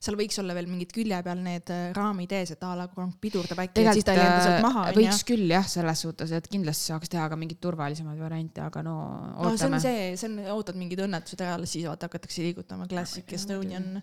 seal 0.02 0.18
võiks 0.20 0.40
olla 0.42 0.56
veel 0.58 0.70
mingid 0.72 0.92
külje 0.96 1.22
peal 1.26 1.44
need 1.44 1.72
äh, 1.74 1.84
raamid 1.98 2.36
ees, 2.36 2.54
et 2.56 2.66
a 2.68 2.74
la 2.80 2.88
kui 2.92 3.04
rong 3.04 3.16
pidurdab 3.24 3.64
äkki, 3.66 3.86
et 3.86 4.00
siis 4.00 4.08
ta 4.08 4.16
ei 4.16 4.22
lenda 4.22 4.42
sealt 4.46 4.66
maha, 4.66 4.88
äh, 4.90 4.98
võiks. 5.00 5.24
küll 5.28 5.48
jah, 5.52 5.68
selles 5.72 6.04
suhtes, 6.06 6.36
et 6.36 6.50
kindlasti 6.52 6.92
saaks 6.92 7.12
teha 7.12 7.30
ka 7.32 7.40
mingeid 7.40 7.62
turvalisemaid 7.64 8.20
variante, 8.22 8.64
aga 8.66 8.84
no 8.88 8.98
no 9.32 9.54
see 9.54 9.54
ootame 9.54 9.80
on. 9.80 9.86
see, 9.86 10.12
see 10.20 10.30
on, 10.32 10.38
ootad 10.58 10.80
mingid 10.80 11.04
õnnetused 11.08 11.46
ära, 11.46 11.60
siis 11.70 11.88
vaata 11.90 12.12
hakatakse 12.12 12.46
liigutama 12.46 12.90
Classic 12.92 13.36
Estonian, 13.38 14.02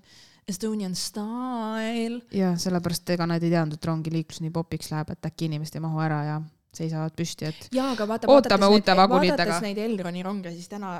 Estonian 0.49 0.94
style. 0.96 2.22
ja 2.32 2.55
sellepärast 2.57 3.11
ega 3.11 3.26
nad 3.28 3.42
ei 3.42 3.51
teadnud, 3.53 3.76
et 3.76 3.84
rongiliiklus 3.90 4.40
nii 4.40 4.53
popiks 4.55 4.90
läheb, 4.92 5.11
et 5.12 5.28
äkki 5.28 5.49
inimesed 5.51 5.76
ei 5.76 5.84
mahu 5.84 6.01
ära 6.01 6.22
ja 6.24 6.38
seisavad 6.78 7.14
püsti, 7.16 7.49
et 7.49 7.68
jaa, 7.74 7.90
aga 7.94 8.07
vaata, 8.09 8.28
Ootame 8.30 8.68
uute 8.72 8.94
vagunitega. 8.96 9.36
vaadates 9.36 9.62
neid 9.64 9.78
Elroni 9.82 10.22
ronge, 10.22 10.53
siis 10.55 10.68
täna, 10.70 10.92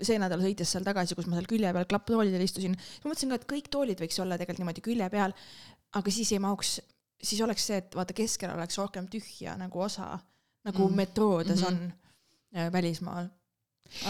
see 0.00 0.18
nädal 0.20 0.40
sõites 0.42 0.72
seal 0.74 0.86
tagasi, 0.86 1.16
kus 1.18 1.28
ma 1.30 1.36
seal 1.38 1.48
külje 1.50 1.72
peal 1.76 1.88
klapptoolidel 1.90 2.44
istusin, 2.44 2.76
ma 3.04 3.12
mõtlesin 3.12 3.32
ka, 3.32 3.40
et 3.40 3.46
kõik 3.52 3.68
toolid 3.72 4.00
võiks 4.00 4.20
olla 4.24 4.38
tegelikult 4.40 4.64
niimoodi 4.64 4.84
külje 4.84 5.10
peal, 5.12 5.36
aga 6.00 6.14
siis 6.14 6.32
ei 6.32 6.40
mahuks, 6.42 6.78
siis 7.20 7.42
oleks 7.44 7.68
see, 7.68 7.80
et 7.84 7.96
vaata 7.96 8.16
keskel 8.16 8.54
oleks 8.54 8.80
rohkem 8.80 9.08
tühja 9.12 9.56
nagu 9.60 9.84
osa, 9.84 10.18
nagu 10.66 10.88
Mm. 10.88 10.96
metroodes 10.96 11.60
mm 11.60 11.66
-hmm. 11.66 11.84
on 11.84 11.92
äh, 12.56 12.72
välismaal. 12.72 13.28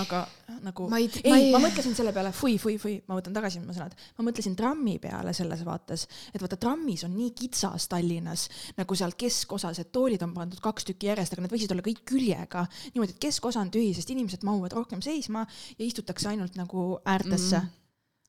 Aga 0.01 0.22
nagu 0.61 0.89
ma 0.91 0.99
ei, 1.01 1.09
ei, 1.24 1.49
ma 1.55 1.61
mõtlesin 1.62 1.95
selle 1.97 2.12
peale, 2.12 2.33
fui, 2.37 2.59
fui, 2.61 2.76
fui, 2.78 2.99
ma 3.09 3.16
võtan 3.18 3.35
tagasi 3.37 3.61
oma 3.62 3.74
sõnad, 3.76 3.97
ma 4.18 4.26
mõtlesin 4.26 4.57
trammi 4.59 4.99
peale 5.03 5.33
selles 5.37 5.64
vaates, 5.66 6.07
et 6.35 6.41
vaata 6.43 6.59
trammis 6.61 7.05
on 7.09 7.16
nii 7.16 7.33
kitsas 7.39 7.89
Tallinnas 7.91 8.49
nagu 8.76 8.99
seal 8.99 9.16
keskosas, 9.18 9.81
et 9.83 9.93
toolid 9.93 10.22
on 10.26 10.35
pandud 10.37 10.61
kaks 10.61 10.91
tükki 10.91 11.11
järjest, 11.11 11.35
aga 11.35 11.47
need 11.47 11.55
võiksid 11.57 11.74
olla 11.74 11.87
kõik 11.87 12.05
küljega. 12.05 12.66
niimoodi, 12.95 13.16
et 13.16 13.22
keskosa 13.22 13.61
on 13.61 13.70
tühi, 13.70 13.95
sest 13.97 14.11
inimesed 14.11 14.45
mahuvad 14.47 14.72
rohkem 14.76 15.03
seisma 15.03 15.47
ja 15.78 15.85
istutakse 15.85 16.28
ainult 16.28 16.57
nagu 16.61 17.01
äärtesse 17.05 17.61
Mhm. 17.61 17.80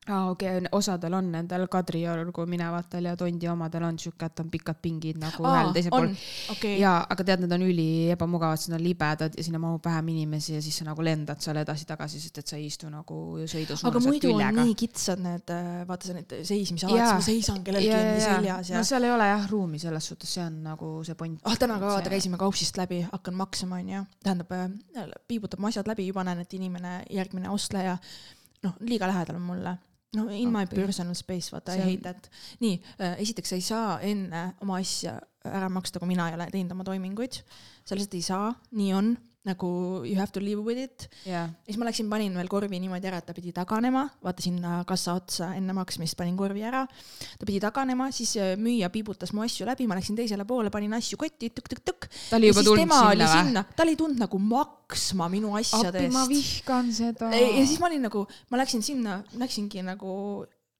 Aa 0.08 0.30
okei 0.30 0.56
okay,, 0.56 0.68
osadel 0.74 1.14
on 1.14 1.28
nendel 1.30 1.68
Kadriorgu 1.70 2.42
minevatel 2.50 3.04
ja 3.06 3.12
Tondi 3.16 3.46
omadel 3.48 3.84
on 3.86 3.98
siuke, 4.02 4.26
et 4.26 4.40
on 4.42 4.48
pikad 4.50 4.80
pingid 4.82 5.20
nagu 5.22 5.44
ühel 5.46 5.68
ja 5.68 5.74
teisel 5.76 5.94
pool. 5.94 6.08
okei, 6.50 6.72
jaa, 6.80 6.96
aga 7.14 7.26
tead, 7.28 7.44
need 7.44 7.54
on 7.54 7.62
üli 7.68 7.86
ebamugavad, 8.10 8.64
nad 8.72 8.80
on 8.80 8.82
libedad 8.82 9.38
ja 9.38 9.44
sinna 9.46 9.60
mahub 9.62 9.86
vähem 9.86 10.10
inimesi 10.10 10.56
ja 10.56 10.62
siis 10.64 10.80
sa 10.82 10.88
nagu 10.88 11.06
lendad 11.06 11.38
seal 11.44 11.60
edasi-tagasi, 11.62 12.22
sest 12.24 12.42
et 12.42 12.50
sa 12.50 12.58
ei 12.58 12.66
istu 12.66 12.90
nagu 12.90 13.20
sõidus. 13.52 13.84
aga 13.86 14.02
muidu 14.02 14.34
on 14.34 14.58
nii 14.58 14.74
kitsad 14.82 15.22
need, 15.22 15.54
vaata 15.86 16.10
sa 16.10 16.18
need 16.18 16.34
seismisalad, 16.50 16.98
siis 16.98 17.14
ma 17.14 17.28
seisan 17.28 17.62
kellelgi 17.62 17.94
endi 18.00 18.26
seljas 18.26 18.74
ja 18.74 18.82
no 18.82 18.90
seal 18.90 19.06
ei 19.06 19.14
ole 19.14 19.30
jah 19.30 19.46
ruumi 19.54 19.78
selles 19.84 20.10
suhtes, 20.10 20.34
see 20.34 20.42
on 20.42 20.58
nagu 20.66 20.92
see 21.06 21.14
point. 21.22 21.38
ah, 21.46 21.54
täna 21.54 21.78
ka 21.78 21.94
vaata, 21.94 22.10
käisime 22.10 22.42
kaupsist 22.42 22.82
läbi, 22.82 23.04
hakkan 23.06 23.38
maksma, 23.38 23.78
onju. 23.78 24.02
tähendab, 24.26 24.50
piibutab 25.30 25.62
mu 25.62 25.70
asjad 25.70 25.86
läbi, 25.94 26.10
juba 26.10 26.26
näen, 26.26 26.42
et 26.42 26.58
inimene, 26.58 26.98
järgmine 27.06 27.54
ostleja, 27.54 28.00
noh, 28.66 28.78
liiga 28.82 29.06
lähedal 29.06 29.38
on 29.38 29.50
mulle. 29.54 29.78
No 30.16 30.28
in 30.28 30.50
my 30.52 30.64
Appi. 30.66 30.76
personal 30.76 31.14
space, 31.14 31.50
vaata, 31.52 31.72
See 31.72 31.82
on- 31.82 31.88
hate 31.88 32.02
that. 32.02 32.30
nii, 32.60 32.82
esiteks 33.18 33.48
sa 33.48 33.54
ei 33.56 33.60
saa 33.64 33.98
enne 34.00 34.54
oma 34.60 34.76
asja 34.76 35.18
ära 35.44 35.68
maksta, 35.72 35.98
kui 35.98 36.08
mina 36.08 36.28
ei 36.28 36.34
ole 36.34 36.46
teinud 36.52 36.72
oma 36.72 36.84
toiminguid. 36.84 37.42
sa 37.84 37.94
lihtsalt 37.96 38.14
ei 38.14 38.22
saa, 38.22 38.54
nii 38.72 38.92
on, 38.94 39.16
nagu 39.42 39.68
you 40.06 40.14
have 40.20 40.30
to 40.30 40.40
live 40.40 40.62
with 40.62 40.78
it. 40.78 41.08
ja 41.26 41.48
siis 41.66 41.78
ma 41.80 41.86
läksin, 41.88 42.06
panin 42.10 42.34
veel 42.38 42.50
korvi 42.50 42.78
niimoodi 42.82 43.08
ära, 43.10 43.18
et 43.18 43.26
ta 43.26 43.34
pidi 43.34 43.50
taganema, 43.54 44.04
vaata 44.22 44.44
sinna 44.44 44.76
kassa 44.86 45.16
otsa 45.18 45.50
enne 45.58 45.74
maksmist 45.74 46.16
panin 46.18 46.36
korvi 46.38 46.62
ära. 46.68 46.84
ta 46.86 47.48
pidi 47.48 47.58
taganema, 47.62 48.10
siis 48.14 48.36
äh, 48.38 48.54
müüja 48.60 48.92
piibutas 48.94 49.34
mu 49.34 49.42
asju 49.42 49.66
läbi, 49.66 49.88
ma 49.90 49.98
läksin 49.98 50.18
teisele 50.18 50.46
poole, 50.46 50.70
panin 50.74 50.94
asju 50.98 51.18
kotti, 51.18 51.50
tõkk-tõkk-tõkk. 51.58 52.08
ta 52.30 52.38
oli 52.38 52.52
juba 52.52 52.66
tulnud 52.68 52.94
sinna 52.94 53.66
või? 53.66 53.76
ta 53.76 53.86
oli 53.86 53.98
tulnud 53.98 54.22
nagu 54.22 54.42
maksma 54.54 55.30
minu 55.32 55.56
asjade 55.58 56.04
appi, 56.04 56.14
ma 56.14 56.26
eest. 56.28 56.34
vihkan 56.36 56.94
seda. 56.94 57.34
ja 57.34 57.66
siis 57.66 57.82
ma 57.82 57.90
olin 57.90 58.06
nagu, 58.06 58.26
ma 58.50 58.62
läksin 58.62 58.86
sinna, 58.86 59.22
läksingi 59.42 59.82
nagu, 59.90 60.12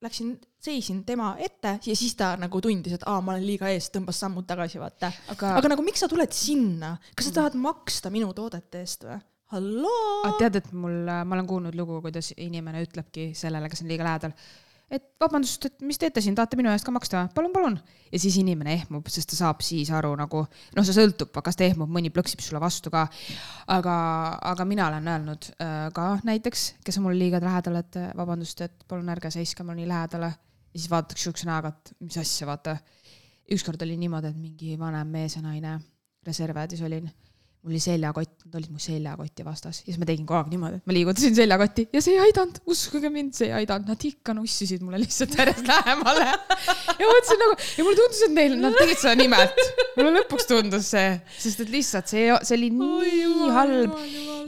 läksin, 0.02 0.32
seisin 0.62 1.02
tema 1.06 1.32
ette 1.42 1.76
ja 1.86 1.96
siis 1.96 2.14
ta 2.18 2.32
nagu 2.40 2.60
tundis, 2.64 2.96
et 2.96 3.04
aa, 3.06 3.20
ma 3.24 3.36
olen 3.36 3.46
liiga 3.46 3.70
ees, 3.72 3.90
tõmbas 3.94 4.18
sammud 4.22 4.46
tagasi, 4.48 4.80
vaata. 4.82 5.12
aga, 5.34 5.54
aga 5.60 5.74
nagu 5.74 5.84
miks 5.86 6.02
sa 6.02 6.10
tuled 6.10 6.34
sinna, 6.36 6.96
kas 7.16 7.30
sa 7.30 7.38
tahad 7.40 7.58
maksta 7.60 8.12
minu 8.14 8.32
toodete 8.36 8.82
eest 8.82 9.06
või? 9.08 9.20
halloo 9.52 10.22
aga. 10.24 10.36
tead, 10.40 10.60
et 10.62 10.70
mul, 10.72 11.02
ma 11.06 11.36
olen 11.36 11.48
kuulnud 11.48 11.76
lugu, 11.78 12.00
kuidas 12.04 12.32
inimene 12.36 12.84
ütlebki 12.86 13.30
sellele, 13.36 13.68
kes 13.72 13.84
on 13.84 13.90
liiga 13.92 14.06
lähedal, 14.06 14.36
et 14.92 15.04
vabandust, 15.20 15.64
et 15.68 15.84
mis 15.86 15.98
teete 16.00 16.20
siin, 16.22 16.34
tahate 16.36 16.58
minu 16.58 16.70
eest 16.72 16.84
ka 16.84 16.92
maksta 16.94 17.24
palun, 17.34 17.52
palun. 17.54 17.78
ja 18.12 18.20
siis 18.20 18.36
inimene 18.40 18.74
ehmub, 18.76 19.08
sest 19.12 19.30
ta 19.32 19.38
saab 19.38 19.62
siis 19.64 19.90
aru 19.94 20.12
nagu, 20.20 20.44
noh, 20.76 20.86
see 20.86 20.96
sõltub, 20.96 21.32
kas 21.44 21.58
ta 21.58 21.64
ehmub, 21.66 21.90
mõni 21.92 22.12
plõksib 22.12 22.44
sulle 22.44 22.60
vastu 22.62 22.92
ka. 22.92 23.06
aga, 23.72 23.96
aga 24.52 24.68
mina 24.68 24.90
olen 24.90 25.08
öelnud 25.14 25.50
äh, 25.56 25.86
ka 25.96 26.08
näiteks, 26.28 26.66
kes 26.84 27.00
on 27.00 27.08
mulle 27.08 27.20
liiga 27.22 27.40
lähedal, 27.42 27.80
et 27.80 28.00
äh, 28.00 28.12
vabandust, 28.18 28.60
et 28.66 28.86
palun 28.88 29.08
ärge 29.14 29.32
seiske 29.32 29.64
mulle 29.64 29.80
nii 29.80 29.88
lähedale. 29.88 30.32
ja 30.72 30.78
siis 30.78 30.90
vaadatakse 30.92 31.30
siukse 31.30 31.48
näoga, 31.48 31.72
et 31.72 31.96
mis 32.00 32.20
asja, 32.20 32.46
vaata. 32.46 32.76
ükskord 33.52 33.82
oli 33.82 33.96
niimoodi, 33.96 34.32
et 34.32 34.40
mingi 34.40 34.78
vanem 34.78 35.08
mees 35.08 35.36
ja 35.36 35.42
naine 35.42 35.78
reservjäädis 36.26 36.82
olin 36.82 37.10
mul 37.62 37.76
oli 37.76 37.80
seljakott, 37.82 38.32
nad 38.46 38.56
olid 38.58 38.72
mu 38.74 38.80
seljakoti 38.82 39.44
vastas. 39.46 39.82
Ja 39.82 39.92
siis 39.92 39.98
ma 40.00 40.06
tegin 40.08 40.24
kogu 40.26 40.40
aeg 40.40 40.48
niimoodi, 40.50 40.80
et 40.80 40.88
ma 40.88 40.96
liigutasin 40.96 41.36
seljakotti. 41.36 41.84
Ja 41.94 42.00
see 42.02 42.16
ei 42.16 42.22
aidanud, 42.24 42.58
uskuge 42.74 43.10
mind, 43.14 43.36
see 43.38 43.50
ei 43.50 43.54
aidanud, 43.60 43.92
nad 43.92 44.06
ikka 44.08 44.34
nussisid 44.34 44.82
mulle 44.82 44.98
lihtsalt 45.02 45.36
järjest 45.38 45.68
lähemale. 45.70 46.26
ja 46.26 47.06
mõtlesin 47.06 47.42
nagu 47.44 47.54
ja 47.60 47.86
mulle 47.86 48.00
tundus, 48.00 48.24
et 48.26 48.34
neil, 48.34 48.56
nad 48.64 48.78
tegid 48.80 49.02
seda 49.04 49.14
nimelt. 49.20 49.62
mulle 49.98 50.14
lõpuks 50.18 50.48
tundus 50.50 50.90
see, 50.96 51.14
sest 51.44 51.62
et 51.62 51.70
lihtsalt 51.70 52.10
see, 52.10 52.26
see 52.42 52.58
oli 52.58 52.72
nii 52.80 53.52
halb. 53.54 53.94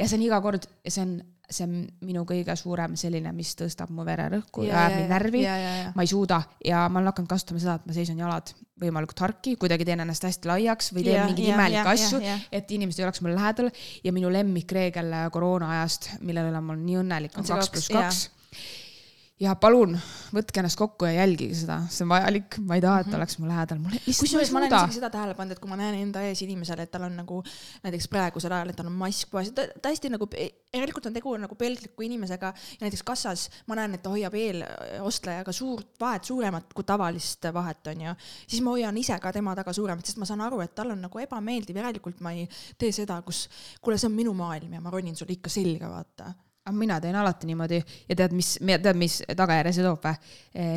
ja 0.01 0.09
see 0.09 0.19
on 0.19 0.27
iga 0.27 0.43
kord 0.43 0.67
ja 0.67 0.97
see 0.97 1.07
on, 1.07 1.15
see 1.51 1.66
on 1.66 1.74
minu 2.07 2.24
kõige 2.28 2.55
suurem 2.57 2.95
selline, 2.99 3.32
mis 3.36 3.53
tõstab 3.59 3.90
mu 3.92 4.05
vererõhku 4.07 4.64
ja 4.64 4.78
ajab 4.84 4.95
mind 4.97 5.12
närvi 5.12 5.42
ja, 5.45 5.57
ja, 5.61 5.72
ja. 5.82 5.90
ma 5.97 6.05
ei 6.07 6.11
suuda 6.11 6.40
ja 6.64 6.84
ma 6.88 7.01
olen 7.01 7.11
hakanud 7.12 7.30
kasutama 7.30 7.61
seda, 7.62 7.74
et 7.80 7.88
ma 7.88 7.97
seisan 7.97 8.22
jalad 8.22 8.53
võimalikult 8.80 9.20
harki, 9.22 9.55
kuidagi 9.61 9.86
teen 9.86 10.03
ennast 10.05 10.24
hästi 10.26 10.51
laiaks 10.51 10.90
või 10.95 11.05
teen 11.07 11.18
Ja, 11.20 11.26
mingeid 11.28 11.51
ja, 11.51 11.57
imelikke 11.59 11.82
ja, 11.82 11.97
asju 11.97 12.22
ja, 12.22 12.32
ja., 12.32 12.38
et 12.61 12.72
inimesed 12.74 13.03
ei 13.03 13.09
oleks 13.09 13.22
mul 13.24 13.36
lähedal 13.36 13.70
ja 14.05 14.14
minu 14.16 14.32
lemmikreegel 14.32 15.12
koroona 15.34 15.70
ajast, 15.78 16.14
mille 16.24 16.47
üle 16.49 16.64
ma 16.64 16.74
olen 16.74 16.88
nii 16.88 16.99
õnnelik, 17.05 17.36
on 17.38 17.47
kaks, 17.49 17.70
pluss 17.76 17.92
kaks. 17.92 18.24
Ja 19.43 19.55
palun 19.59 19.97
võtke 20.35 20.61
ennast 20.61 20.78
kokku 20.78 21.09
ja 21.09 21.16
jälgige 21.16 21.57
seda, 21.59 21.80
see 21.91 22.05
on 22.05 22.12
vajalik, 22.12 22.59
ma 22.62 22.76
ei 22.78 22.82
taha, 22.85 23.03
et 23.03 23.09
ta 23.11 23.16
oleks 23.18 23.37
mu 23.43 23.49
lähedal, 23.49 23.80
mul 23.82 23.97
lihtsalt 23.97 24.20
kusjuures 24.22 24.53
ma 24.55 24.61
olen 24.61 24.74
isegi. 24.76 24.99
seda 25.01 25.11
tähele 25.11 25.35
pannud, 25.35 25.57
et 25.57 25.62
kui 25.62 25.70
ma 25.70 25.78
näen 25.80 25.97
enda 25.99 26.22
ees 26.28 26.43
inimesele, 26.47 26.87
et 26.87 26.93
tal 26.93 27.09
on 27.09 27.16
nagu 27.18 27.41
näiteks 27.82 28.07
praegusel 28.12 28.55
ajal, 28.55 28.70
et 28.70 28.78
tal 28.78 28.91
on 28.93 28.95
mask 29.01 29.32
poes, 29.35 29.51
ta 29.57 29.66
täiesti 29.82 30.12
nagu, 30.14 30.28
järelikult 30.39 31.11
on 31.11 31.18
tegu 31.18 31.35
nagu 31.43 31.59
pelgliku 31.59 32.07
inimesega. 32.07 32.53
Ja 32.78 32.87
näiteks 32.87 33.03
kassas 33.07 33.49
ma 33.66 33.78
näen, 33.80 33.99
et 33.99 34.05
ta 34.07 34.14
hoiab 34.14 34.39
eelostlejaga 34.39 35.55
suurt 35.57 35.99
vahet, 36.01 36.30
suuremat 36.30 36.70
kui 36.74 36.87
tavalist 36.87 37.51
vahet 37.55 37.91
onju, 37.91 38.14
siis 38.47 38.62
ma 38.62 38.78
hoian 38.78 39.03
ise 39.03 39.18
ka 39.18 39.35
tema 39.35 39.57
taga 39.59 39.74
suuremat, 39.74 40.07
sest 40.07 40.22
ma 40.22 40.30
saan 40.30 40.47
aru, 40.47 40.62
et 40.62 40.78
tal 40.78 40.95
on 40.95 41.03
nagu 41.09 41.26
ebameeldiv, 41.26 41.82
järelikult 41.82 42.22
ma 42.22 42.37
ei 42.39 42.47
tee 42.78 42.95
seda, 42.95 43.18
kus 43.26 43.49
kuule, 43.82 43.99
see 43.99 44.12
on 44.12 44.14
minu 44.14 44.39
maailm 44.39 44.78
ja 44.78 44.85
ma 44.85 44.95
ronin 44.95 45.18
sulle 45.18 45.35
ikka 45.35 45.51
selga, 45.51 45.91
vaata 45.91 46.30
aga 46.65 46.77
mina 46.77 46.97
teen 47.01 47.17
alati 47.21 47.47
niimoodi 47.47 47.79
ja 48.09 48.17
tead, 48.17 48.33
mis, 48.33 48.55
tead, 48.65 48.97
mis 48.97 49.19
tagajärje 49.37 49.73
see 49.77 49.85
toob 49.85 50.07
või? 50.07 50.31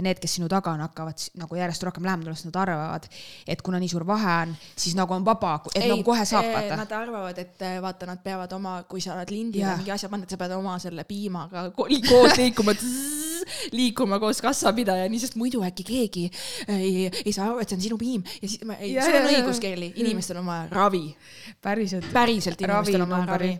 Need, 0.04 0.20
kes 0.20 0.34
sinu 0.36 0.50
taga 0.52 0.74
on, 0.74 0.82
hakkavad 0.84 1.22
nagu 1.40 1.60
järjest 1.60 1.86
rohkem 1.88 2.08
lähemale, 2.08 2.34
sest 2.36 2.50
nad 2.50 2.58
arvavad, 2.64 3.06
et 3.48 3.62
kuna 3.64 3.80
nii 3.80 3.92
suur 3.92 4.04
vahe 4.10 4.34
on, 4.48 4.56
siis 4.76 4.98
nagu 4.98 5.16
on 5.16 5.24
vaba, 5.26 5.54
et 5.76 5.86
ei, 5.86 5.92
nagu 5.94 6.04
kohe 6.08 6.26
saab 6.28 6.50
eh, 6.50 6.58
vaata. 6.58 6.82
Nad 6.82 6.98
arvavad, 6.98 7.40
et 7.46 7.64
eh, 7.70 7.78
vaata, 7.84 8.10
nad 8.10 8.24
peavad 8.26 8.58
oma, 8.58 8.82
kui 8.90 9.06
sa 9.06 9.14
oled 9.16 9.32
lindil 9.32 9.70
mingi 9.78 9.94
asja 9.94 10.12
pannud, 10.12 10.28
sa 10.28 10.42
pead 10.42 10.58
oma 10.58 10.76
selle 10.82 11.08
piimaga 11.08 11.70
koos 11.78 12.36
liikuma. 12.42 12.76
liikuma 13.76 14.20
koos 14.22 14.42
kassapidaja, 14.44 15.08
sest 15.22 15.38
muidu 15.40 15.64
äkki 15.66 15.86
keegi 15.88 16.26
ei, 16.74 17.08
ei 17.24 17.34
saa 17.34 17.50
aru, 17.50 17.62
et 17.64 17.72
see 17.72 17.78
on 17.78 17.84
sinu 17.88 17.98
piim 18.02 18.26
ja 18.42 18.48
siis 18.48 18.64
ma, 18.68 18.78
ei, 18.80 18.94
Ja, 18.98 19.06
sul 19.06 19.18
on 19.18 19.28
ja, 19.28 19.32
ja. 19.32 19.42
õigus, 19.42 19.62
Kerli, 19.62 19.92
inimestel 20.02 20.40
on 20.42 20.48
vaja 20.50 20.68
ravi. 20.72 21.04
päriselt. 21.62 22.08
päriselt 22.14 22.62
ravi 22.62 22.94
inimestel 22.94 23.06
on 23.06 23.14
vaja 23.14 23.30
ravi. 23.32 23.52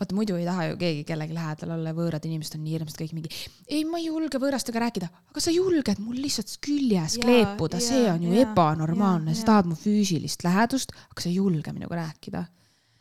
vaata 0.00 0.18
muidu 0.18 0.38
ei 0.38 0.46
taha 0.48 0.66
ju 0.70 0.80
keegi 0.80 1.04
kellegi 1.08 1.36
lähedal 1.36 1.74
olla 1.76 1.92
ja 1.92 1.98
võõrad 1.98 2.26
inimesed 2.28 2.58
on 2.58 2.64
nii 2.66 2.76
hirmsad 2.78 3.02
kõik 3.02 3.14
mingi. 3.16 3.32
ei, 3.68 3.84
ma 3.84 4.00
ei 4.00 4.08
julge 4.08 4.40
võõrastega 4.42 4.84
rääkida, 4.86 5.10
aga 5.32 5.44
sa 5.44 5.54
julged 5.54 6.02
mul 6.02 6.18
lihtsalt 6.20 6.56
küljes 6.64 7.18
Jaa, 7.18 7.24
kleepuda, 7.24 7.80
see 7.82 8.06
on 8.10 8.26
ju 8.26 8.34
jaa, 8.34 8.48
ebanormaalne, 8.48 9.36
sa 9.38 9.52
tahad 9.54 9.70
mu 9.70 9.78
füüsilist 9.78 10.44
lähedust, 10.46 10.94
aga 11.10 11.24
sa 11.24 11.30
ei 11.32 11.38
julge 11.40 11.74
minuga 11.76 12.02
rääkida. 12.04 12.44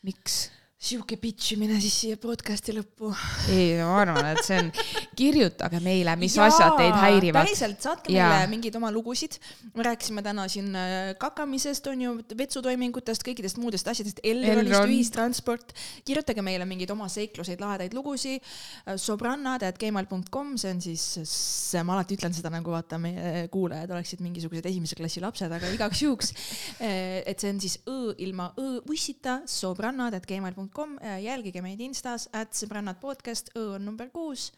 miks? 0.08 0.48
Sihuke 0.80 1.18
bitch 1.20 1.58
imine 1.58 1.76
siis 1.84 1.96
siia 2.06 2.18
podcast'i 2.22 2.72
lõppu. 2.72 3.10
ei, 3.52 3.74
ma 3.84 3.98
arvan, 4.00 4.30
et 4.32 4.40
see 4.48 4.56
on, 4.62 4.70
kirjutage 5.20 5.82
meile, 5.84 6.14
mis 6.16 6.38
Jaa, 6.38 6.46
asjad 6.48 6.78
teid 6.80 6.94
häirivad. 6.96 7.44
päriselt, 7.44 7.82
saatke 7.84 8.14
Jaa. 8.16 8.30
meile 8.32 8.46
mingeid 8.54 8.78
oma 8.80 8.88
lugusid. 8.96 9.36
me 9.76 9.84
rääkisime 9.84 10.24
täna 10.24 10.46
siin 10.48 10.70
äh, 10.80 11.12
kakamisest, 11.20 11.90
on 11.92 12.04
ju, 12.06 12.14
vetsutoimingutest, 12.40 13.26
kõikidest 13.28 13.60
muudest 13.60 13.92
asjadest, 13.92 14.22
Elronist, 14.24 14.72
Elron. 14.72 14.94
ühistransport. 14.94 15.76
kirjutage 16.08 16.46
meile 16.48 16.64
mingeid 16.70 16.96
oma 16.96 17.10
seikluseid, 17.12 17.60
lahedaid 17.60 17.98
lugusid. 17.98 18.40
sobrannad.gmail.com, 18.96 20.56
see 20.64 20.72
on 20.78 20.82
siis, 20.88 21.06
ma 21.84 21.98
alati 21.98 22.16
ütlen 22.16 22.40
seda 22.40 22.54
nagu 22.56 22.72
vaata, 22.72 23.02
meie 23.04 23.50
kuulajad 23.52 23.92
oleksid 23.98 24.24
mingisugused 24.24 24.72
esimese 24.72 24.96
klassi 24.96 25.20
lapsed, 25.28 25.52
aga 25.60 25.76
igaks 25.76 26.08
juhuks. 26.08 26.34
et 26.80 27.36
see 27.36 27.52
on 27.52 27.60
siis 27.68 27.78
õ 27.84 28.16
ilma 28.24 28.54
õ 28.56 28.72
ussita, 28.96 29.42
sobrannad.gmail.com, 29.60 30.69
jälgige 31.24 31.62
meid 31.66 31.82
Instas, 31.82 32.30
at 32.34 32.54
sõbrannad 32.58 33.00
podcast, 33.02 33.52
õ 33.58 33.76
on 33.78 33.86
number 33.86 34.10
kuus 34.14 34.52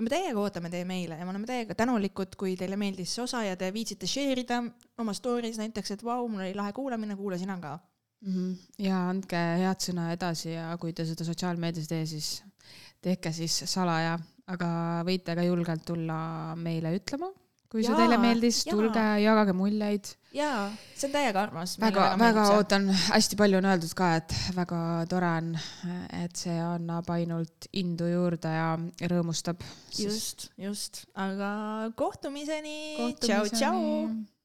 ja 0.00 0.04
me 0.04 0.10
täiega 0.12 0.40
ootame 0.40 0.70
teie 0.72 0.86
meile 0.88 1.18
ja 1.18 1.26
me 1.26 1.34
oleme 1.34 1.48
täiega 1.48 1.76
tänulikud, 1.76 2.34
kui 2.40 2.54
teile 2.56 2.78
meeldis 2.80 3.12
see 3.14 3.24
osa 3.24 3.42
ja 3.44 3.56
te 3.60 3.68
viitsite 3.74 4.08
share 4.08 4.40
ida 4.40 4.62
oma 5.00 5.12
story's 5.16 5.60
näiteks, 5.60 5.92
et 5.96 6.04
vau, 6.06 6.24
mul 6.28 6.46
oli 6.46 6.56
lahe 6.56 6.72
kuulamine, 6.76 7.16
kuulasin 7.18 7.52
ka. 7.60 7.78
Mhm. 8.20 8.52
ja 8.84 8.98
andke 9.08 9.38
head 9.62 9.80
sõna 9.80 10.10
edasi 10.12 10.50
ja 10.52 10.74
kui 10.80 10.92
te 10.92 11.06
seda 11.08 11.24
sotsiaalmeedias 11.24 11.86
tee, 11.88 12.02
siis 12.06 12.42
tehke 13.00 13.32
siis 13.32 13.62
salaja, 13.64 14.18
aga 14.52 14.68
võite 15.08 15.32
ka 15.36 15.44
julgelt 15.46 15.86
tulla 15.88 16.18
meile 16.60 16.92
ütlema, 16.98 17.30
kui 17.70 17.84
see 17.84 17.92
Jaa, 17.92 18.00
teile 18.02 18.16
meeldis, 18.18 18.64
tulge, 18.66 19.02
jagage 19.22 19.52
muljeid. 19.54 20.08
jaa, 20.34 20.64
see 20.98 21.06
on 21.06 21.14
täiega 21.14 21.44
armas. 21.44 21.76
väga, 21.82 22.08
väga 22.18 22.46
ootan, 22.56 22.88
hästi 23.12 23.38
palju 23.38 23.60
on 23.60 23.68
öeldud 23.70 23.94
ka, 23.98 24.08
et 24.18 24.34
väga 24.56 24.80
tore 25.10 25.30
on, 25.42 25.52
et 26.18 26.42
see 26.42 26.56
annab 26.64 27.10
ainult 27.14 27.70
indu 27.82 28.10
juurde 28.10 28.50
ja 28.56 28.72
rõõmustab. 29.14 29.62
just, 29.94 30.50
just, 30.58 31.04
aga 31.14 31.52
kohtumiseni, 32.00 32.76
Kohtumiseni. 32.98 33.54
tšau-tšau. 33.54 34.39